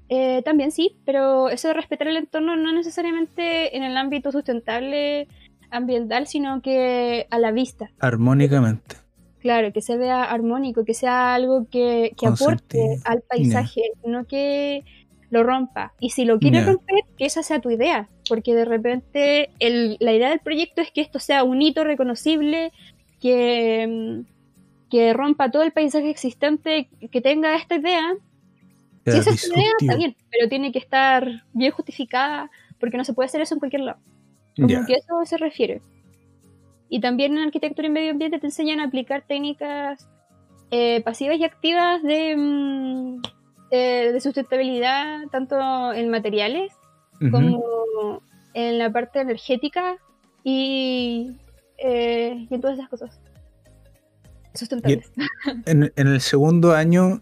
eh, 0.09 0.43
también 0.43 0.73
sí, 0.73 0.99
pero 1.05 1.49
eso 1.49 1.69
de 1.69 1.75
respetar 1.75 2.09
el 2.09 2.17
entorno 2.17 2.57
no 2.57 2.73
necesariamente 2.73 3.77
en 3.77 3.83
el 3.83 3.97
ámbito 3.97 4.33
sustentable 4.33 5.29
ambiental, 5.71 6.27
sino 6.27 6.63
que 6.63 7.27
a 7.31 7.39
la 7.39 7.53
vista. 7.53 7.91
Armónicamente. 8.01 8.97
Claro, 9.41 9.73
que 9.73 9.83
se 9.83 9.97
vea 9.97 10.25
armónico, 10.25 10.85
que 10.85 10.95
sea 10.95 11.35
algo 11.35 11.69
que, 11.71 12.13
aporte 12.27 12.99
al 13.05 13.23
paisaje, 13.23 13.83
no 14.05 14.27
que 14.27 14.85
lo 15.31 15.43
rompa. 15.43 15.93
Y 16.01 16.11
si 16.11 16.25
lo 16.25 16.39
quiere 16.39 16.65
romper, 16.65 17.01
que 17.17 17.27
esa 17.27 17.43
sea 17.43 17.61
tu 17.61 17.71
idea, 17.71 18.09
porque 18.29 18.55
de 18.55 18.65
repente 18.65 19.51
la 19.61 20.13
idea 20.13 20.31
del 20.31 20.41
proyecto 20.41 20.81
es 20.81 20.91
que 20.91 21.01
esto 21.01 21.19
sea 21.19 21.45
un 21.45 21.61
hito 21.61 21.85
reconocible, 21.85 22.73
que, 23.21 23.87
mm, 23.87 24.91
que 24.91 25.13
rompa 25.13 25.51
todo 25.51 25.63
el 25.63 25.73
paisaje 25.73 26.11
existente, 26.11 26.89
que 27.11 27.21
tenga 27.21 27.57
esta 27.57 27.77
idea. 27.77 28.15
si 29.07 29.17
esa 29.17 29.31
es 29.31 29.49
tu 29.49 29.55
idea, 29.55 29.71
está 29.81 29.97
bien, 29.97 30.17
pero 30.31 30.49
tiene 30.49 30.71
que 30.71 30.79
estar 30.79 31.45
bien 31.53 31.73
justificada, 31.73 32.51
porque 32.79 32.97
no 32.97 33.05
se 33.05 33.15
puede 33.15 33.27
hacer 33.27 33.41
eso 33.41 33.55
en 33.55 33.61
cualquier 33.61 33.83
lado. 33.83 33.99
Como 34.57 34.87
que 34.87 34.95
eso 34.95 35.25
se 35.25 35.37
refiere. 35.39 35.81
Y 36.91 37.01
también 37.01 37.37
en 37.37 37.45
arquitectura 37.45 37.89
y 37.89 37.91
medio 37.91 38.11
ambiente 38.11 38.39
te 38.39 38.47
enseñan 38.47 38.81
a 38.81 38.85
aplicar 38.85 39.25
técnicas 39.27 40.09
eh, 40.71 41.01
pasivas 41.03 41.39
y 41.39 41.45
activas 41.45 42.03
de, 42.03 42.37
mm, 42.37 43.23
eh, 43.71 44.13
de 44.13 44.21
sustentabilidad, 44.21 45.27
tanto 45.31 45.93
en 45.93 46.09
materiales 46.11 46.73
como 47.31 48.23
en 48.55 48.79
la 48.79 48.93
parte 48.93 49.21
energética 49.21 49.97
y, 50.45 51.37
eh, 51.79 52.47
y 52.49 52.55
en 52.55 52.61
todas 52.61 52.79
esas 52.79 52.89
cosas 52.89 53.21
sustentables. 54.55 55.11
En, 55.67 55.93
en 55.95 56.07
el 56.07 56.21
segundo 56.21 56.73
año 56.73 57.21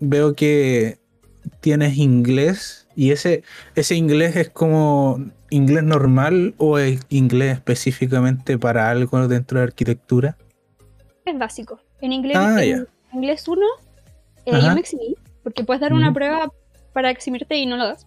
veo 0.00 0.34
que 0.34 0.98
tienes 1.60 1.96
inglés 1.96 2.88
y 2.96 3.10
ese, 3.10 3.42
ese 3.74 3.94
inglés 3.94 4.36
es 4.36 4.50
como 4.50 5.18
inglés 5.50 5.84
normal 5.84 6.54
o 6.58 6.78
es 6.78 7.00
inglés 7.08 7.54
específicamente 7.54 8.58
para 8.58 8.90
algo 8.90 9.26
dentro 9.28 9.58
de 9.58 9.64
arquitectura? 9.64 10.36
Es 11.24 11.38
básico. 11.38 11.80
En 12.00 12.12
inglés, 12.12 12.36
ah, 12.38 12.62
en 12.62 12.86
inglés 13.12 13.48
1 13.48 13.60
eh, 14.46 14.60
yo 14.62 14.74
me 14.74 14.80
eximí, 14.80 15.14
porque 15.42 15.64
puedes 15.64 15.80
dar 15.80 15.92
una 15.92 16.12
prueba 16.12 16.50
para 16.92 17.10
eximirte 17.10 17.56
y 17.56 17.66
no 17.66 17.76
lo 17.76 17.86
das. 17.86 18.06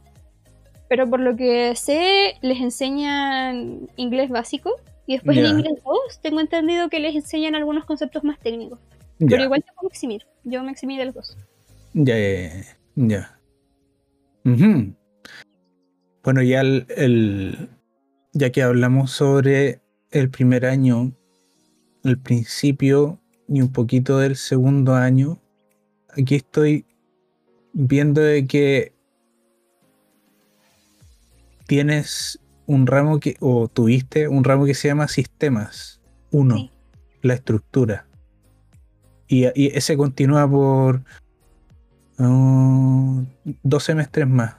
Pero 0.89 1.09
por 1.09 1.19
lo 1.19 1.35
que 1.35 1.75
sé, 1.75 2.35
les 2.41 2.59
enseñan 2.59 3.89
inglés 3.97 4.29
básico 4.29 4.75
y 5.05 5.13
después 5.13 5.37
en 5.37 5.45
inglés 5.45 5.81
2 5.83 6.21
tengo 6.21 6.39
entendido 6.39 6.89
que 6.89 6.99
les 6.99 7.15
enseñan 7.15 7.55
algunos 7.55 7.85
conceptos 7.85 8.23
más 8.23 8.39
técnicos. 8.39 8.79
Pero 9.19 9.43
igual 9.43 9.63
te 9.63 9.71
puedo 9.73 9.89
eximir. 9.89 10.25
Yo 10.43 10.63
me 10.63 10.71
eximí 10.71 10.97
de 10.97 11.05
los 11.05 11.15
dos. 11.15 11.37
Ya, 11.93 12.17
ya, 12.17 12.63
ya. 12.95 13.39
Bueno, 16.23 16.41
ya 16.41 16.61
el, 16.61 17.69
ya 18.33 18.51
que 18.51 18.61
hablamos 18.61 19.11
sobre 19.11 19.81
el 20.11 20.29
primer 20.29 20.65
año, 20.65 21.11
el 22.03 22.19
principio 22.19 23.19
y 23.47 23.61
un 23.61 23.71
poquito 23.71 24.19
del 24.19 24.35
segundo 24.35 24.93
año, 24.93 25.39
aquí 26.17 26.35
estoy 26.35 26.85
viendo 27.73 28.21
de 28.21 28.47
que 28.47 28.93
tienes 31.67 32.39
un 32.65 32.87
ramo 32.87 33.19
que, 33.19 33.37
o 33.39 33.67
tuviste 33.67 34.27
un 34.27 34.43
ramo 34.43 34.65
que 34.65 34.73
se 34.73 34.87
llama 34.87 35.07
sistemas. 35.07 36.01
Uno, 36.31 36.69
la 37.21 37.33
estructura. 37.33 38.07
Y, 39.27 39.45
ese 39.45 39.95
continúa 39.97 40.49
por 40.49 41.03
uh, 42.19 43.25
dos 43.63 43.83
semestres 43.83 44.27
más. 44.27 44.55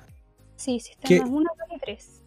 Sí, 0.56 0.80
sistemas 0.80 1.28
1, 1.28 1.50
2 1.68 1.76
y 1.76 1.80
3. 1.80 2.22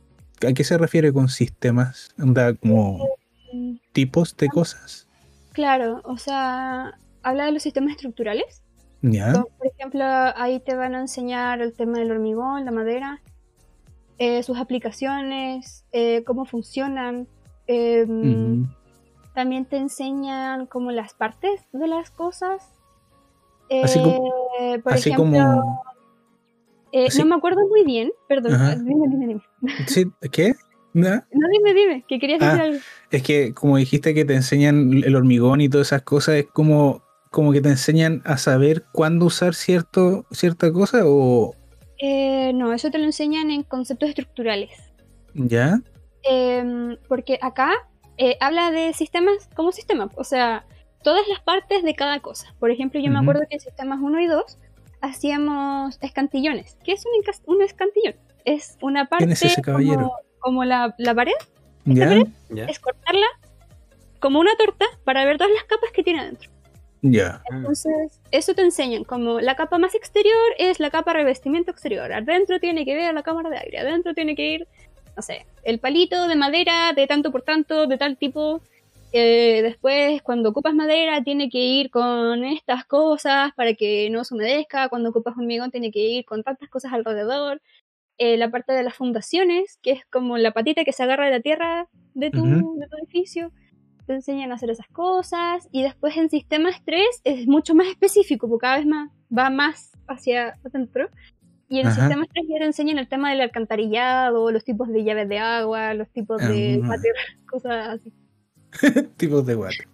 ¿A 0.50 0.54
qué 0.54 0.64
se 0.64 0.78
refiere 0.78 1.14
con 1.14 1.30
sistemas? 1.30 2.14
¿Anda 2.18 2.54
como 2.56 3.08
eh, 3.54 3.80
tipos 3.92 4.36
de 4.38 4.48
cosas? 4.48 5.08
Claro, 5.54 6.02
o 6.06 6.18
sea, 6.18 6.98
habla 7.22 7.46
de 7.46 7.52
los 7.52 7.64
sistemas 7.64 7.94
estructurales 7.94 8.64
por 9.02 9.68
ejemplo, 9.68 10.04
ahí 10.04 10.60
te 10.60 10.76
van 10.76 10.96
a 10.96 11.02
enseñar 11.02 11.62
el 11.62 11.74
tema 11.74 12.00
del 12.00 12.12
hormigón, 12.12 12.66
la 12.66 12.72
madera, 12.72 13.22
eh, 14.18 14.44
sus 14.44 14.58
aplicaciones, 14.58 15.86
eh, 15.92 16.24
cómo 16.26 16.46
funcionan. 16.46 17.28
Em, 17.66 18.68
también 19.34 19.66
te 19.66 19.78
enseñan 19.78 20.68
como 20.68 20.92
las 20.92 21.14
partes 21.14 21.62
de 21.72 21.88
las 21.88 22.12
cosas. 22.12 22.78
así 23.84 24.00
como, 24.00 24.34
eh, 24.60 24.80
por 24.80 24.94
ejemplo, 24.94 25.64
no 26.94 27.26
me 27.26 27.36
acuerdo 27.36 27.68
muy 27.70 27.86
bien, 27.86 28.12
perdón, 28.28 28.86
dime, 28.86 29.08
dime, 29.10 29.28
dime. 29.28 29.42
Sí, 29.88 30.12
¿Qué? 30.32 30.54
¿No? 30.94 31.24
dime, 31.32 31.74
dime, 31.74 32.06
que 32.08 32.20
querías 32.20 32.40
decir 32.40 32.60
ah, 32.60 32.64
algo. 32.66 32.80
Es 33.12 33.24
que 33.24 33.54
como 33.54 33.78
dijiste 33.78 34.14
que 34.14 34.26
te 34.26 34.36
enseñan 34.36 35.02
el 35.04 35.16
hormigón 35.16 35.62
y 35.62 35.70
todas 35.70 35.88
esas 35.88 36.02
cosas, 36.02 36.36
es 36.36 36.48
como 36.48 37.02
como 37.32 37.54
que 37.54 37.62
te 37.62 37.70
enseñan 37.70 38.22
a 38.26 38.38
saber 38.38 38.84
cuándo 38.92 39.26
usar 39.26 39.56
cierto, 39.56 40.26
cierta 40.32 40.72
cosa 40.72 41.02
o... 41.06 41.56
Eh, 41.98 42.52
no, 42.54 42.74
eso 42.74 42.92
te 42.92 42.98
lo 42.98 43.06
enseñan 43.06 43.50
en 43.52 43.64
conceptos 43.64 44.10
estructurales. 44.10 44.72
¿Ya? 45.34 45.80
Em, 46.24 46.98
porque 47.08 47.40
acá 47.42 47.72
eh, 48.18 48.38
habla 48.42 48.70
de 48.72 48.94
sistemas 48.94 49.50
como 49.56 49.72
sistemas, 49.72 50.10
o 50.16 50.26
sea, 50.26 50.66
todas 51.04 51.26
las 51.30 51.40
partes 51.40 51.84
de 51.84 51.96
cada 51.96 52.20
cosa. 52.20 52.54
Por 52.60 52.70
ejemplo, 52.70 53.00
yo 53.00 53.10
me 53.10 53.20
acuerdo 53.20 53.44
que 53.50 53.56
en 53.56 53.62
sistemas 53.62 54.00
1 54.02 54.20
y 54.20 54.28
2 54.28 54.58
hacíamos 55.00 55.98
escantillones. 56.02 56.78
¿Qué 56.84 56.92
es 56.92 57.06
un, 57.06 57.56
un 57.56 57.62
escantillón? 57.62 58.16
Es 58.44 58.78
una 58.82 59.06
parte 59.06 59.34
Como, 60.40 60.66
la, 60.66 60.94
pared. 61.16 61.32
¿Ya? 61.86 62.66
Es 62.66 62.80
cortarla 62.80 63.26
como 64.20 64.40
una 64.40 64.56
torta 64.58 64.86
para 65.06 65.24
ver 65.24 65.38
todas 65.38 65.54
las 65.54 65.64
capas 65.64 65.92
que 65.92 66.04
tiene 66.04 66.20
adentro. 66.20 66.52
Ya. 67.02 67.42
Entonces, 67.50 68.20
eso 68.30 68.54
te 68.54 68.62
enseñan, 68.62 69.04
como 69.04 69.40
la 69.40 69.56
capa 69.56 69.78
más 69.80 69.96
exterior 69.96 70.38
es 70.60 70.80
la 70.80 70.92
capa 70.92 71.14
revestimiento 71.14 71.72
exterior. 71.72 72.14
Adentro 72.14 72.60
tiene 72.60 72.86
que 72.86 72.96
ver 72.96 73.14
la 73.14 73.24
cámara 73.24 73.50
de 73.50 73.58
aire, 73.58 73.80
adentro 73.80 74.14
tiene 74.14 74.36
que 74.36 74.52
ir, 74.54 74.68
no 75.16 75.22
sé, 75.22 75.46
el 75.64 75.80
palito 75.80 76.28
de 76.28 76.36
madera 76.36 76.94
de 76.96 77.08
tanto 77.08 77.32
por 77.32 77.42
tanto, 77.42 77.88
de 77.88 77.98
tal 77.98 78.18
tipo. 78.18 78.62
Eh, 79.14 79.62
después, 79.64 80.22
cuando 80.22 80.50
ocupas 80.50 80.74
madera, 80.74 81.22
tiene 81.24 81.50
que 81.50 81.58
ir 81.58 81.90
con 81.90 82.46
estas 82.46 82.86
cosas 82.86 83.52
para 83.56 83.74
que 83.74 84.10
no 84.10 84.24
se 84.24 84.36
humedezca. 84.36 84.88
Cuando 84.88 85.10
ocupas 85.10 85.36
hormigón, 85.38 85.72
tiene 85.72 85.92
que 85.92 86.00
ir 86.00 86.26
con 86.26 86.44
tantas 86.44 86.70
cosas 86.70 86.94
alrededor. 86.94 87.62
Eh, 88.20 88.38
la 88.38 88.52
parte 88.52 88.74
de 88.74 88.84
las 88.84 88.94
fundaciones, 88.94 89.80
que 89.82 89.92
es 89.92 90.06
como 90.06 90.38
la 90.38 90.52
patita 90.52 90.86
que 90.86 90.94
se 90.94 91.04
agarra 91.04 91.26
de 91.26 91.32
la 91.32 91.40
tierra 91.42 91.88
de 92.14 92.30
tu, 92.30 92.46
de 92.46 92.88
tu 92.88 92.98
edificio 92.98 93.52
te 94.12 94.16
enseñan 94.16 94.52
a 94.52 94.56
hacer 94.56 94.70
esas 94.70 94.88
cosas 94.88 95.68
y 95.72 95.84
después 95.84 96.18
en 96.18 96.30
sistemas 96.30 96.82
3 96.86 97.02
es 97.24 97.48
mucho 97.48 97.74
más 97.76 97.88
específico 97.88 98.50
porque 98.50 98.66
cada 98.66 98.78
vez 98.78 98.86
más 98.86 99.10
va 99.36 99.50
más 99.50 99.92
hacia 100.08 100.58
adentro 100.66 101.10
y 101.70 101.80
en 101.80 101.88
Ajá. 101.88 102.02
sistemas 102.02 102.28
3 102.34 102.46
ya 102.50 102.60
te 102.60 102.66
enseñan 102.66 103.00
el 103.00 103.08
tema 103.08 103.30
del 103.30 103.40
alcantarillado, 103.40 104.52
los 104.52 104.66
tipos 104.66 104.90
de 104.90 105.06
llaves 105.06 105.30
de 105.30 105.40
agua, 105.40 105.94
los 105.94 106.10
tipos 106.10 106.42
de 106.42 106.82
water, 106.84 107.14
cosas 107.50 108.00
así. 108.02 108.12
tipos 109.18 109.46
de 109.46 109.56
water. 109.56 109.88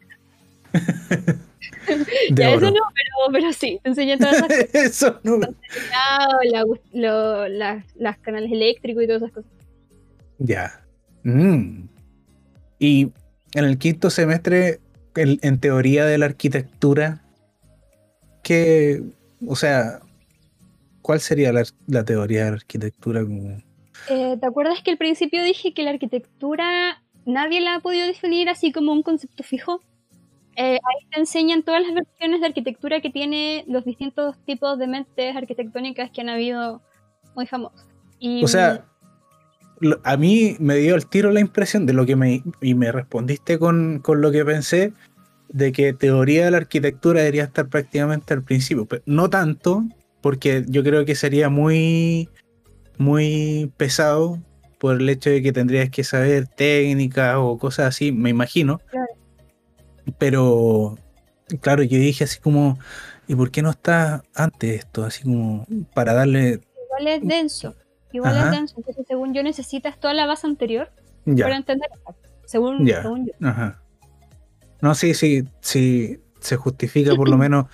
ya 2.31 2.51
eso 2.51 2.71
no, 2.71 2.81
pero, 2.95 3.31
pero 3.31 3.53
sí, 3.53 3.79
te 3.83 3.89
enseñan 3.89 4.17
todas 4.17 4.37
esas 4.37 4.47
cosas. 4.47 4.69
eso 4.73 5.19
no. 5.23 5.37
La, 5.37 6.65
lo, 6.93 7.47
las 7.47 8.17
canales 8.21 8.51
eléctricos 8.51 9.03
y 9.03 9.07
todas 9.07 9.21
esas 9.21 9.33
cosas. 9.33 9.51
Ya. 10.39 10.83
Mm. 11.23 11.87
Y 12.79 13.11
en 13.53 13.65
el 13.65 13.77
quinto 13.77 14.09
semestre, 14.09 14.79
en, 15.15 15.59
teoría 15.59 16.05
de 16.05 16.17
la 16.17 16.25
arquitectura, 16.25 17.21
¿qué, 18.43 19.01
o 19.47 19.55
sea, 19.55 19.99
cuál 21.01 21.19
sería 21.19 21.51
la, 21.53 22.03
teoría 22.03 22.45
de 22.45 22.51
la 22.51 22.57
arquitectura? 22.57 23.21
Eh, 24.09 24.37
¿Te 24.39 24.45
acuerdas 24.45 24.81
que 24.83 24.91
al 24.91 24.97
principio 24.97 25.43
dije 25.43 25.73
que 25.73 25.83
la 25.83 25.91
arquitectura 25.91 27.01
nadie 27.25 27.61
la 27.61 27.75
ha 27.75 27.79
podido 27.79 28.05
definir 28.05 28.49
así 28.49 28.71
como 28.71 28.93
un 28.93 29.03
concepto 29.03 29.43
fijo? 29.43 29.81
Eh, 30.55 30.73
ahí 30.73 31.07
te 31.11 31.19
enseñan 31.19 31.61
todas 31.61 31.83
las 31.83 31.93
versiones 31.93 32.41
de 32.41 32.47
arquitectura 32.47 32.99
que 32.99 33.11
tiene 33.11 33.63
los 33.67 33.85
distintos 33.85 34.37
tipos 34.45 34.79
de 34.79 34.87
mentes 34.87 35.35
arquitectónicas 35.35 36.09
que 36.09 36.21
han 36.21 36.29
habido 36.29 36.81
muy 37.35 37.45
famosos. 37.45 37.85
o 38.41 38.47
sea, 38.47 38.83
a 40.03 40.17
mí 40.17 40.55
me 40.59 40.75
dio 40.75 40.95
el 40.95 41.07
tiro 41.07 41.31
la 41.31 41.39
impresión 41.39 41.85
de 41.85 41.93
lo 41.93 42.05
que 42.05 42.15
me. 42.15 42.43
Y 42.61 42.73
me 42.73 42.91
respondiste 42.91 43.59
con, 43.59 44.01
lo 44.05 44.31
que 44.31 44.45
pensé, 44.45 44.93
de 45.49 45.71
que 45.71 45.93
teoría 45.93 46.45
de 46.45 46.51
la 46.51 46.57
arquitectura 46.57 47.21
debería 47.21 47.43
estar 47.43 47.67
prácticamente 47.67 48.33
al 48.33 48.43
principio. 48.43 48.85
Pero 48.85 49.03
no 49.05 49.29
tanto, 49.29 49.83
porque 50.21 50.65
yo 50.67 50.83
creo 50.83 51.05
que 51.05 51.15
sería 51.15 51.49
muy. 51.49 52.29
muy 52.97 53.71
pesado 53.77 54.41
por 54.79 55.01
el 55.01 55.09
hecho 55.09 55.31
de 55.31 55.41
que 55.41 55.51
tendrías 55.51 55.89
que 55.89 56.03
saber 56.03 56.47
técnicas 56.47 57.35
o 57.37 57.57
cosas 57.57 57.87
así, 57.87 58.11
me 58.11 58.29
imagino. 58.29 58.79
Claro. 58.89 59.07
Pero, 60.17 60.97
claro, 61.61 61.83
yo 61.83 61.97
dije 61.97 62.23
así 62.23 62.39
como, 62.39 62.77
¿y 63.27 63.35
por 63.35 63.51
qué 63.51 63.61
no 63.61 63.71
está 63.71 64.23
antes 64.35 64.79
esto? 64.79 65.03
Así 65.03 65.23
como 65.23 65.65
para 65.93 66.13
darle... 66.13 66.61
Igual 66.85 67.07
es 67.07 67.27
denso. 67.27 67.75
Igual 68.11 68.37
Ajá. 68.37 68.51
denso. 68.51 68.75
Entonces, 68.77 69.05
según 69.07 69.33
yo, 69.33 69.43
necesitas 69.43 69.99
toda 69.99 70.13
la 70.13 70.25
base 70.25 70.47
anterior 70.47 70.91
Ya. 71.25 71.45
para 71.45 71.57
entender. 71.57 71.89
Según, 72.45 72.85
Ya. 72.85 73.01
según 73.01 73.25
yo. 73.27 73.33
Ajá. 73.47 73.81
No, 74.81 74.95
sí, 74.95 75.13
sí, 75.13 75.43
sí, 75.61 76.19
se 76.39 76.55
justifica 76.55 77.15
por 77.15 77.29
lo 77.29 77.37
menos 77.37 77.65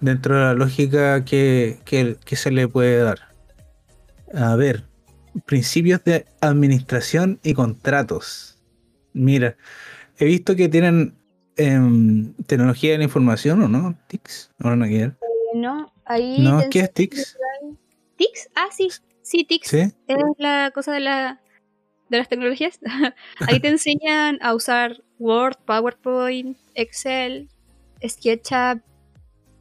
dentro 0.00 0.34
de 0.36 0.40
la 0.42 0.54
lógica 0.54 1.24
que, 1.24 1.78
que- 1.84 2.16
que 2.24 2.36
se 2.36 2.50
le 2.50 2.68
puede 2.68 2.98
dar. 3.02 3.18
A 4.34 4.54
ver, 4.56 4.84
principios 5.46 6.02
de 6.04 6.26
administración 6.40 7.40
y 7.42 7.54
contratos. 7.54 8.58
Mira, 9.12 9.56
he 10.18 10.26
visto 10.26 10.54
que 10.56 10.68
tienen 10.68 11.14
em, 11.56 12.34
tecnología 12.46 12.92
de 12.92 12.98
la 12.98 13.04
información, 13.04 13.62
¿o 13.62 13.68
no? 13.68 13.96
TICS, 14.08 14.50
no, 14.58 14.76
no, 14.76 14.84
que 14.86 14.98
ver. 14.98 15.16
No, 15.54 15.90
ahí 16.04 16.38
No, 16.42 16.60
¿qué 16.70 16.80
es 16.80 16.92
TICS? 16.92 17.38
¿Tics? 18.16 18.50
Ah, 18.54 18.66
sí. 18.70 18.88
Sí, 19.26 19.42
Tics. 19.42 19.68
¿Sí? 19.68 19.80
Es 20.06 20.16
la 20.38 20.70
cosa 20.72 20.92
de, 20.92 21.00
la, 21.00 21.40
de 22.10 22.18
las 22.18 22.28
tecnologías. 22.28 22.78
ahí 23.48 23.58
te 23.58 23.68
enseñan 23.68 24.38
a 24.40 24.54
usar 24.54 25.02
Word, 25.18 25.56
PowerPoint, 25.64 26.56
Excel, 26.74 27.48
SketchUp 28.06 28.82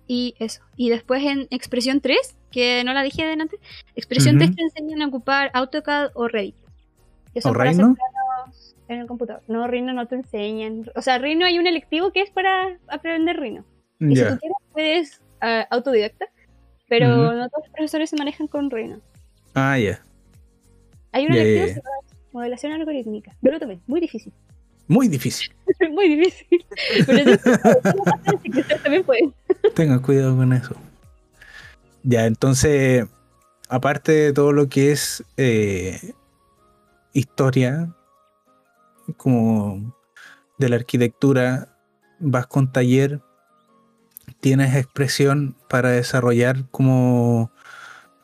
y 0.05 0.36
eso. 0.38 0.61
Y 0.76 0.89
después 0.89 1.24
en 1.24 1.47
Expresión 1.49 1.99
3, 1.99 2.38
que 2.51 2.84
no 2.84 2.93
la 2.93 3.01
dije 3.01 3.24
adelante, 3.24 3.57
Expresión 3.95 4.36
Ujú. 4.36 4.45
3 4.45 4.55
te 4.55 4.61
enseñan 4.61 5.01
a 5.01 5.07
ocupar 5.07 5.49
AutoCAD 5.55 6.11
o 6.13 6.28
Revit. 6.28 6.55
Que 7.34 7.41
son 7.41 7.55
¿O 7.55 7.57
para 7.57 7.72
Rhino? 7.72 7.95
en 8.88 8.99
el 8.99 9.07
computador. 9.07 9.41
No, 9.47 9.66
Rhino 9.66 9.93
no 9.93 10.07
te 10.07 10.13
enseñan. 10.13 10.86
O 10.95 11.01
sea, 11.01 11.18
Rhino 11.18 11.43
hay 11.43 11.57
un 11.57 11.66
electivo 11.66 12.11
que 12.11 12.22
es 12.22 12.30
para 12.30 12.78
aprender 12.88 13.39
Rhino. 13.39 13.66
Y 13.99 14.16
si 14.16 14.22
tú 14.22 14.38
quieres, 14.38 14.57
puedes 14.72 15.22
ah, 15.41 15.66
autodidacta, 15.72 16.28
pero 16.88 17.07
no 17.34 17.49
todos 17.49 17.63
los 17.63 17.72
profesores 17.72 18.11
se 18.11 18.16
manejan 18.16 18.45
con 18.45 18.70
Rhino. 18.70 19.01
Ah, 19.56 19.78
ya. 19.80 20.01
Hay 21.12 21.26
un 21.26 21.34
Ya, 21.34 21.41
electivo 21.41 21.66
ya, 21.66 21.68
que 21.68 21.74
se 21.74 21.80
llama 21.82 22.16
modelación 22.34 22.72
algorítmica, 22.74 23.36
pero 23.41 23.60
también 23.60 23.82
muy 23.88 24.01
difícil. 24.01 24.34
Muy 24.88 25.08
difícil. 25.08 25.49
muy 25.91 26.16
difícil. 26.16 26.66
Pero 27.08 27.32
eso 27.32 28.84
también 28.84 29.03
pueden. 29.03 29.34
Tengan 29.76 29.99
cuidado 30.01 30.36
con 30.36 30.53
eso. 30.53 30.76
Ya, 32.03 32.26
entonces, 32.26 33.06
aparte 33.70 34.12
de 34.12 34.34
todo 34.34 34.51
lo 34.51 34.70
que 34.70 34.91
es 34.91 35.24
eh, 35.38 36.14
historia, 37.14 37.95
como 39.18 39.95
de 40.60 40.70
la 40.70 40.76
arquitectura, 40.76 41.76
vas 42.20 42.45
con 42.47 42.72
taller, 42.72 43.22
tienes 44.39 44.76
expresión 44.76 45.56
para 45.70 45.89
desarrollar 45.89 46.70
como 46.70 47.51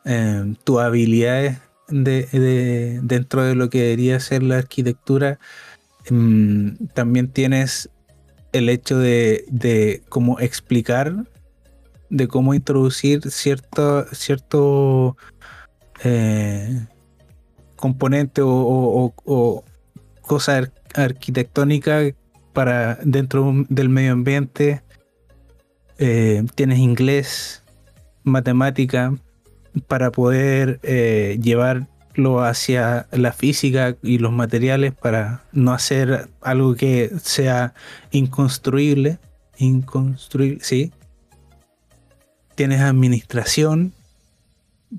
eh, 0.04 0.54
tus 0.64 0.80
habilidades 0.80 1.58
de, 1.88 2.26
de- 2.26 3.00
dentro 3.02 3.42
de 3.44 3.54
lo 3.54 3.68
que 3.70 3.82
debería 3.82 4.18
ser 4.20 4.42
la 4.42 4.58
arquitectura. 4.58 5.38
Mm, 6.10 6.86
también 6.94 7.28
tienes 7.28 7.88
el 8.52 8.68
hecho 8.68 8.98
de, 8.98 10.02
como 10.08 10.38
explicar, 10.40 11.14
de 12.10 12.28
cómo 12.28 12.54
introducir 12.54 13.30
cierto, 13.30 14.04
cierto 14.12 15.16
eh, 16.04 16.86
componente 17.76 18.42
o, 18.42 18.50
o- 18.50 19.14
o- 19.24 19.64
cosa 20.20 20.58
ar- 20.58 20.72
arquitectónica 20.94 22.00
para 22.52 22.96
dentro 23.02 23.64
del 23.68 23.88
medio 23.88 24.12
ambiente. 24.12 24.82
Eh, 25.98 26.44
tienes 26.54 26.78
inglés, 26.78 27.62
matemática, 28.24 29.14
para 29.86 30.10
poder 30.10 30.80
eh, 30.82 31.38
llevarlo 31.42 32.42
hacia 32.44 33.06
la 33.10 33.32
física 33.32 33.96
y 34.02 34.18
los 34.18 34.32
materiales 34.32 34.92
para 34.92 35.44
no 35.52 35.72
hacer 35.72 36.28
algo 36.40 36.74
que 36.74 37.10
sea 37.22 37.74
inconstruible. 38.10 39.18
Inconstruible, 39.58 40.58
sí. 40.62 40.92
Tienes 42.54 42.80
administración 42.80 43.92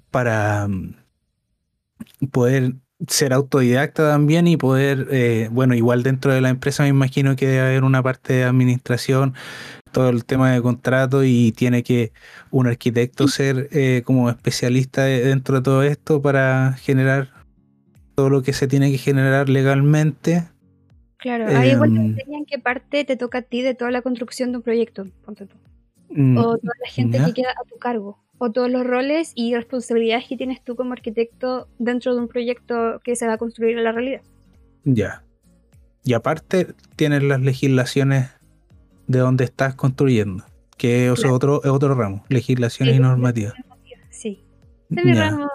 para 0.10 0.68
mm, 0.68 0.96
poder 2.32 2.74
ser 3.08 3.34
autodidacta 3.34 4.10
también 4.10 4.48
y 4.48 4.58
poder, 4.58 5.08
eh, 5.12 5.50
bueno, 5.52 5.74
igual 5.76 6.04
dentro 6.04 6.34
de 6.34 6.42
la 6.42 6.50
empresa 6.50 6.84
me 6.84 6.90
imagino 6.90 7.36
que 7.36 7.48
debe 7.48 7.60
haber 7.62 7.84
una 7.84 8.02
parte 8.04 8.34
de 8.34 8.44
administración, 8.44 9.34
todo 9.92 10.10
el 10.10 10.26
tema 10.26 10.52
de 10.52 10.62
contrato 10.62 11.24
y 11.24 11.52
tiene 11.52 11.84
que 11.84 12.12
un 12.52 12.68
arquitecto 12.68 13.28
ser 13.28 13.68
eh, 13.72 14.02
como 14.06 14.30
especialista 14.30 15.04
de- 15.04 15.22
dentro 15.24 15.58
de 15.58 15.62
todo 15.62 15.84
esto 15.84 16.22
para 16.22 16.74
generar 16.82 17.30
todo 18.16 18.30
lo 18.30 18.42
que 18.44 18.54
se 18.54 18.68
tiene 18.68 18.92
que 18.92 18.98
generar 18.98 19.50
legalmente. 19.50 20.44
Claro, 21.18 21.48
ahí 21.48 21.72
igual 21.72 21.94
te 21.94 22.00
Em. 22.00 22.06
enseñan 22.18 22.46
qué 22.46 22.60
parte 22.60 23.06
te 23.06 23.16
toca 23.16 23.40
a 23.40 23.42
ti 23.44 23.62
de 23.62 23.76
toda 23.76 23.92
la 23.92 24.02
construcción 24.02 24.52
de 24.52 24.58
un 24.58 24.64
proyecto, 24.64 25.08
ponte 25.26 25.46
tú. 25.46 25.56
Mm, 26.16 26.38
O 26.38 26.44
toda 26.58 26.74
la 26.84 26.90
gente 26.90 27.18
ya. 27.18 27.26
que 27.26 27.34
queda 27.34 27.52
a 27.52 27.68
tu 27.68 27.78
cargo. 27.78 28.20
O 28.38 28.52
todos 28.52 28.70
los 28.70 28.86
roles 28.86 29.32
y 29.36 29.56
responsabilidades 29.56 30.26
que 30.28 30.36
tienes 30.38 30.64
tú 30.64 30.76
como 30.76 30.94
arquitecto 30.94 31.68
dentro 31.80 32.14
de 32.14 32.22
un 32.22 32.28
proyecto 32.28 33.00
que 33.04 33.16
se 33.16 33.26
va 33.28 33.34
a 33.34 33.38
construir 33.38 33.78
en 33.78 33.84
la 33.84 33.92
realidad. 33.92 34.22
Ya. 34.84 35.24
Y 36.04 36.14
aparte 36.14 36.68
tienes 36.96 37.24
las 37.24 37.40
legislaciones 37.42 38.30
de 39.08 39.20
donde 39.20 39.46
estás 39.46 39.76
construyendo, 39.76 40.44
que 40.78 41.08
es 41.08 41.20
Claro. 41.20 41.36
otro, 41.36 41.64
es 41.64 41.70
otro 41.70 41.94
ramo, 41.96 42.26
legislaciones 42.30 42.96
Sí, 42.96 43.00
y 43.00 43.02
normativas. 43.04 43.54
Sí. 44.10 44.44
Este 44.90 45.00
es 45.02 45.06
mi 45.06 45.14
Ya. 45.14 45.30
ramo 45.30 45.50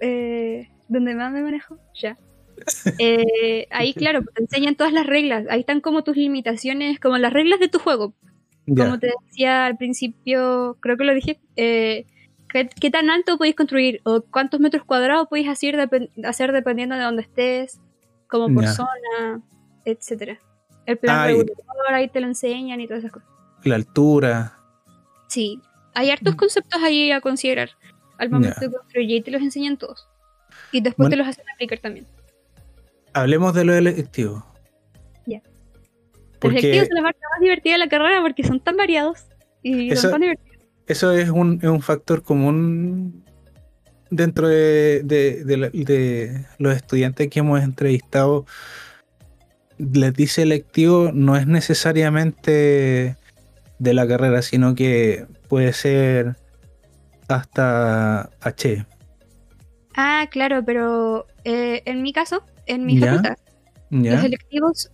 eh, 0.00 0.68
donde 0.88 1.14
más 1.14 1.32
me 1.32 1.42
manejo, 1.42 1.78
ya. 2.00 2.16
Eh, 3.00 3.66
ahí, 3.70 3.92
claro, 3.94 4.22
te 4.34 4.42
enseñan 4.42 4.76
todas 4.76 4.92
las 4.92 5.06
reglas. 5.06 5.46
Ahí 5.50 5.60
están 5.60 5.80
como 5.80 6.04
tus 6.04 6.16
limitaciones, 6.16 7.00
como 7.00 7.18
las 7.18 7.32
reglas 7.32 7.58
de 7.58 7.68
tu 7.68 7.78
juego. 7.80 8.14
Como 8.66 8.98
te 8.98 9.12
decía 9.26 9.66
al 9.66 9.76
principio, 9.76 10.76
creo 10.80 10.96
que 10.96 11.04
lo 11.04 11.14
dije, 11.14 11.40
eh, 11.56 12.06
¿qué, 12.48 12.68
qué 12.68 12.90
tan 12.90 13.10
alto 13.10 13.36
podéis 13.38 13.56
construir? 13.56 14.00
¿O 14.04 14.22
cuántos 14.22 14.60
metros 14.60 14.84
cuadrados 14.84 15.26
podéis 15.28 15.48
hacer, 15.48 15.88
hacer 16.24 16.52
dependiendo 16.52 16.94
de 16.96 17.02
dónde 17.02 17.22
estés? 17.22 17.80
Como 18.28 18.52
por 18.54 18.66
zona, 18.68 19.42
etcétera. 19.84 20.38
El 20.86 20.96
plan 20.98 21.16
Ah, 21.18 21.26
regulador, 21.26 21.92
ahí 21.94 22.08
te 22.08 22.20
lo 22.20 22.26
enseñan 22.28 22.80
y 22.80 22.86
todas 22.86 23.00
esas 23.04 23.12
cosas. 23.12 23.28
La 23.64 23.74
altura. 23.76 24.58
Sí, 25.28 25.60
hay 25.94 26.10
hartos 26.10 26.34
Mm. 26.34 26.38
conceptos 26.38 26.82
ahí 26.82 27.10
a 27.12 27.20
considerar 27.20 27.70
al 28.18 28.30
momento 28.30 28.56
Ya. 28.60 28.66
de 28.68 28.72
construir 28.76 29.10
y 29.10 29.20
te 29.22 29.30
los 29.32 29.42
enseñan 29.42 29.76
todos. 29.76 30.08
Y 30.72 30.80
después 30.80 31.08
Bueno. 31.08 31.10
te 31.10 31.16
los 31.16 31.26
hacen 31.28 31.44
aplicar 31.54 31.78
también. 31.80 32.06
Hablemos 33.12 33.54
de 33.54 33.64
lo 33.64 33.74
electivo. 33.74 34.44
Porque 36.42 36.58
electivos 36.58 36.88
son 36.88 36.96
la 36.96 37.02
parte 37.02 37.20
más 37.32 37.40
divertida 37.40 37.72
de 37.74 37.78
la 37.78 37.88
carrera 37.88 38.20
porque 38.20 38.44
son 38.44 38.60
tan 38.60 38.76
variados 38.76 39.26
y 39.62 39.90
Eso- 39.92 40.02
son 40.02 40.10
tan 40.12 40.20
divertidos. 40.22 40.58
eso 40.86 41.12
es 41.12 41.30
un, 41.30 41.58
es 41.62 41.68
un 41.68 41.80
factor 41.82 42.22
común 42.22 43.24
dentro 44.10 44.48
de, 44.48 45.02
de- 45.04 45.44
de 45.44 46.46
los 46.58 46.74
estudiantes 46.76 47.28
que 47.28 47.38
hemos 47.40 47.62
entrevistado. 47.62 48.44
Les 49.78 50.12
dice 50.14 50.42
electivo 50.42 51.10
no 51.12 51.36
es 51.36 51.46
necesariamente 51.46 53.16
de 53.78 53.94
la 53.94 54.06
carrera, 54.06 54.42
sino 54.42 54.74
que 54.74 55.26
puede 55.48 55.72
ser 55.72 56.36
hasta 57.28 58.30
H. 58.40 58.84
Ah, 59.96 60.26
claro, 60.30 60.62
pero 60.64 61.26
eh, 61.44 61.82
en 61.86 62.02
mi 62.02 62.12
caso, 62.12 62.44
en 62.66 62.84
mi 62.86 62.98
Ya, 62.98 63.06
facultad, 63.06 63.36
¿Ya? 63.90 64.14
los 64.14 64.24
electivos, 64.24 64.90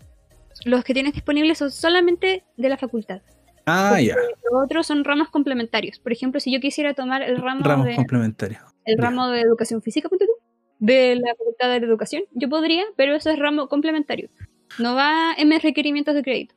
los 0.64 0.84
que 0.84 0.94
tienes 0.94 1.12
disponibles 1.14 1.58
son 1.58 1.70
solamente 1.70 2.44
de 2.56 2.68
la 2.68 2.76
facultad. 2.76 3.20
Ah, 3.66 4.00
ya. 4.00 4.14
Los 4.16 4.64
otros 4.64 4.86
son 4.86 5.04
ramos 5.04 5.28
complementarios. 5.28 5.98
Por 5.98 6.12
ejemplo, 6.12 6.40
si 6.40 6.50
yo 6.52 6.58
quisiera 6.60 6.94
tomar 6.94 7.22
el 7.22 7.36
ramo, 7.36 7.62
Ramos 7.64 7.86
de, 7.86 7.96
complementarios. 7.96 8.62
el 8.86 8.96
ya. 8.96 9.02
ramo 9.02 9.28
de 9.28 9.40
educación 9.42 9.82
física, 9.82 10.08
ponte 10.08 10.24
tú, 10.26 10.32
de 10.78 11.16
la 11.16 11.34
facultad 11.36 11.68
de 11.68 11.76
educación, 11.86 12.22
yo 12.32 12.48
podría, 12.48 12.84
pero 12.96 13.14
eso 13.14 13.28
es 13.30 13.38
ramo 13.38 13.68
complementario. 13.68 14.30
No 14.78 14.94
va 14.94 15.34
en 15.36 15.48
mis 15.48 15.62
requerimientos 15.62 16.14
de 16.14 16.22
crédito. 16.22 16.54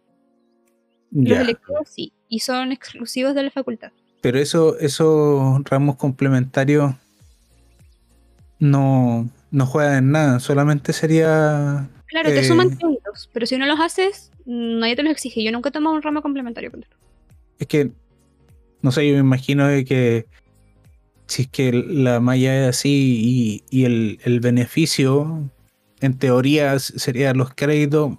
Los 1.11 1.25
Ya. 1.29 1.41
electivos 1.41 1.89
sí, 1.89 2.13
y 2.29 2.39
son 2.39 2.71
exclusivos 2.71 3.35
de 3.35 3.43
la 3.43 3.51
facultad. 3.51 3.91
Pero 4.21 4.39
eso, 4.39 4.77
esos 4.79 5.61
ramos 5.65 5.97
complementarios 5.97 6.93
no, 8.59 9.29
no 9.51 9.65
juegan 9.65 9.97
en 9.97 10.11
nada, 10.11 10.39
solamente 10.39 10.93
sería 10.93 11.89
Claro, 12.07 12.29
te 12.29 12.39
Eh, 12.39 12.43
suman 12.43 12.77
pero 13.33 13.45
si 13.45 13.57
no 13.57 13.65
los 13.65 13.79
haces, 13.79 14.31
nadie 14.45 14.95
te 14.95 15.03
los 15.03 15.11
exige. 15.11 15.43
Yo 15.43 15.51
nunca 15.51 15.69
he 15.69 15.71
tomado 15.71 15.95
un 15.95 16.01
ramo 16.01 16.21
complementario. 16.21 16.71
ponte. 16.71 16.87
Es 17.59 17.67
que, 17.67 17.91
no 18.81 18.91
sé, 18.91 19.07
yo 19.07 19.13
me 19.13 19.19
imagino 19.19 19.67
de 19.67 19.85
que 19.85 20.25
si 21.27 21.43
es 21.43 21.47
que 21.47 21.71
la 21.71 22.19
malla 22.19 22.63
es 22.63 22.75
así 22.75 23.63
y, 23.69 23.85
el, 23.85 24.39
beneficio, 24.41 25.49
en 26.01 26.17
teoría, 26.17 26.77
sería 26.79 27.33
los 27.33 27.53
créditos, 27.53 28.17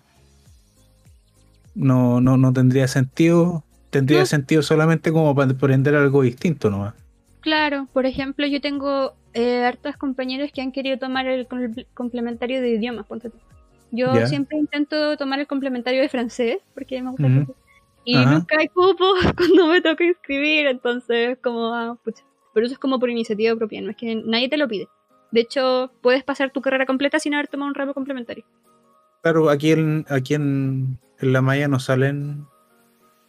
no, 1.75 2.21
no, 2.21 2.37
no 2.37 2.53
tendría 2.53 2.89
sentido. 2.89 3.65
Tendría 3.91 4.25
sentido 4.25 4.63
solamente 4.63 5.13
como 5.13 5.35
para 5.35 5.51
aprender 5.51 5.95
algo 5.95 6.23
distinto 6.23 6.71
nomás. 6.71 6.95
Claro, 7.41 7.89
por 7.93 8.07
ejemplo, 8.07 8.47
yo 8.47 8.59
tengo 8.63 9.15
eh, 9.35 9.65
hartos 9.65 9.99
compañeros 9.99 10.51
que 10.51 10.63
han 10.63 10.73
querido 10.73 10.99
tomar 10.99 11.27
el 11.27 11.47
complementario 11.93 12.63
de 12.63 12.71
idiomas. 12.71 13.05
Yo 13.93 14.27
siempre 14.27 14.57
intento 14.57 15.17
tomar 15.17 15.39
el 15.39 15.47
complementario 15.47 16.01
de 16.01 16.09
francés, 16.09 16.59
porque 16.75 17.01
me 17.03 17.11
gusta. 17.11 17.29
Y 18.05 18.17
nunca 18.17 18.57
hay 18.59 18.69
cupo 18.69 19.05
cuando 19.37 19.67
me 19.69 19.81
toca 19.81 20.03
inscribir, 20.03 20.67
entonces, 20.67 21.39
como, 21.43 21.73
ah, 21.73 21.97
pucha. 22.03 22.25
Pero 22.53 22.67
eso 22.67 22.75
es 22.75 22.79
como 22.79 22.99
por 22.99 23.11
iniciativa 23.11 23.55
propia, 23.55 23.81
no 23.81 23.91
es 23.91 23.97
que 23.97 24.17
nadie 24.17 24.49
te 24.49 24.57
lo 24.57 24.67
pide. 24.67 24.89
De 25.31 25.41
hecho, 25.41 25.93
puedes 26.03 26.25
pasar 26.25 26.51
tu 26.51 26.61
carrera 26.61 26.85
completa 26.85 27.19
sin 27.19 27.35
haber 27.35 27.49
tomado 27.49 27.69
un 27.69 27.75
ramo 27.75 27.95
complementario. 27.95 28.45
Claro, 29.23 29.49
aquí 29.49 29.73
en, 29.73 30.05
aquí 30.09 30.35
en, 30.35 30.99
la 31.21 31.41
Maya 31.41 31.69
no 31.69 31.79
salen. 31.79 32.45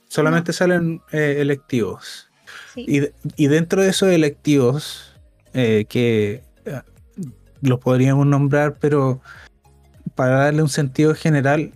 Solamente 0.06 0.52
salen 0.54 1.02
eh, 1.12 1.36
electivos. 1.40 2.30
Y, 2.76 3.04
y, 3.38 3.48
dentro 3.48 3.82
de 3.82 3.90
esos 3.90 4.10
electivos, 4.10 5.16
eh, 5.54 5.86
que 5.88 6.44
eh, 6.66 6.82
los 7.62 7.80
podríamos 7.80 8.26
nombrar, 8.26 8.78
pero 8.80 9.22
para 10.16 10.36
darle 10.46 10.62
un 10.62 10.70
sentido 10.70 11.16
general, 11.16 11.72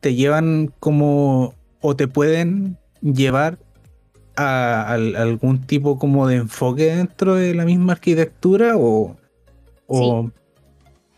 te 0.00 0.14
llevan 0.14 0.72
como. 0.80 1.54
o 1.80 1.96
te 1.96 2.08
pueden 2.08 2.76
llevar 3.00 3.58
a, 4.36 4.92
algún 4.92 5.66
tipo 5.66 5.98
como 5.98 6.26
de 6.26 6.36
enfoque 6.36 6.94
dentro 6.94 7.34
de 7.34 7.54
la 7.54 7.64
misma 7.64 7.92
arquitectura 7.92 8.76
o, 8.76 9.16
o 9.86 10.30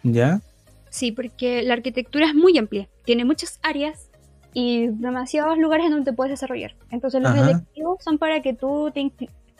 ¿ya? 0.03 0.41
Sí, 0.91 1.13
porque 1.13 1.63
la 1.63 1.75
arquitectura 1.75 2.27
es 2.27 2.35
muy 2.35 2.57
amplia, 2.59 2.89
tiene 3.05 3.25
muchas 3.25 3.59
áreas 3.63 4.11
y 4.55 4.89
demasiados 4.89 5.59
lugares 5.59 5.87
en 5.87 5.93
donde 5.93 6.11
te 6.11 6.17
puedes 6.17 6.31
desarrollar. 6.31 6.75
Entonces 6.91 7.21
los 7.21 7.37
electivos 7.37 8.03
son 8.03 8.17
para 8.17 8.41
que 8.41 8.55
tú, 8.55 8.91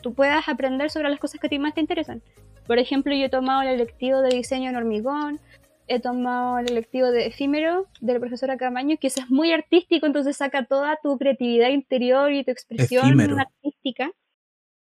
tú 0.01 0.13
puedas 0.13 0.49
aprender 0.49 0.89
sobre 0.89 1.09
las 1.09 1.19
cosas 1.19 1.39
que 1.39 1.45
a 1.45 1.49
ti 1.49 1.59
más 1.59 1.75
te 1.75 1.81
interesan. 1.81 2.23
Por 2.65 2.79
ejemplo, 2.79 3.13
yo 3.13 3.25
he 3.25 3.29
tomado 3.29 3.61
el 3.61 3.69
electivo 3.69 4.21
de 4.21 4.35
diseño 4.35 4.69
en 4.69 4.75
hormigón, 4.75 5.39
he 5.87 5.99
tomado 5.99 6.59
el 6.59 6.71
electivo 6.71 7.11
de 7.11 7.27
efímero 7.27 7.87
de 8.01 8.13
la 8.13 8.19
profesora 8.19 8.57
Camaño, 8.57 8.97
que 8.99 9.07
eso 9.07 9.21
es 9.21 9.29
muy 9.29 9.51
artístico, 9.51 10.05
entonces 10.05 10.37
saca 10.37 10.65
toda 10.65 10.97
tu 11.01 11.17
creatividad 11.17 11.69
interior 11.69 12.31
y 12.31 12.43
tu 12.43 12.51
expresión 12.51 13.19
artística. 13.39 14.11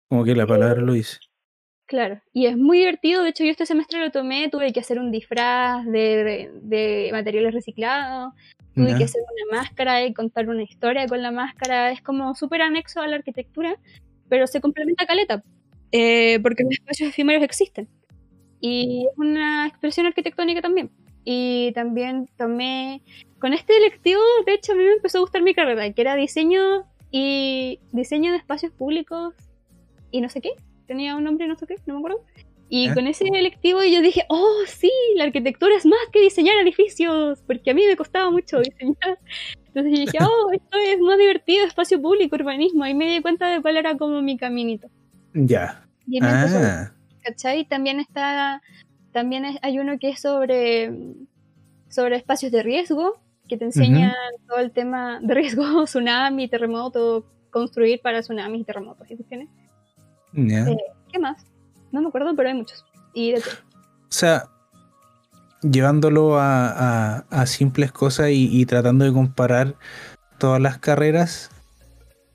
Como 0.10 0.24
que 0.24 0.36
la 0.36 0.48
palabra 0.48 0.82
lo 0.82 0.94
dice. 0.94 1.18
Claro, 1.88 2.20
y 2.34 2.48
es 2.48 2.58
muy 2.58 2.80
divertido, 2.80 3.22
de 3.22 3.30
hecho 3.30 3.44
yo 3.44 3.52
este 3.52 3.68
semestre 3.68 4.00
lo 4.00 4.10
tomé, 4.12 4.50
tuve 4.50 4.74
que 4.74 4.80
hacer 4.80 4.98
un 4.98 5.12
disfraz 5.12 5.86
de, 5.86 7.10
materiales 7.12 7.54
reciclados, 7.54 8.34
tuve 8.74 8.98
que 8.98 9.04
hacer 9.04 9.22
una 9.22 9.60
máscara 9.60 10.04
y 10.04 10.14
contar 10.14 10.50
una 10.50 10.64
historia 10.64 11.06
con 11.06 11.22
la 11.22 11.30
máscara, 11.32 11.92
es 11.92 12.02
como 12.02 12.34
súper 12.34 12.64
anexo 12.64 13.02
a 13.02 13.08
la 13.08 13.18
arquitectura, 13.18 13.78
pero 14.30 14.48
se 14.48 14.62
complementa 14.62 15.06
caleta, 15.06 15.44
eh, 15.92 16.40
porque 16.42 16.64
los 16.64 16.74
espacios 16.74 17.10
efímeros 17.10 17.44
existen. 17.44 17.88
Y 18.68 19.06
es 19.06 19.18
una 19.18 19.68
expresión 19.68 20.08
arquitectónica 20.08 20.60
también. 20.60 20.90
Y 21.24 21.72
también 21.74 22.28
tomé, 22.36 23.04
con 23.38 23.54
este 23.54 23.78
electivo, 23.78 24.22
de 24.48 24.56
hecho 24.56 24.72
a 24.72 24.76
mí 24.76 24.84
me 24.84 24.94
empezó 24.94 25.20
a 25.20 25.22
gustar 25.22 25.44
mi 25.44 25.54
carrera, 25.54 25.92
que 25.92 26.02
era 26.02 26.16
diseño 26.16 26.84
y 27.12 27.80
diseño 27.92 28.32
de 28.32 28.40
espacios 28.40 28.72
públicos 28.72 29.36
y 30.10 30.20
no 30.20 30.30
sé 30.30 30.42
qué. 30.42 30.50
Tenía 30.88 31.16
un 31.16 31.26
nombre, 31.26 31.48
no 31.48 31.56
sé 31.56 31.68
qué, 31.68 31.76
no 31.86 31.94
me 31.94 32.00
acuerdo. 32.00 32.24
Y 32.68 32.92
con 32.96 33.06
ese 33.06 33.26
electivo 33.26 33.84
yo 33.84 34.02
dije, 34.02 34.24
oh 34.30 34.62
sí, 34.66 34.92
la 35.16 35.26
arquitectura 35.26 35.76
es 35.76 35.86
más 35.86 36.00
que 36.12 36.22
diseñar 36.22 36.56
edificios, 36.64 37.44
porque 37.46 37.70
a 37.70 37.76
mí 37.76 37.86
me 37.86 37.96
costaba 37.96 38.32
mucho 38.32 38.60
diseñar. 38.62 39.20
Entonces 39.68 39.94
yo 39.94 40.00
dije, 40.00 40.18
oh, 40.22 40.52
esto 40.54 40.78
es 40.80 41.00
más 41.02 41.20
divertido, 41.20 41.68
espacio 41.68 42.02
público, 42.02 42.36
urbanismo. 42.36 42.84
Y 42.88 42.96
me 42.96 43.14
di 43.14 43.22
cuenta 43.22 43.48
de 43.48 43.62
cuál 43.62 43.78
era 43.78 43.96
como 43.96 44.24
mi 44.24 44.38
caminito. 44.38 44.90
Ya. 45.36 45.86
Y 46.08 46.18
ah. 46.24 46.95
¿Cachai? 47.26 47.66
También 47.66 48.00
está, 48.00 48.62
también 49.12 49.46
hay 49.62 49.80
uno 49.80 49.98
que 50.00 50.10
es 50.10 50.22
sobre, 50.22 50.92
sobre 51.90 52.18
espacios 52.18 52.52
de 52.52 52.64
riesgo, 52.64 53.20
que 53.48 53.58
te 53.58 53.66
enseña 53.66 54.16
todo 54.48 54.60
el 54.60 54.72
tema 54.72 55.20
de 55.22 55.34
riesgo, 55.34 55.64
tsunami, 55.86 56.48
terremoto, 56.48 57.26
construir 57.50 58.02
para 58.02 58.22
tsunamis 58.22 58.62
y 58.62 58.64
terremotos. 58.66 59.08
¿sí 59.08 59.18
tienes? 59.28 59.50
Eh, 60.36 60.78
¿Qué 61.12 61.20
más? 61.20 61.46
No 61.92 62.02
me 62.02 62.08
acuerdo, 62.10 62.36
pero 62.36 62.50
hay 62.50 62.56
muchos. 62.56 62.86
Y 63.14 63.34
O 63.36 63.40
sea, 64.10 64.50
llevándolo 65.62 66.38
a, 66.38 67.20
a, 67.30 67.46
simples 67.46 67.92
cosas 67.92 68.30
y, 68.30 68.50
y, 68.52 68.66
tratando 68.66 69.06
de 69.06 69.14
comparar 69.14 69.76
todas 70.38 70.62
las 70.62 70.78
carreras, 70.78 71.50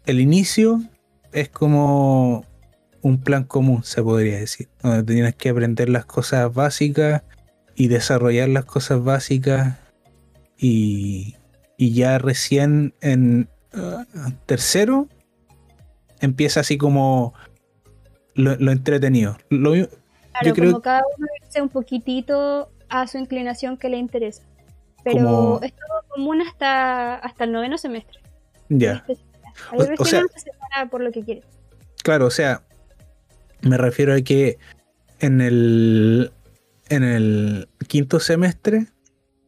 el 0.07 0.21
inicio 0.21 0.81
es 1.33 1.51
como 1.51 2.47
un 3.03 3.21
plan 3.21 3.45
común, 3.45 3.83
se 3.85 4.03
podría 4.03 4.39
decir, 4.39 4.69
donde 4.83 5.15
tienes 5.15 5.35
que 5.35 5.51
aprender 5.51 5.89
las 5.89 6.05
cosas 6.05 6.53
básicas 6.53 7.23
y 7.75 7.89
desarrollar 7.89 8.49
las 8.49 8.65
cosas 8.65 9.03
básicas 9.03 9.79
y, 10.59 11.37
y 11.77 11.95
ya 11.95 12.19
recién 12.19 12.95
en 13.01 13.49
uh, 13.73 14.31
tercero 14.47 15.09
empieza 16.21 16.61
así 16.61 16.77
como 16.77 17.33
lo, 18.35 18.53
entretenido. 18.71 19.37
Lo, 19.49 19.73
claro, 19.73 20.55
como 20.55 20.83
cada 20.83 21.03
uno 21.17 21.27
hace 21.47 21.63
un 21.63 21.69
poquitito 21.69 22.71
a 22.89 23.07
su 23.07 23.19
inclinación 23.19 23.77
que 23.77 23.89
le 23.89 23.97
interesa. 23.97 24.43
Pero 25.03 25.63
es 25.63 25.73
todo 25.73 26.03
común 26.09 26.43
hasta, 26.43 27.15
hasta 27.15 27.45
el 27.45 27.53
noveno 27.53 27.79
semestre. 27.79 28.21
Ya. 28.69 29.05
o, 29.73 30.05
sea, 30.05 30.23
se 30.37 30.51
por 30.91 31.01
lo 31.01 31.11
que 31.11 31.25
quieres. 31.25 31.45
Claro, 32.03 32.27
o 32.27 32.31
sea, 32.31 32.63
me 33.63 33.77
refiero 33.77 34.15
a 34.15 34.21
que 34.21 34.59
en 35.21 35.41
el, 35.41 36.33
en 36.89 37.03
el 37.03 37.69
quinto 37.89 38.21
semestre 38.21 38.87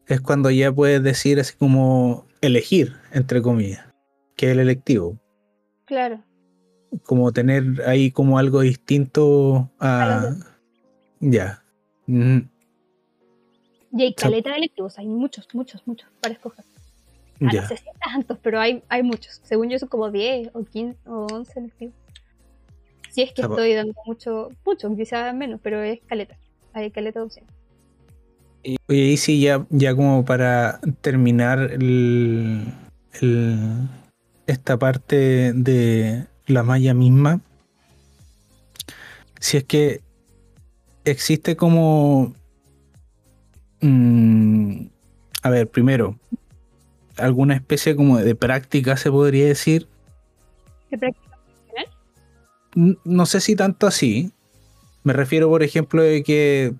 es 0.07 0.21
cuando 0.21 0.49
ya 0.51 0.71
puedes 0.71 1.01
decir 1.03 1.39
así 1.39 1.55
como 1.55 2.25
elegir, 2.41 2.93
entre 3.11 3.41
comillas, 3.41 3.85
que 4.35 4.47
es 4.47 4.51
el 4.53 4.59
electivo. 4.59 5.19
Claro. 5.85 6.23
Como 7.03 7.31
tener 7.31 7.81
ahí 7.87 8.11
como 8.11 8.37
algo 8.37 8.61
distinto 8.61 9.71
a... 9.79 10.35
Ya. 11.19 11.63
Y 12.07 14.01
hay 14.01 14.13
caleta 14.13 14.51
de 14.51 14.57
electivos, 14.57 14.97
hay 14.99 15.07
muchos, 15.07 15.47
muchos, 15.53 15.81
muchos 15.87 16.09
para 16.19 16.33
escoger. 16.33 16.65
Ah, 17.41 17.49
no 17.53 17.67
sé 17.67 17.77
si 17.77 17.85
tantos, 17.99 18.37
pero 18.41 18.59
hay, 18.59 18.83
hay 18.89 19.03
muchos. 19.03 19.41
Según 19.43 19.69
yo 19.69 19.79
son 19.79 19.89
como 19.89 20.09
10 20.11 20.51
o 20.53 20.63
15 20.63 20.97
o 21.05 21.27
11 21.31 21.59
electivos. 21.59 21.95
Si 23.13 23.21
es 23.21 23.31
que 23.31 23.43
estoy 23.43 23.75
dando 23.75 23.93
mucho, 24.07 24.49
mucho, 24.65 24.95
quizás 24.95 25.35
menos, 25.35 25.59
pero 25.61 25.83
es 25.83 25.99
caleta. 26.07 26.35
Hay 26.73 26.89
caleta 26.89 27.19
de 27.19 27.25
opción. 27.25 27.45
Y, 28.63 28.77
oye, 28.89 29.01
y 29.03 29.17
sí, 29.17 29.39
ya, 29.39 29.67
ya 29.69 29.95
como 29.95 30.25
para 30.25 30.79
terminar 31.01 31.59
el, 31.59 32.73
esta 34.47 34.79
parte 34.79 35.53
de 35.53 36.25
la 36.47 36.63
malla 36.63 36.95
misma, 36.95 37.41
si 39.39 39.57
es 39.57 39.63
que 39.63 40.01
existe 41.05 41.55
como... 41.55 42.33
Mm, 43.81 44.87
a 45.43 45.49
ver, 45.51 45.69
primero, 45.69 46.17
alguna 47.17 47.53
especie 47.53 47.95
como 47.95 48.17
de 48.17 48.33
práctica 48.33 48.97
se 48.97 49.11
podría 49.11 49.45
decir. 49.45 49.87
¿Qué 50.89 50.97
práctica? 50.97 51.22
No 52.75 53.25
sé 53.25 53.41
si 53.41 53.55
tanto 53.55 53.87
así. 53.87 54.31
Me 55.03 55.13
refiero, 55.13 55.49
por 55.49 55.63
ejemplo, 55.63 56.01
de 56.01 56.23
que 56.23 56.73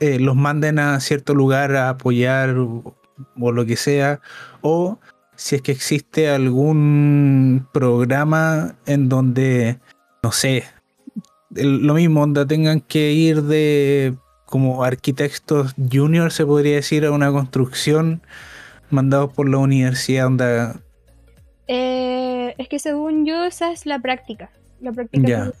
eh, 0.00 0.18
los 0.18 0.36
manden 0.36 0.78
a 0.78 1.00
cierto 1.00 1.34
lugar 1.34 1.74
a 1.76 1.88
apoyar 1.90 2.56
o, 2.58 2.94
lo 3.36 3.66
que 3.66 3.76
sea. 3.76 4.20
O 4.60 4.98
si 5.36 5.56
es 5.56 5.62
que 5.62 5.72
existe 5.72 6.28
algún 6.28 7.66
programa 7.72 8.76
en 8.86 9.08
donde, 9.08 9.80
no 10.22 10.32
sé, 10.32 10.64
lo 11.50 11.94
mismo, 11.94 12.20
donde 12.20 12.46
tengan 12.46 12.80
que 12.80 13.12
ir 13.12 13.42
de 13.42 14.14
como 14.46 14.84
arquitectos 14.84 15.74
junior, 15.90 16.30
se 16.30 16.46
podría 16.46 16.76
decir, 16.76 17.04
a 17.04 17.10
una 17.10 17.32
construcción 17.32 18.22
mandados 18.90 19.32
por 19.32 19.48
la 19.48 19.58
universidad. 19.58 20.24
Donde... 20.24 20.74
Eh, 21.66 22.54
es 22.58 22.68
que 22.68 22.78
según 22.78 23.26
yo, 23.26 23.44
esa 23.44 23.72
es 23.72 23.86
la 23.86 23.98
práctica 23.98 24.50
la 24.84 24.92
práctica. 24.92 25.52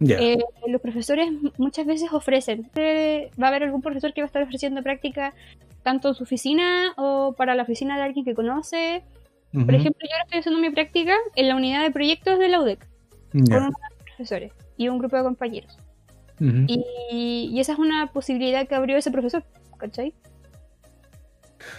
Eh, 0.00 0.38
los 0.68 0.80
profesores 0.80 1.28
muchas 1.56 1.86
veces 1.86 2.12
ofrecen. 2.12 2.70
Va 2.76 3.46
a 3.46 3.48
haber 3.48 3.64
algún 3.64 3.82
profesor 3.82 4.12
que 4.12 4.20
va 4.20 4.26
a 4.26 4.28
estar 4.28 4.42
ofreciendo 4.42 4.82
práctica 4.82 5.34
tanto 5.82 6.08
en 6.08 6.14
su 6.14 6.24
oficina 6.24 6.92
o 6.96 7.34
para 7.36 7.54
la 7.54 7.62
oficina 7.62 7.96
de 7.96 8.02
alguien 8.02 8.24
que 8.24 8.34
conoce. 8.34 9.02
Por 9.52 9.74
ejemplo, 9.74 10.00
yo 10.02 10.14
ahora 10.14 10.24
estoy 10.24 10.40
haciendo 10.40 10.60
mi 10.60 10.70
práctica 10.70 11.14
en 11.34 11.48
la 11.48 11.56
unidad 11.56 11.82
de 11.82 11.90
proyectos 11.90 12.38
de 12.38 12.48
la 12.48 12.60
UDEC 12.60 12.86
con 13.32 13.56
unos 13.56 13.74
profesores. 14.04 14.52
y 14.76 14.88
un 14.88 14.98
grupo 14.98 15.16
de 15.16 15.22
compañeros. 15.22 15.76
y, 16.38 17.50
y, 17.52 17.60
esa 17.60 17.72
es 17.72 17.78
una 17.78 18.12
posibilidad 18.12 18.68
que 18.68 18.74
abrió 18.74 18.96
ese 18.96 19.10
profesor, 19.10 19.42
¿cachai? 19.78 20.14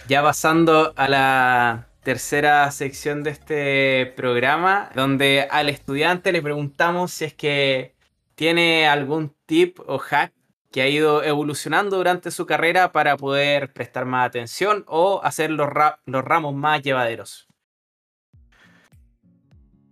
Ya 0.08 0.22
pasando 0.22 0.92
a 0.96 1.08
la 1.08 1.89
tercera 2.02 2.70
sección 2.70 3.22
de 3.22 3.30
este 3.30 4.06
programa, 4.16 4.90
donde 4.94 5.46
al 5.50 5.68
estudiante 5.68 6.32
le 6.32 6.42
preguntamos 6.42 7.12
si 7.12 7.26
es 7.26 7.34
que 7.34 7.94
tiene 8.34 8.86
algún 8.86 9.34
tip 9.46 9.78
o 9.86 9.98
hack 9.98 10.32
que 10.70 10.82
ha 10.82 10.88
ido 10.88 11.22
evolucionando 11.22 11.96
durante 11.96 12.30
su 12.30 12.46
carrera 12.46 12.92
para 12.92 13.16
poder 13.16 13.72
prestar 13.72 14.06
más 14.06 14.26
atención 14.26 14.84
o 14.86 15.20
hacer 15.22 15.50
los, 15.50 15.68
los 16.06 16.24
ramos 16.24 16.54
más 16.54 16.80
llevaderos. 16.82 17.48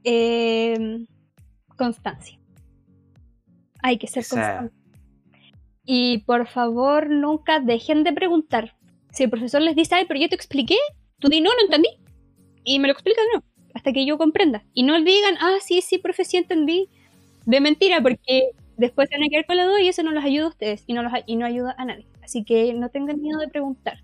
Em, 0.04 1.06
constancia. 1.76 2.38
Hay 3.82 3.98
que 3.98 4.06
ser 4.06 4.26
constante. 4.26 4.74
Y 5.84 6.18
por 6.18 6.46
favor, 6.46 7.10
nunca 7.10 7.60
dejen 7.60 8.04
de 8.04 8.12
preguntar. 8.12 8.76
Si 9.10 9.24
el 9.24 9.30
profesor 9.30 9.62
les 9.62 9.74
dice, 9.74 9.94
ay, 9.94 10.04
pero 10.06 10.20
yo 10.20 10.28
te 10.28 10.34
expliqué, 10.34 10.76
tú 11.18 11.28
di, 11.28 11.40
no, 11.40 11.50
no 11.50 11.62
entendí. 11.64 11.88
Y 12.64 12.78
me 12.78 12.88
lo 12.88 12.92
explica 12.92 13.20
de 13.20 13.28
nuevo, 13.28 13.44
hasta 13.74 13.92
que 13.92 14.04
yo 14.04 14.18
comprenda. 14.18 14.64
Y 14.74 14.82
no 14.82 15.00
digan, 15.02 15.36
ah, 15.40 15.56
sí, 15.60 15.80
sí, 15.80 15.98
profe, 15.98 16.24
sí 16.24 16.36
entendí. 16.36 16.88
De 17.46 17.60
mentira, 17.60 18.02
porque 18.02 18.50
después 18.76 19.08
tienen 19.08 19.30
que 19.30 19.38
ir 19.38 19.46
con 19.46 19.56
la 19.56 19.64
duda 19.64 19.80
y 19.80 19.88
eso 19.88 20.02
no 20.02 20.12
los 20.12 20.24
ayuda 20.24 20.46
a 20.46 20.50
ustedes 20.50 20.84
y 20.86 20.92
no, 20.92 21.02
los, 21.02 21.12
y 21.26 21.36
no 21.36 21.46
ayuda 21.46 21.74
a 21.78 21.84
nadie. 21.84 22.06
Así 22.22 22.44
que 22.44 22.74
no 22.74 22.90
tengan 22.90 23.20
miedo 23.20 23.38
de 23.38 23.48
preguntar. 23.48 23.98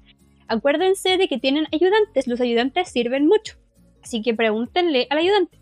Acuérdense 0.48 1.18
de 1.18 1.28
que 1.28 1.38
tienen 1.38 1.66
ayudantes, 1.72 2.26
los 2.26 2.40
ayudantes 2.40 2.88
sirven 2.88 3.26
mucho. 3.26 3.56
Así 4.02 4.22
que 4.22 4.34
pregúntenle 4.34 5.06
al 5.10 5.18
ayudante. 5.18 5.58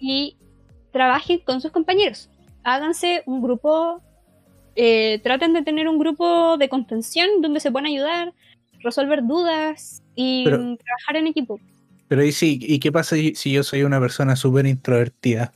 Y 0.00 0.36
trabajen 0.92 1.40
con 1.40 1.60
sus 1.60 1.72
compañeros. 1.72 2.30
Háganse 2.62 3.24
un 3.26 3.42
grupo, 3.42 4.00
eh, 4.76 5.20
traten 5.24 5.52
de 5.52 5.62
tener 5.62 5.88
un 5.88 5.98
grupo 5.98 6.56
de 6.56 6.68
contención 6.68 7.42
donde 7.42 7.58
se 7.58 7.72
puedan 7.72 7.86
ayudar, 7.86 8.32
resolver 8.80 9.24
dudas 9.24 10.03
y 10.14 10.44
trabajar 10.44 11.16
en 11.16 11.26
equipo. 11.26 11.60
Pero 12.08 12.24
¿y, 12.24 12.32
si, 12.32 12.58
¿y 12.60 12.78
qué 12.78 12.92
pasa 12.92 13.16
si 13.16 13.52
yo 13.52 13.62
soy 13.62 13.82
una 13.82 14.00
persona 14.00 14.36
súper 14.36 14.66
introvertida? 14.66 15.52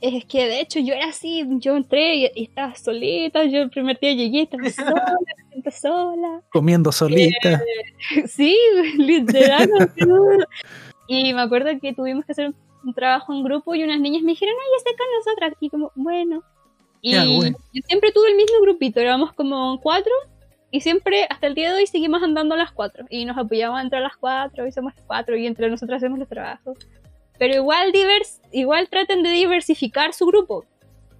Es 0.00 0.26
que 0.26 0.46
de 0.46 0.60
hecho 0.60 0.80
yo 0.80 0.92
era 0.92 1.06
así, 1.06 1.46
yo 1.60 1.76
entré 1.76 2.16
y, 2.16 2.30
estaba 2.44 2.74
solita, 2.74 3.44
yo 3.44 3.62
el 3.62 3.70
primer 3.70 3.98
día 3.98 4.12
llegué, 4.12 4.42
estaba 4.42 4.62
sola, 4.70 5.16
me 5.64 5.70
sola. 5.70 6.42
Comiendo 6.50 6.92
solita. 6.92 7.52
Eh, 8.14 8.28
sí, 8.28 8.54
literal. 8.98 9.70
y 11.08 11.32
me 11.32 11.40
acuerdo 11.40 11.70
que 11.80 11.94
tuvimos 11.94 12.26
que 12.26 12.32
hacer 12.32 12.52
un, 12.84 12.94
trabajo 12.94 13.32
en 13.32 13.42
grupo 13.42 13.74
y 13.74 13.82
unas 13.82 13.98
niñas 13.98 14.22
me 14.22 14.32
dijeron, 14.32 14.54
ay, 14.60 14.72
está 14.76 14.90
con 14.90 15.06
nosotras. 15.16 15.54
Y 15.58 15.70
como, 15.70 15.90
bueno. 15.94 16.42
Y 17.00 17.12
yo 17.12 17.82
siempre 17.86 18.12
tuve 18.12 18.28
el 18.30 18.36
mismo 18.36 18.60
grupito, 18.60 19.00
éramos 19.00 19.32
como 19.32 19.80
cuatro 19.80 20.12
y 20.74 20.80
siempre, 20.80 21.24
hasta 21.30 21.46
el 21.46 21.54
día 21.54 21.70
de 21.70 21.76
hoy, 21.76 21.86
seguimos 21.86 22.20
andando 22.24 22.56
a 22.56 22.58
las 22.58 22.72
cuatro. 22.72 23.06
Y 23.08 23.26
nos 23.26 23.38
apoyamos 23.38 23.80
entre 23.80 24.00
las 24.00 24.16
cuatro, 24.16 24.66
y 24.66 24.72
somos 24.72 24.92
cuatro, 25.06 25.36
y 25.36 25.46
entre 25.46 25.70
nosotros 25.70 25.98
hacemos 25.98 26.18
los 26.18 26.28
trabajos. 26.28 26.76
Pero 27.38 27.54
igual, 27.54 27.92
divers 27.92 28.40
igual 28.50 28.88
traten 28.88 29.22
de 29.22 29.30
diversificar 29.30 30.12
su 30.14 30.26
grupo. 30.26 30.64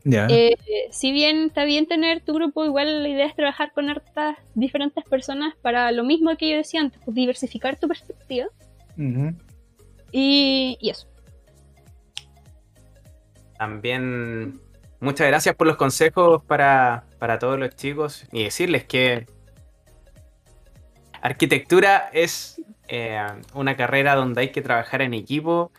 Eh, 0.04 0.56
si 0.90 1.12
bien 1.12 1.44
está 1.44 1.64
bien 1.66 1.86
tener 1.86 2.20
tu 2.20 2.34
grupo, 2.34 2.64
igual 2.64 3.04
la 3.04 3.08
idea 3.08 3.26
es 3.26 3.36
trabajar 3.36 3.70
con 3.72 3.88
hartas 3.88 4.36
diferentes 4.56 5.04
personas 5.04 5.54
para 5.62 5.92
lo 5.92 6.02
mismo 6.02 6.36
que 6.36 6.50
yo 6.50 6.56
decía 6.56 6.80
antes, 6.80 7.00
pues 7.04 7.14
diversificar 7.14 7.78
tu 7.78 7.86
perspectiva. 7.86 8.48
y, 10.10 10.76
y 10.80 10.90
eso. 10.90 11.06
También 13.56 14.60
muchas 14.98 15.28
gracias 15.28 15.54
por 15.54 15.68
los 15.68 15.76
consejos 15.76 16.42
para, 16.42 17.04
para 17.20 17.38
todos 17.38 17.56
los 17.56 17.76
chicos 17.76 18.26
y 18.32 18.42
decirles 18.42 18.84
que 18.84 19.32
arquitectura 21.24 22.10
es 22.12 22.60
eh, 22.86 23.18
una 23.54 23.76
carrera 23.76 24.14
donde 24.14 24.42
hay 24.42 24.52
que 24.52 24.60
trabajar 24.60 25.00
en 25.00 25.14
equipo, 25.14 25.72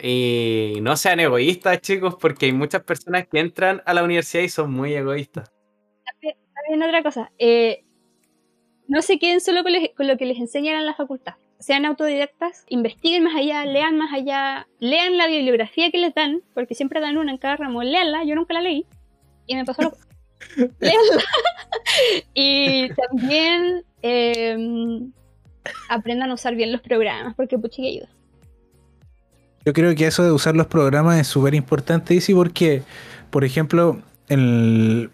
y 0.00 0.74
no 0.82 0.96
sean 0.96 1.20
egoístas, 1.20 1.80
chicos, 1.80 2.16
porque 2.20 2.46
hay 2.46 2.52
muchas 2.52 2.82
personas 2.82 3.26
que 3.28 3.38
entran 3.38 3.82
a 3.86 3.94
la 3.94 4.02
universidad 4.02 4.42
y 4.42 4.48
son 4.48 4.72
muy 4.72 4.94
egoístas. 4.94 5.50
También 6.54 6.82
otra 6.82 7.02
cosa, 7.02 7.30
eh, 7.38 7.84
no 8.88 9.00
se 9.02 9.18
queden 9.18 9.40
solo 9.40 9.62
con, 9.62 10.06
lo 10.06 10.16
que 10.16 10.26
les 10.26 10.38
enseñan 10.38 10.76
en 10.76 10.86
la 10.86 10.94
facultad. 10.94 11.34
Sean 11.60 11.84
autodidactas, 11.84 12.64
investiguen 12.68 13.24
más 13.24 13.36
allá, 13.36 13.64
lean 13.64 13.96
más 13.96 14.12
allá, 14.12 14.68
lean 14.80 15.16
la 15.16 15.28
bibliografía 15.28 15.90
que 15.90 15.98
les 15.98 16.14
dan, 16.14 16.42
porque 16.54 16.74
siempre 16.74 17.00
dan 17.00 17.18
una 17.18 17.32
en 17.32 17.38
cada 17.38 17.56
ramo, 17.56 17.82
leanla, 17.82 18.24
yo 18.24 18.34
nunca 18.34 18.54
la 18.54 18.62
leí, 18.62 18.84
y 19.46 19.54
me 19.54 19.64
pasó 19.64 19.82
lo... 19.82 20.07
y 22.34 22.88
también 22.94 23.84
em, 24.02 25.12
aprendan 25.88 26.30
a 26.30 26.34
usar 26.34 26.54
bien 26.54 26.72
los 26.72 26.80
programas, 26.80 27.34
porque 27.34 27.58
pucha 27.58 27.76
que 27.76 27.88
ayuda. 27.88 28.08
Yo 29.64 29.72
creo 29.72 29.94
que 29.94 30.06
eso 30.06 30.24
de 30.24 30.32
usar 30.32 30.56
los 30.56 30.66
programas 30.66 31.20
es 31.20 31.26
súper 31.26 31.54
importante, 31.54 32.20
sí, 32.20 32.34
porque, 32.34 32.82
por 33.30 33.44
ejemplo, 33.44 34.00
el 34.28 35.10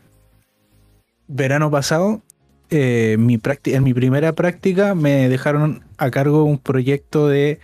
verano 1.27 1.71
pasado, 1.71 2.23
eh, 2.71 3.17
mi 3.19 3.41
en 3.65 3.83
mi 3.83 3.95
primera 3.95 4.33
práctica 4.33 4.95
me 4.95 5.29
dejaron 5.29 5.85
a 5.99 6.11
cargo 6.11 6.45
un 6.45 6.59
proyecto 6.59 7.29
de 7.29 7.61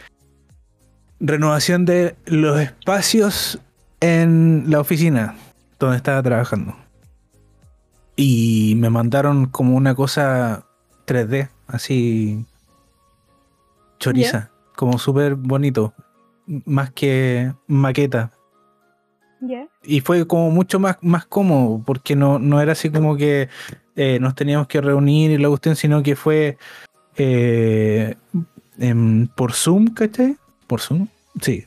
renovación 1.20 1.84
de 1.84 2.16
los 2.26 2.60
espacios 2.60 3.60
en 4.00 4.64
la 4.68 4.80
oficina 4.80 5.36
donde 5.78 5.96
estaba 5.96 6.22
trabajando. 6.22 6.76
Y 8.22 8.74
me 8.76 8.90
mandaron 8.90 9.46
como 9.46 9.74
una 9.74 9.94
cosa 9.94 10.66
3D, 11.06 11.48
así 11.66 12.44
choriza, 13.98 14.50
como 14.76 14.98
súper 14.98 15.36
bonito 15.36 15.94
más 16.66 16.90
que 16.90 17.54
maqueta. 17.66 18.30
Y 19.82 20.02
fue 20.02 20.26
como 20.26 20.50
mucho 20.50 20.78
más, 20.78 20.98
más 21.00 21.24
cómodo, 21.24 21.82
porque 21.82 22.14
no, 22.14 22.38
no 22.38 22.60
era 22.60 22.72
así 22.72 22.90
como 22.90 23.16
que 23.16 23.48
eh, 23.96 24.18
nos 24.20 24.34
teníamos 24.34 24.66
que 24.66 24.82
reunir 24.82 25.30
y 25.30 25.38
la 25.38 25.48
cuestión, 25.48 25.74
sino 25.74 26.02
que 26.02 26.14
fue 26.14 26.58
eh, 27.16 28.16
por 29.34 29.54
Zoom, 29.54 29.94
¿cachai? 29.94 30.36
Por 30.66 30.82
Zoom, 30.82 31.08
sí. 31.40 31.64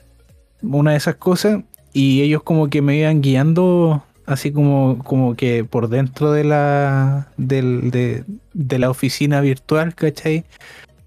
Una 0.62 0.92
de 0.92 0.98
esas 0.98 1.16
cosas. 1.16 1.64
Y 1.94 2.22
ellos 2.22 2.44
como 2.44 2.70
que 2.70 2.84
me 2.84 2.96
iban 2.98 3.24
guiando 3.24 4.04
así 4.26 4.52
como, 4.52 5.00
como 5.00 5.36
que 5.36 5.64
por 5.66 5.90
dentro 5.90 6.32
de 6.32 6.44
la, 6.44 7.32
de, 7.38 8.24
de 8.54 8.80
la 8.80 8.90
oficina 8.90 9.42
virtual, 9.42 9.96
¿cachai? 9.96 10.46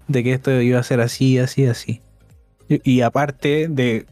De 0.07 0.23
que 0.23 0.33
esto 0.33 0.61
iba 0.61 0.79
a 0.79 0.83
ser 0.83 1.01
así, 1.01 1.37
así, 1.37 1.65
así. 1.65 2.01
Y, 2.69 3.01
aparte 3.01 3.67
de 3.69 4.05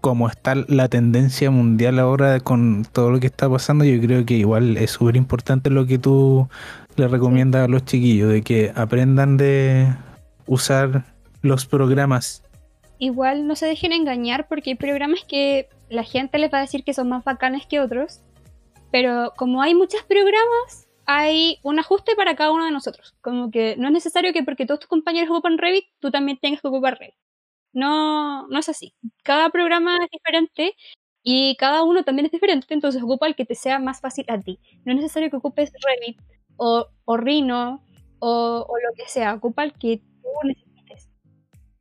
cómo 0.00 0.28
está 0.28 0.56
la 0.68 0.88
tendencia 0.88 1.50
mundial 1.50 1.98
ahora 2.00 2.40
con 2.40 2.84
todo 2.92 3.10
lo 3.10 3.20
que 3.20 3.28
está 3.28 3.48
pasando, 3.48 3.84
yo 3.84 4.00
creo 4.00 4.26
que 4.26 4.34
igual 4.34 4.76
es 4.76 4.92
súper 4.92 5.16
importante 5.16 5.70
lo 5.70 5.86
que 5.86 5.98
tú 5.98 6.48
le 6.96 7.06
recomiendas 7.06 7.64
a 7.64 7.68
los 7.68 7.84
chiquillos, 7.84 8.30
de 8.30 8.42
que 8.42 8.72
aprendan 8.74 9.36
de 9.36 9.86
usar 10.46 11.04
los 11.42 11.66
programas. 11.66 12.42
Igual 12.98 13.46
no 13.46 13.54
se 13.54 13.66
dejen 13.66 13.92
engañar 13.92 14.48
porque 14.48 14.70
hay 14.70 14.76
programas 14.76 15.20
que 15.28 15.68
la 15.88 16.04
gente 16.04 16.38
les 16.38 16.52
va 16.52 16.58
a 16.58 16.62
decir 16.62 16.84
que 16.84 16.94
son 16.94 17.08
más 17.08 17.24
bacanes 17.24 17.66
que 17.66 17.80
otros, 17.80 18.22
pero 18.90 19.32
como 19.36 19.62
hay 19.62 19.74
muchos 19.74 20.02
programas, 20.04 20.88
hay 21.06 21.58
un 21.62 21.78
ajuste 21.78 22.16
para 22.16 22.34
cada 22.36 22.52
uno 22.52 22.64
de 22.64 22.70
nosotros. 22.70 23.14
Como 23.20 23.50
que 23.50 23.76
no 23.76 23.88
es 23.88 23.92
necesario 23.92 24.32
que 24.32 24.42
porque 24.42 24.66
todos 24.66 24.80
tus 24.80 24.88
compañeros 24.88 25.30
ocupan 25.30 25.58
Revit, 25.58 25.86
tú 26.00 26.10
también 26.10 26.38
tengas 26.38 26.60
que 26.60 26.68
ocupar 26.68 26.98
Revit. 26.98 27.14
No, 27.72 28.46
no 28.48 28.58
es 28.58 28.68
así. 28.68 28.94
Cada 29.22 29.50
programa 29.50 29.98
es 30.04 30.10
diferente 30.10 30.74
y 31.22 31.56
cada 31.56 31.82
uno 31.82 32.04
también 32.04 32.26
es 32.26 32.32
diferente, 32.32 32.72
entonces 32.72 33.02
ocupa 33.02 33.26
el 33.26 33.34
que 33.34 33.44
te 33.44 33.54
sea 33.54 33.78
más 33.78 34.00
fácil 34.00 34.24
a 34.28 34.40
ti. 34.40 34.60
No 34.84 34.92
es 34.92 34.96
necesario 34.96 35.30
que 35.30 35.36
ocupes 35.36 35.72
Revit 35.72 36.18
o, 36.56 36.86
o 37.04 37.16
Rhino 37.16 37.82
o, 38.18 38.66
lo 38.68 38.94
que 38.96 39.08
sea, 39.08 39.34
ocupa 39.34 39.64
el 39.64 39.72
que 39.72 39.98
tú 39.98 40.28
necesites. 40.44 41.10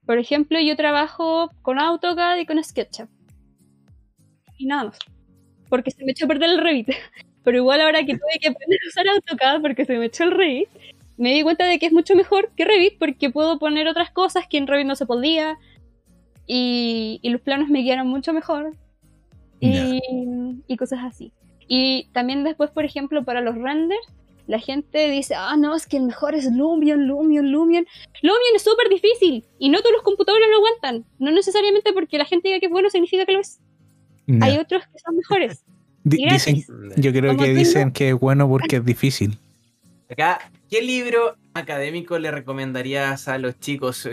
Por 0.05 0.19
ejemplo, 0.19 0.59
yo 0.59 0.75
trabajo 0.75 1.49
con 1.61 1.79
AutoCAD 1.79 2.37
y 2.37 2.45
con 2.45 2.63
SketchUp. 2.63 3.09
Y 4.57 4.65
nada 4.65 4.85
más. 4.85 4.99
Porque 5.69 5.91
se 5.91 6.03
me 6.05 6.11
echó 6.11 6.25
a 6.25 6.27
perder 6.29 6.51
el 6.51 6.61
Revit. 6.61 6.89
Pero 7.43 7.57
igual 7.57 7.81
ahora 7.81 8.03
que 8.05 8.13
tuve 8.13 8.39
que 8.41 8.49
aprender 8.49 8.79
a 8.83 8.89
usar 8.89 9.07
AutoCAD 9.07 9.61
porque 9.61 9.85
se 9.85 9.97
me 9.97 10.05
echó 10.05 10.23
el 10.23 10.31
Revit, 10.31 10.69
me 11.17 11.33
di 11.33 11.43
cuenta 11.43 11.65
de 11.65 11.77
que 11.79 11.85
es 11.85 11.93
mucho 11.93 12.15
mejor 12.15 12.51
que 12.55 12.65
Revit 12.65 12.97
porque 12.97 13.29
puedo 13.29 13.59
poner 13.59 13.87
otras 13.87 14.09
cosas 14.11 14.47
que 14.49 14.57
en 14.57 14.67
Revit 14.67 14.87
no 14.87 14.95
se 14.95 15.05
podía 15.05 15.57
y, 16.47 17.19
los 17.23 17.41
planos 17.41 17.69
me 17.69 17.81
guiaron 17.81 18.07
mucho 18.07 18.33
mejor 18.33 18.75
y, 19.59 20.75
cosas 20.77 20.99
así. 21.03 21.31
Y 21.67 22.09
también 22.13 22.43
después, 22.43 22.69
por 22.71 22.85
ejemplo, 22.85 23.23
para 23.23 23.41
los 23.41 23.55
renders, 23.55 24.05
la 24.47 24.59
gente 24.59 25.09
dice, 25.09 25.33
ah, 25.35 25.55
no, 25.57 25.75
es 25.75 25.87
que 25.87 25.97
el 25.97 26.03
mejor 26.03 26.35
es 26.35 26.51
Lumion, 26.51 27.07
Lumion, 27.07 27.51
Lumion. 27.51 27.85
Lumion 28.21 28.55
es 28.55 28.63
súper 28.63 28.89
difícil 28.89 29.45
y 29.57 29.69
no 29.69 29.79
todos 29.79 29.93
los 29.93 30.03
computadores 30.03 30.47
lo 30.49 30.57
aguantan. 30.57 31.05
No 31.17 31.31
necesariamente 31.31 31.93
porque 31.93 32.17
la 32.17 32.25
gente 32.25 32.49
diga 32.49 32.59
que 32.59 32.67
es 32.67 32.71
bueno 32.71 32.89
significa 32.89 33.25
que 33.25 33.33
lo 33.33 33.39
es. 33.39 33.59
Hay 34.41 34.57
otros 34.57 34.83
que 34.83 34.99
son 34.99 35.15
mejores. 35.15 35.63
dicen, 36.03 36.63
yo 36.95 37.11
creo 37.11 37.35
que 37.35 37.53
dicen 37.53 37.91
que 37.91 38.09
es 38.09 38.15
bueno 38.15 38.47
porque 38.47 38.77
es 38.77 38.85
difícil. 38.85 39.39
Acá, 40.09 40.51
¿qué 40.69 40.81
libro 40.81 41.35
académico 41.55 42.19
le 42.19 42.29
recomendarías 42.29 43.27
a 43.27 43.39
los 43.39 43.59
chicos? 43.59 44.07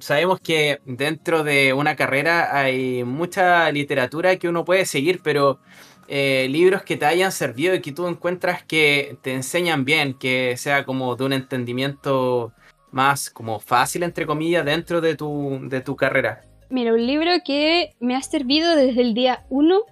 Sabemos 0.00 0.40
que 0.40 0.80
dentro 0.84 1.42
de 1.42 1.72
una 1.72 1.96
carrera 1.96 2.58
hay 2.58 3.02
mucha 3.04 3.70
literatura 3.72 4.36
que 4.36 4.48
uno 4.48 4.64
puede 4.64 4.84
seguir, 4.84 5.20
pero 5.24 5.58
eh, 6.06 6.48
libros 6.50 6.82
que 6.82 6.98
te 6.98 7.06
hayan 7.06 7.32
servido 7.32 7.74
y 7.74 7.80
que 7.80 7.92
tú 7.92 8.06
encuentras 8.06 8.62
que 8.64 9.16
te 9.22 9.32
enseñan 9.32 9.86
bien, 9.86 10.12
que 10.12 10.56
sea 10.58 10.84
como 10.84 11.16
de 11.16 11.24
un 11.24 11.32
entendimiento 11.32 12.52
más 12.90 13.30
como 13.30 13.58
fácil, 13.58 14.02
entre 14.02 14.26
comillas, 14.26 14.66
dentro 14.66 15.00
de 15.00 15.16
tu, 15.16 15.60
de 15.62 15.80
tu 15.80 15.96
carrera. 15.96 16.42
Mira, 16.72 16.94
un 16.94 17.06
libro 17.06 17.30
que 17.44 17.94
me 18.00 18.16
ha 18.16 18.22
servido 18.22 18.74
desde 18.74 19.02
el 19.02 19.12
día 19.12 19.44
1 19.50 19.82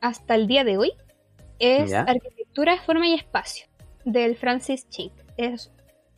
hasta 0.00 0.34
el 0.34 0.46
día 0.46 0.64
de 0.64 0.78
hoy 0.78 0.92
es 1.58 1.92
Arquitectura, 1.92 2.80
Forma 2.80 3.06
y 3.06 3.12
Espacio, 3.12 3.66
del 4.06 4.34
Francis 4.34 4.88
Chink. 4.88 5.12
Es 5.36 5.70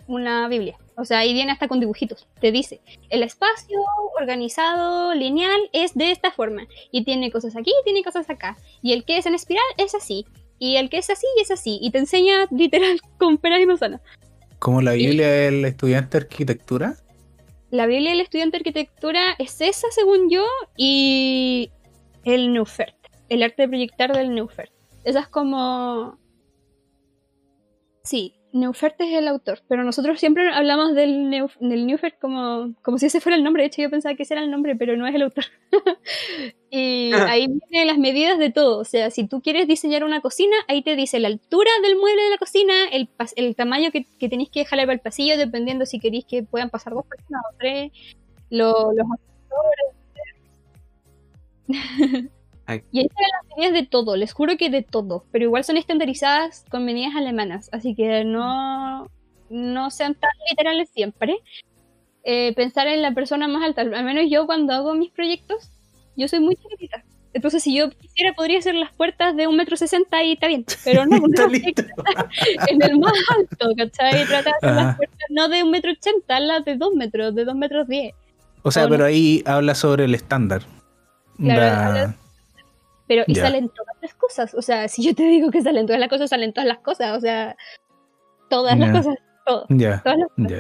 una 0.07 0.47
Biblia. 0.47 0.79
O 0.97 1.05
sea, 1.05 1.19
ahí 1.19 1.33
viene 1.33 1.51
hasta 1.51 1.67
con 1.67 1.81
dibujitos. 1.81 2.29
Te 2.41 2.53
dice, 2.53 2.81
el 3.11 3.25
espacio 3.25 3.85
organizado, 4.17 5.13
lineal, 5.15 5.69
es 5.73 5.95
de 5.95 6.13
esta 6.13 6.31
forma. 6.31 6.69
Y 6.93 7.03
tiene 7.03 7.33
cosas 7.33 7.57
aquí, 7.57 7.73
tiene 7.83 8.05
cosas 8.05 8.31
acá. 8.31 8.57
Y 8.83 8.93
el 8.93 9.05
que 9.05 9.19
es 9.19 9.27
en 9.27 9.35
espiral 9.35 9.65
es 9.79 9.97
así. 9.97 10.27
Y 10.61 10.77
el 10.77 10.91
que 10.91 10.99
es 10.99 11.11
así 11.11 11.27
es 11.43 11.51
así. 11.51 11.81
Y 11.83 11.91
te 11.91 11.99
enseña 11.99 12.47
literal 12.53 13.01
con 13.19 13.37
peras 13.37 13.59
y 13.61 13.67
manzanas. 13.67 14.01
¿Como 14.61 14.81
la 14.81 14.93
Biblia 14.93 15.29
del 15.29 15.65
estudiante 15.65 16.19
de 16.19 16.25
arquitectura? 16.25 16.99
La 17.75 17.87
Biblia 17.87 18.11
del 18.11 18.21
estudiante 18.21 18.57
de 18.57 18.61
arquitectura 18.61 19.35
es 19.37 19.61
esa, 19.61 19.89
según 19.91 20.31
yo, 20.31 20.47
y 20.77 21.73
el 22.23 22.53
Neufert. 22.53 22.95
El 23.29 23.43
arte 23.43 23.63
de 23.63 23.69
proyectar 23.69 24.17
del 24.17 24.33
Neufert. 24.33 24.71
Esa 25.03 25.19
es 25.19 25.27
como... 25.27 26.17
Sí, 28.05 28.37
Neufert 28.55 29.01
es 29.01 29.13
el 29.13 29.27
autor, 29.27 29.63
pero 29.67 29.83
nosotros 29.83 30.21
siempre 30.21 30.49
hablamos 30.49 30.95
del, 30.95 31.29
Neufert 31.61 32.21
como, 32.21 32.73
como 32.83 32.99
si 32.99 33.07
ese 33.07 33.21
fuera 33.21 33.37
el 33.37 33.43
nombre. 33.43 33.65
De 33.65 33.67
hecho, 33.67 33.83
yo 33.83 33.91
pensaba 33.91 34.15
que 34.15 34.23
ese 34.23 34.35
era 34.35 34.45
el 34.45 34.51
nombre, 34.51 34.77
pero 34.77 34.97
no 34.97 35.09
es 35.09 35.15
el 35.15 35.23
autor. 35.23 35.45
y 36.71 37.11
ah. 37.13 37.27
ahí 37.31 37.49
vienen 37.49 37.89
las 37.89 37.99
medidas 37.99 38.39
de 38.39 38.53
todo. 38.53 38.79
O 38.79 38.85
sea, 38.85 39.11
si 39.11 39.27
tú 39.27 39.43
quieres 39.43 39.67
diseñar 39.67 40.05
una 40.05 40.21
cocina, 40.21 40.55
ahí 40.69 40.83
te 40.83 40.95
dice 40.95 41.19
la 41.19 41.27
altura 41.27 41.71
del 41.83 41.97
mueble 41.97 42.23
de 42.23 42.31
la 42.31 42.39
cocina, 42.39 42.73
el, 42.93 43.11
el 43.35 43.57
tamaño 43.57 43.91
que, 43.91 44.07
que 44.21 44.29
tenéis 44.29 44.51
que 44.51 44.61
dejarle 44.61 44.85
para 44.85 44.95
el 44.95 45.01
pasillo, 45.01 45.37
dependiendo 45.37 45.85
si 45.85 45.99
queréis 45.99 46.25
que 46.25 46.45
puedan 46.45 46.71
pasar 46.71 46.95
dos 46.95 47.07
personas 47.07 47.43
o 47.53 47.57
tres, 47.59 47.91
los 48.51 48.95
Y 52.67 52.99
ahí 52.99 53.07
están 53.07 53.25
las 53.33 53.57
medidas 53.57 53.73
de 53.75 53.87
todo, 53.87 54.17
les 54.17 54.33
juro 54.33 54.57
que 54.57 54.71
de 54.71 54.83
todo, 54.83 55.27
pero 55.31 55.45
igual 55.45 55.65
son 55.65 55.77
estandarizadas 55.77 56.65
con 56.71 56.85
medidas 56.85 57.15
alemanas, 57.15 57.69
así 57.73 57.95
que 57.95 58.25
no, 58.25 59.09
no 59.51 59.91
sean 59.91 60.15
tan 60.15 60.31
literales 60.51 60.89
siempre. 60.91 61.37
Eh, 62.25 62.55
pensar 62.57 62.87
en 62.87 63.03
la 63.03 63.13
persona 63.13 63.49
más 63.49 63.63
alta, 63.63 63.83
al 63.83 64.05
menos 64.05 64.25
yo 64.31 64.47
cuando 64.47 64.73
hago 64.73 64.95
mis 64.95 65.11
proyectos, 65.11 65.71
yo 66.17 66.27
soy 66.27 66.41
muy 66.41 66.57
chiquitita. 66.57 67.05
Entonces, 67.35 67.65
si 67.65 67.77
yo 67.77 67.91
quisiera, 67.91 68.33
podría 68.33 68.61
hacer 68.61 68.77
las 68.77 68.93
puertas 68.93 69.37
de 69.37 69.49
un 69.49 69.57
metro 69.57 69.77
sesenta 69.77 70.23
y 70.23 70.35
está 70.35 70.47
bien. 70.47 70.65
Pero 70.85 71.05
no, 71.05 71.19
no 71.19 71.45
en 72.69 72.83
el 72.83 72.99
más 72.99 73.13
alto, 73.37 73.71
¿cachai? 73.77 74.25
Trata 74.27 74.51
de 74.51 74.57
hacer 74.57 74.75
las 74.75 74.97
puertas 74.97 75.19
no 75.31 75.49
de 75.49 75.65
un 75.65 75.71
metro 75.73 75.91
ochenta, 75.91 76.39
las 76.39 76.65
de 76.65 76.77
dos 76.77 76.95
metros, 76.95 77.35
de 77.35 77.45
dos 77.45 77.57
metros 77.57 77.89
diez. 77.89 78.15
O 78.63 78.71
sea, 78.71 78.89
pero 78.89 79.05
ahí 79.05 79.43
habla 79.45 79.75
sobre 79.75 80.05
el 80.05 80.15
estándar. 80.15 80.63
Claro, 81.37 82.15
pero 83.07 83.25
y 83.27 83.35
salen 83.35 83.69
todas 83.69 83.97
las 84.01 84.15
cosas. 84.15 84.55
O 84.55 84.63
sea, 84.63 84.89
si 84.89 85.03
yo 85.03 85.15
te 85.15 85.25
digo 85.25 85.51
que 85.51 85.63
salen 85.63 85.87
todas 85.87 86.01
las 86.01 86.09
cosas, 86.09 86.31
salen 86.31 86.53
todas 86.53 86.69
las 86.69 86.79
cosas. 86.79 87.17
O 87.17 87.21
sea, 87.21 87.57
todas 88.49 88.79
las 88.79 88.91
cosas. 88.91 89.17
Todo, 89.47 89.67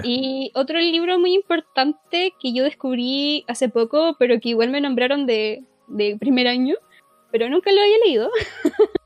Y 0.02 0.52
otro 0.54 0.78
libro 0.78 1.18
muy 1.18 1.34
importante 1.34 2.34
que 2.38 2.52
yo 2.52 2.64
descubrí 2.64 3.44
hace 3.48 3.70
poco, 3.70 4.14
pero 4.18 4.38
que 4.40 4.50
igual 4.50 4.70
me 4.70 4.82
nombraron 4.82 5.24
de, 5.24 5.64
de 5.88 6.18
primer 6.18 6.46
año, 6.48 6.74
pero 7.30 7.48
nunca 7.48 7.72
lo 7.72 7.80
había 7.80 7.98
leído, 8.04 8.30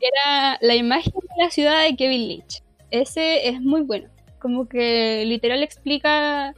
era 0.00 0.58
La 0.60 0.74
imagen 0.74 1.12
de 1.12 1.44
la 1.44 1.50
ciudad 1.50 1.84
de 1.84 1.94
Kevin 1.94 2.26
Lynch. 2.26 2.62
Ese 2.90 3.48
es 3.48 3.60
muy 3.60 3.82
bueno. 3.82 4.08
Como 4.40 4.68
que 4.68 5.24
literal 5.24 5.62
explica 5.62 6.54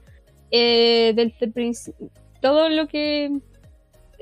eh, 0.51 1.12
del, 1.14 1.34
todo 2.40 2.68
lo 2.68 2.88
que 2.88 3.30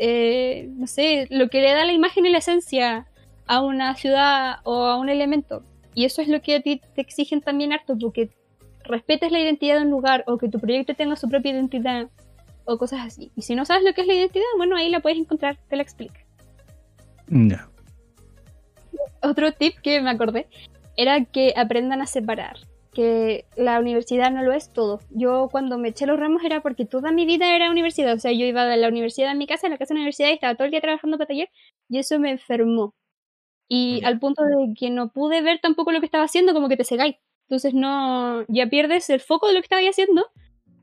eh, 0.02 0.66
no 0.78 0.86
sé, 0.86 1.26
lo 1.28 1.50
que 1.50 1.60
le 1.60 1.72
da 1.72 1.84
la 1.84 1.92
imagen 1.92 2.24
y 2.24 2.30
la 2.30 2.38
esencia 2.38 3.06
a 3.46 3.60
una 3.60 3.94
ciudad 3.96 4.60
o 4.64 4.84
a 4.84 4.96
un 4.96 5.10
elemento. 5.10 5.62
Y 5.94 6.06
eso 6.06 6.22
es 6.22 6.28
lo 6.28 6.40
que 6.40 6.56
a 6.56 6.62
ti 6.62 6.80
te 6.94 7.02
exigen 7.02 7.42
también 7.42 7.74
harto, 7.74 7.98
porque 7.98 8.30
respetes 8.82 9.30
la 9.30 9.40
identidad 9.40 9.76
de 9.76 9.82
un 9.82 9.90
lugar 9.90 10.24
o 10.26 10.38
que 10.38 10.48
tu 10.48 10.58
proyecto 10.58 10.94
tenga 10.94 11.16
su 11.16 11.28
propia 11.28 11.52
identidad 11.52 12.08
o 12.64 12.78
cosas 12.78 13.00
así. 13.00 13.30
Y 13.36 13.42
si 13.42 13.54
no 13.54 13.66
sabes 13.66 13.84
lo 13.84 13.92
que 13.92 14.00
es 14.00 14.06
la 14.06 14.14
identidad, 14.14 14.46
bueno, 14.56 14.74
ahí 14.74 14.88
la 14.88 15.00
puedes 15.00 15.18
encontrar, 15.18 15.58
te 15.68 15.76
la 15.76 15.82
explica. 15.82 16.20
Otro 19.20 19.52
tip 19.52 19.76
que 19.82 20.00
me 20.00 20.08
acordé 20.08 20.48
era 20.96 21.26
que 21.26 21.52
aprendan 21.58 22.00
a 22.00 22.06
separar 22.06 22.56
que 22.92 23.46
la 23.56 23.78
universidad 23.78 24.30
no 24.30 24.42
lo 24.42 24.52
es 24.52 24.72
todo. 24.72 25.00
Yo 25.10 25.48
cuando 25.50 25.78
me 25.78 25.88
eché 25.88 26.06
los 26.06 26.18
ramos 26.18 26.42
era 26.44 26.60
porque 26.60 26.84
toda 26.84 27.12
mi 27.12 27.24
vida 27.24 27.54
era 27.54 27.70
universidad. 27.70 28.14
O 28.14 28.18
sea, 28.18 28.32
yo 28.32 28.46
iba 28.46 28.64
de 28.66 28.76
la 28.76 28.88
universidad 28.88 29.30
a 29.30 29.34
mi 29.34 29.46
casa, 29.46 29.66
a 29.66 29.70
la 29.70 29.78
casa 29.78 29.94
de 29.94 29.98
la 29.98 30.02
universidad 30.02 30.30
y 30.30 30.32
estaba 30.32 30.54
todo 30.54 30.64
el 30.64 30.70
día 30.70 30.80
trabajando 30.80 31.16
para 31.16 31.28
taller 31.28 31.48
y 31.88 31.98
eso 31.98 32.18
me 32.18 32.30
enfermó. 32.30 32.94
Y 33.68 34.02
al 34.04 34.18
punto 34.18 34.42
de 34.42 34.74
que 34.76 34.90
no 34.90 35.12
pude 35.12 35.42
ver 35.42 35.60
tampoco 35.60 35.92
lo 35.92 36.00
que 36.00 36.06
estaba 36.06 36.24
haciendo, 36.24 36.52
como 36.52 36.68
que 36.68 36.76
te 36.76 36.84
cegáis. 36.84 37.16
Entonces 37.48 37.74
no, 37.74 38.44
ya 38.48 38.68
pierdes 38.68 39.08
el 39.10 39.20
foco 39.20 39.46
de 39.46 39.54
lo 39.54 39.60
que 39.60 39.66
estaba 39.66 39.82
haciendo. 39.82 40.26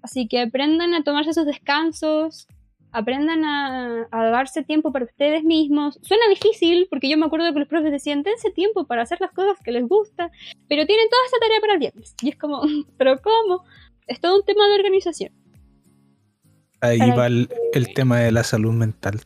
Así 0.01 0.28
que 0.28 0.39
aprendan 0.39 0.93
a 0.93 1.03
tomarse 1.03 1.32
esos 1.32 1.45
descansos, 1.45 2.47
aprendan 2.91 3.43
a, 3.45 4.07
darse 4.11 4.63
tiempo 4.63 4.91
para 4.91 5.05
ustedes 5.05 5.43
mismos. 5.43 5.99
Suena 6.01 6.27
difícil 6.29 6.88
porque 6.89 7.09
yo 7.09 7.17
me 7.17 7.25
acuerdo 7.25 7.51
que 7.53 7.59
los 7.59 7.67
profes 7.67 7.91
decían, 7.91 8.23
dense 8.23 8.51
tiempo 8.51 8.85
para 8.85 9.03
hacer 9.03 9.19
las 9.21 9.31
cosas 9.31 9.57
que 9.63 9.71
les 9.71 9.88
gusta, 9.88 10.31
pero 10.67 10.85
tienen 10.85 11.07
toda 11.09 11.25
esa 11.25 11.38
tarea 11.39 11.61
para 11.61 11.73
el 11.73 11.79
viernes. 11.79 12.15
Y 12.21 12.29
es 12.29 12.35
como, 12.38 12.61
¿pero 12.97 13.21
cómo? 13.21 13.63
Es 14.07 14.19
todo 14.19 14.38
un 14.38 14.45
tema 14.45 14.67
de 14.67 14.75
organización. 14.75 15.33
Ahí 16.79 16.99
va 16.99 17.27
el, 17.27 17.49
tema 17.95 18.19
de 18.19 18.31
la 18.31 18.43
salud 18.43 18.71
mental. 18.71 19.21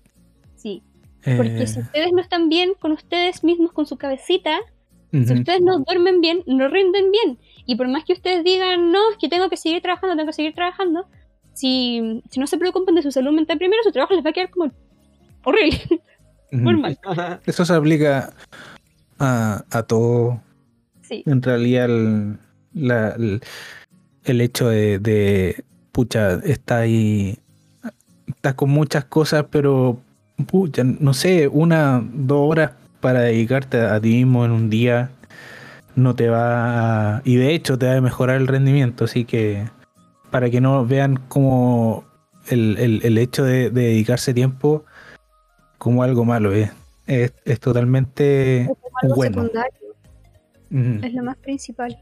Sí. 0.55 0.83
Porque 1.23 1.67
si 1.67 1.79
eh. 1.79 1.83
ustedes 1.83 2.13
no 2.13 2.21
están 2.21 2.49
bien 2.49 2.73
con 2.79 2.93
ustedes 2.93 3.43
mismos, 3.43 3.73
con 3.73 3.85
su 3.85 3.97
cabecita, 3.97 4.59
si 5.11 5.33
ustedes 5.33 5.61
no 5.61 5.79
duermen 5.79 6.21
bien, 6.21 6.41
no 6.47 6.69
rinden 6.69 7.11
bien. 7.11 7.37
Y 7.65 7.75
por 7.75 7.89
más 7.89 8.05
que 8.05 8.13
ustedes 8.13 8.45
digan, 8.45 8.91
no, 8.91 9.11
es 9.11 9.17
que 9.17 9.27
tengo 9.27 9.49
que 9.49 9.57
seguir 9.57 9.81
trabajando, 9.81 10.15
tengo 10.15 10.27
que 10.27 10.33
seguir 10.33 10.55
trabajando, 10.55 11.05
si, 11.53 12.21
no 12.37 12.47
se 12.47 12.57
preocupan 12.57 12.95
de 12.95 13.01
su 13.01 13.11
salud 13.11 13.31
mental 13.31 13.57
primero, 13.57 13.81
su 13.83 13.91
trabajo 13.91 14.13
les 14.13 14.25
va 14.25 14.29
a 14.29 14.33
quedar 14.33 14.49
como 14.49 14.71
horrible. 15.43 15.79
Normal. 16.51 16.99
Eso 17.45 17.65
se 17.65 17.73
aplica 17.73 18.33
a, 19.19 19.63
a 19.69 19.83
todo. 19.83 20.41
Sí. 21.01 21.23
En 21.25 21.41
realidad, 21.41 21.85
el, 21.85 22.37
la, 22.73 23.15
el, 24.25 24.41
hecho 24.41 24.67
de, 24.67 24.99
de, 24.99 25.63
pucha, 25.91 26.35
está 26.43 26.79
ahí, 26.79 27.37
estás 28.27 28.55
con 28.55 28.69
muchas 28.69 29.05
cosas, 29.05 29.45
pero, 29.49 29.99
pucha, 30.47 30.83
no 30.83 31.13
sé, 31.13 31.47
una, 31.47 32.03
dos 32.13 32.49
horas 32.49 32.71
para 32.99 33.21
dedicarte 33.21 33.81
a 33.81 33.99
ti 33.99 34.09
mismo 34.09 34.45
en 34.45 34.51
un 34.51 34.69
día 34.69 35.09
no 35.95 36.15
te 36.15 36.29
va 36.29 37.17
a, 37.17 37.21
y 37.25 37.35
de 37.35 37.53
hecho 37.53 37.77
te 37.77 37.87
va 37.87 37.95
a 37.95 38.01
mejorar 38.01 38.37
el 38.37 38.47
rendimiento, 38.47 39.05
así 39.05 39.25
que 39.25 39.67
para 40.31 40.49
que 40.49 40.61
no 40.61 40.85
vean 40.85 41.17
como 41.27 42.05
el, 42.49 43.17
hecho 43.17 43.43
de, 43.43 43.69
dedicarse 43.69 44.33
tiempo 44.33 44.85
como 45.77 46.03
algo 46.03 46.25
malo. 46.25 46.53
Es, 46.53 46.71
es, 47.05 47.59
totalmente 47.59 48.69
bueno. 49.15 49.49
Es 50.69 51.13
lo 51.13 51.23
más 51.23 51.37
principal. 51.37 51.99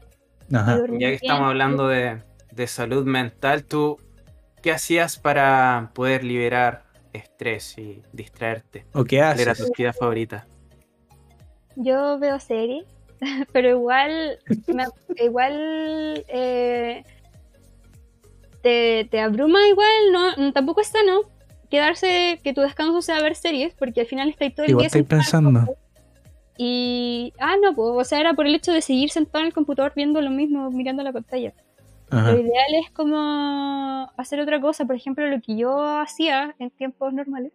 Ya 0.48 0.86
que 0.98 1.14
estamos 1.14 1.48
hablando 1.48 1.88
de, 1.88 2.22
salud 2.66 3.04
mental, 3.04 3.64
¿tú 3.64 3.98
qué 4.62 4.72
hacías 4.72 5.18
para 5.18 5.90
poder 5.94 6.24
liberar 6.24 6.84
estrés 7.12 7.78
y 7.78 8.02
distraerte? 8.12 8.84
¿O 8.92 9.04
qué 9.04 9.22
haces? 9.22 9.42
era 9.42 9.54
tu 9.54 9.64
actividad 9.64 9.94
favorita? 9.94 10.46
Yo 11.76 12.18
veo 12.18 12.38
series, 12.38 12.84
pero 13.52 13.70
igual, 13.70 14.38
igual 15.16 16.24
eh, 16.28 17.04
te, 18.62 19.20
abruma 19.20 19.66
igual, 19.68 20.36
no, 20.36 20.52
tampoco 20.52 20.80
está, 20.80 20.98
¿no? 21.04 21.20
Quedarse, 21.70 22.40
que 22.42 22.52
tu 22.52 22.60
descanso 22.60 23.00
sea 23.00 23.22
ver 23.22 23.36
series, 23.36 23.74
porque 23.74 24.00
al 24.00 24.06
final 24.06 24.28
estáis 24.28 24.54
todo 24.54 24.64
el 24.64 24.70
igual 24.70 24.82
día. 24.82 24.86
Estoy 24.88 25.02
pensando. 25.02 25.76
Y. 26.56 27.32
Ah, 27.38 27.56
no, 27.62 27.74
pues, 27.74 27.88
o 27.94 28.04
sea, 28.04 28.20
era 28.20 28.34
por 28.34 28.46
el 28.46 28.54
hecho 28.54 28.72
de 28.72 28.82
seguir 28.82 29.10
sentado 29.10 29.40
en 29.42 29.46
el 29.46 29.54
computador 29.54 29.92
viendo 29.94 30.20
lo 30.20 30.30
mismo, 30.30 30.70
mirando 30.70 31.02
la 31.02 31.12
pantalla. 31.12 31.54
Lo 32.10 32.32
ideal 32.32 32.74
es 32.84 32.90
como 32.90 34.10
hacer 34.16 34.40
otra 34.40 34.60
cosa. 34.60 34.84
Por 34.84 34.96
ejemplo, 34.96 35.26
lo 35.28 35.40
que 35.40 35.56
yo 35.56 35.78
hacía 36.00 36.56
en 36.58 36.70
tiempos 36.70 37.14
normales 37.14 37.52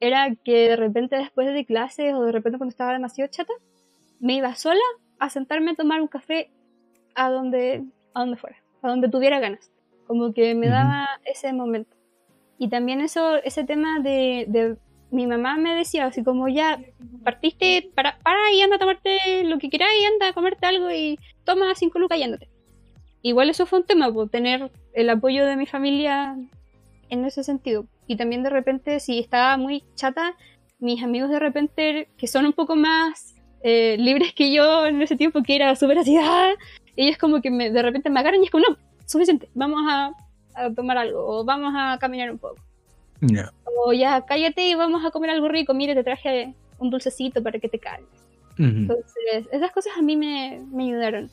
era 0.00 0.34
que 0.34 0.68
de 0.68 0.76
repente 0.76 1.16
después 1.16 1.52
de 1.52 1.64
clases 1.64 2.14
o 2.14 2.22
de 2.22 2.32
repente 2.32 2.58
cuando 2.58 2.70
estaba 2.70 2.92
demasiado 2.92 3.30
chata, 3.30 3.52
me 4.20 4.34
iba 4.34 4.54
sola 4.54 4.80
a 5.18 5.30
sentarme 5.30 5.72
a 5.72 5.74
tomar 5.74 6.00
un 6.00 6.08
café 6.08 6.50
a 7.14 7.30
donde, 7.30 7.84
a 8.14 8.20
donde 8.20 8.36
fuera, 8.36 8.56
a 8.82 8.88
donde 8.88 9.08
tuviera 9.08 9.40
ganas. 9.40 9.70
Como 10.10 10.34
que 10.34 10.56
me 10.56 10.66
daba 10.66 11.08
ese 11.24 11.52
momento. 11.52 11.96
Y 12.58 12.68
también 12.68 13.00
eso, 13.00 13.36
ese 13.44 13.62
tema 13.62 14.00
de, 14.00 14.44
de, 14.48 14.76
mi 15.12 15.28
mamá 15.28 15.56
me 15.56 15.76
decía 15.76 16.06
así 16.06 16.24
como 16.24 16.48
ya 16.48 16.80
partiste 17.22 17.92
para, 17.94 18.18
para 18.18 18.52
y 18.52 18.60
anda 18.60 18.74
a 18.74 18.80
tomarte 18.80 19.44
lo 19.44 19.60
que 19.60 19.70
quieras 19.70 19.90
y 19.96 20.04
anda 20.04 20.26
a 20.26 20.32
comerte 20.32 20.66
algo 20.66 20.90
y 20.90 21.16
toma 21.44 21.72
cinco 21.76 22.00
lucas 22.00 22.18
y 22.18 22.24
ándate. 22.24 22.48
Igual 23.22 23.50
eso 23.50 23.66
fue 23.66 23.78
un 23.78 23.86
tema, 23.86 24.12
pues, 24.12 24.32
tener 24.32 24.72
el 24.94 25.10
apoyo 25.10 25.46
de 25.46 25.54
mi 25.54 25.66
familia 25.66 26.36
en 27.08 27.24
ese 27.24 27.44
sentido. 27.44 27.86
Y 28.08 28.16
también 28.16 28.42
de 28.42 28.50
repente, 28.50 28.98
si 28.98 29.20
estaba 29.20 29.56
muy 29.56 29.84
chata, 29.94 30.34
mis 30.80 31.04
amigos 31.04 31.30
de 31.30 31.38
repente, 31.38 32.08
que 32.18 32.26
son 32.26 32.46
un 32.46 32.52
poco 32.52 32.74
más 32.74 33.36
eh, 33.62 33.94
libres 33.96 34.34
que 34.34 34.52
yo 34.52 34.86
en 34.86 35.00
ese 35.02 35.14
tiempo, 35.14 35.44
que 35.44 35.54
era 35.54 35.76
súper 35.76 35.98
así, 35.98 36.16
¡ah! 36.16 36.50
ellos 36.96 37.16
como 37.16 37.40
que 37.40 37.52
me, 37.52 37.70
de 37.70 37.80
repente 37.80 38.10
me 38.10 38.18
agarran 38.18 38.42
y 38.42 38.46
es 38.46 38.50
como, 38.50 38.64
no, 38.68 38.76
suficiente, 39.10 39.48
vamos 39.54 39.82
a, 39.88 40.12
tomar 40.74 40.98
algo, 40.98 41.26
o 41.26 41.44
vamos 41.44 41.72
a 41.76 41.98
caminar 41.98 42.30
un 42.30 42.38
poco. 42.38 42.56
O 43.84 43.92
ya, 43.92 44.24
cállate 44.26 44.68
y 44.68 44.74
vamos 44.74 45.04
a 45.04 45.10
comer 45.10 45.30
algo 45.30 45.48
rico, 45.48 45.74
mire, 45.74 45.94
te 45.94 46.04
traje 46.04 46.54
un 46.78 46.90
dulcecito 46.90 47.42
para 47.42 47.58
que 47.58 47.68
te 47.68 47.78
calmes. 47.78 48.08
Entonces, 48.58 49.48
esas 49.52 49.72
cosas 49.72 49.94
a 49.96 50.02
mí 50.02 50.16
me, 50.16 50.62
me 50.70 50.84
ayudaron, 50.84 51.30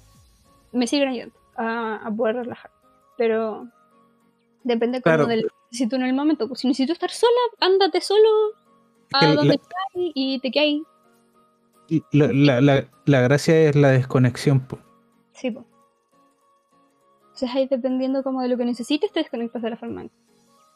me 0.72 0.88
siguen 0.88 1.10
ayudando 1.10 1.36
a, 1.58 2.10
poder 2.16 2.38
relajar. 2.38 2.72
Pero 3.18 3.68
depende 4.64 5.02
como 5.02 5.26
del 5.26 5.50
si 5.72 5.88
tú 5.88 5.98
en 5.98 6.04
el 6.04 6.14
momento. 6.14 6.48
Pues, 6.48 6.62
si 6.62 6.68
necesito 6.68 6.94
estar 6.94 7.10
sola, 7.10 7.32
ándate 7.60 8.00
solo 8.00 8.30
a 9.14 9.34
donde 9.34 9.60
y 9.94 10.40
te 10.40 10.52
quedas 10.52 10.66
ahí. 10.66 10.84
La, 12.12 12.62
la, 12.62 12.88
la, 13.06 13.22
gracia 13.22 13.60
es 13.62 13.76
la 13.76 13.90
desconexión. 13.90 14.62
Po. 14.62 14.80
Sí, 15.34 15.52
pues. 15.52 15.66
Entonces 17.38 17.56
ahí 17.56 17.68
dependiendo 17.68 18.24
como 18.24 18.42
de 18.42 18.48
lo 18.48 18.58
que 18.58 18.66
necesites, 18.66 19.12
te 19.12 19.20
desconectas 19.20 19.62
de 19.62 19.70
la 19.70 19.78
forma 19.78 20.08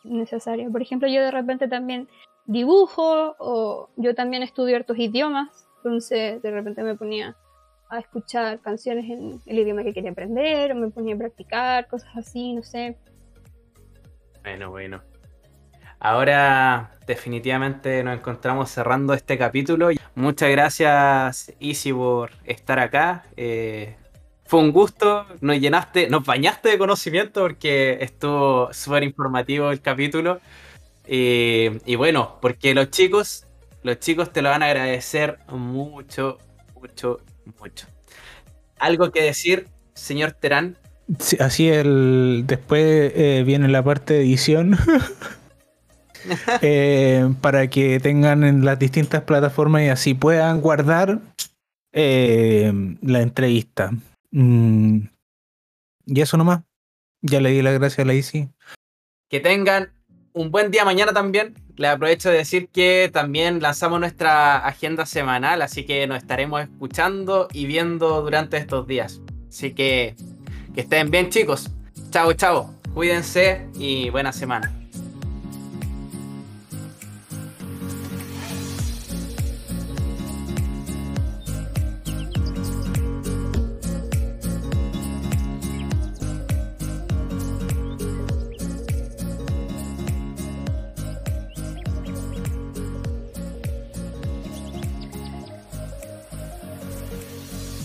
necesaria. 0.03 0.69
Por 0.69 0.83
ejemplo, 0.83 1.07
yo 1.07 1.19
de 1.21 1.31
repente 1.31 1.67
también 1.67 2.07
dibujo 2.45 3.35
o 3.39 3.89
yo 3.95 4.13
también 4.13 4.43
estudio 4.43 4.75
hartos 4.75 4.99
idiomas. 4.99 5.67
Entonces 5.77 6.39
de 6.39 6.51
repente 6.51 6.83
me 6.83 6.93
ponía 6.93 7.35
a 7.89 7.97
escuchar 7.97 8.59
canciones 8.59 9.05
en 9.09 9.41
el 9.47 9.57
idioma 9.57 9.83
que 9.83 9.91
quería 9.91 10.11
aprender, 10.11 10.73
o 10.73 10.75
me 10.75 10.91
ponía 10.91 11.15
a 11.15 11.17
practicar, 11.17 11.87
cosas 11.87 12.15
así, 12.15 12.53
no 12.53 12.61
sé. 12.61 12.95
Bueno, 14.43 14.69
bueno. 14.69 15.01
Ahora 15.99 16.91
definitivamente 17.07 18.03
nos 18.03 18.19
encontramos 18.19 18.69
cerrando 18.69 19.15
este 19.15 19.35
capítulo. 19.35 19.89
Muchas 20.13 20.51
gracias, 20.51 21.55
Easy, 21.59 21.91
por 21.91 22.29
estar 22.45 22.77
acá. 22.77 23.25
Eh, 23.35 23.95
fue 24.51 24.59
un 24.59 24.73
gusto, 24.73 25.25
nos 25.39 25.57
llenaste, 25.61 26.09
nos 26.09 26.25
bañaste 26.25 26.67
de 26.67 26.77
conocimiento 26.77 27.39
porque 27.39 27.99
estuvo 28.01 28.67
súper 28.73 29.03
informativo 29.03 29.71
el 29.71 29.79
capítulo. 29.79 30.41
Y 31.07 31.95
bueno, 31.95 32.37
porque 32.41 32.75
los 32.75 32.89
chicos, 32.89 33.47
los 33.81 33.99
chicos 33.99 34.33
te 34.33 34.41
lo 34.41 34.49
van 34.49 34.61
a 34.61 34.65
agradecer 34.65 35.39
mucho, 35.47 36.37
mucho, 36.75 37.21
mucho. 37.61 37.87
¿Algo 38.77 39.09
que 39.13 39.23
decir, 39.23 39.69
señor 39.93 40.33
Terán? 40.33 40.75
así 41.39 41.69
el 41.69 42.43
después 42.45 43.13
eh, 43.15 43.43
viene 43.45 43.69
la 43.69 43.81
parte 43.81 44.15
de 44.15 44.21
edición. 44.23 44.77
Eh, 46.61 47.33
para 47.41 47.67
que 47.67 47.99
tengan 47.99 48.43
en 48.43 48.63
las 48.63 48.77
distintas 48.77 49.23
plataformas 49.23 49.81
y 49.81 49.87
así 49.87 50.13
puedan 50.13 50.61
guardar 50.61 51.19
eh, 51.93 52.71
la 53.01 53.21
entrevista. 53.21 53.91
Mm, 54.31 55.07
y 56.05 56.21
eso 56.21 56.37
nomás. 56.37 56.63
Ya 57.21 57.39
le 57.39 57.51
di 57.51 57.61
las 57.61 57.77
gracias 57.77 57.99
a 57.99 58.05
la 58.05 58.13
Isi. 58.13 58.49
Que 59.29 59.39
tengan 59.39 59.93
un 60.33 60.51
buen 60.51 60.71
día 60.71 60.85
mañana 60.85 61.13
también. 61.13 61.53
Le 61.77 61.87
aprovecho 61.87 62.29
de 62.29 62.37
decir 62.37 62.69
que 62.69 63.09
también 63.11 63.61
lanzamos 63.61 63.99
nuestra 63.99 64.57
agenda 64.65 65.05
semanal, 65.05 65.61
así 65.61 65.85
que 65.85 66.05
nos 66.07 66.17
estaremos 66.17 66.61
escuchando 66.61 67.47
y 67.53 67.65
viendo 67.65 68.21
durante 68.21 68.57
estos 68.57 68.87
días. 68.87 69.21
Así 69.49 69.73
que 69.73 70.15
que 70.73 70.81
estén 70.81 71.11
bien 71.11 71.29
chicos. 71.29 71.69
Chao, 72.11 72.33
chao. 72.33 72.73
Cuídense 72.93 73.67
y 73.75 74.09
buena 74.09 74.31
semana. 74.31 74.80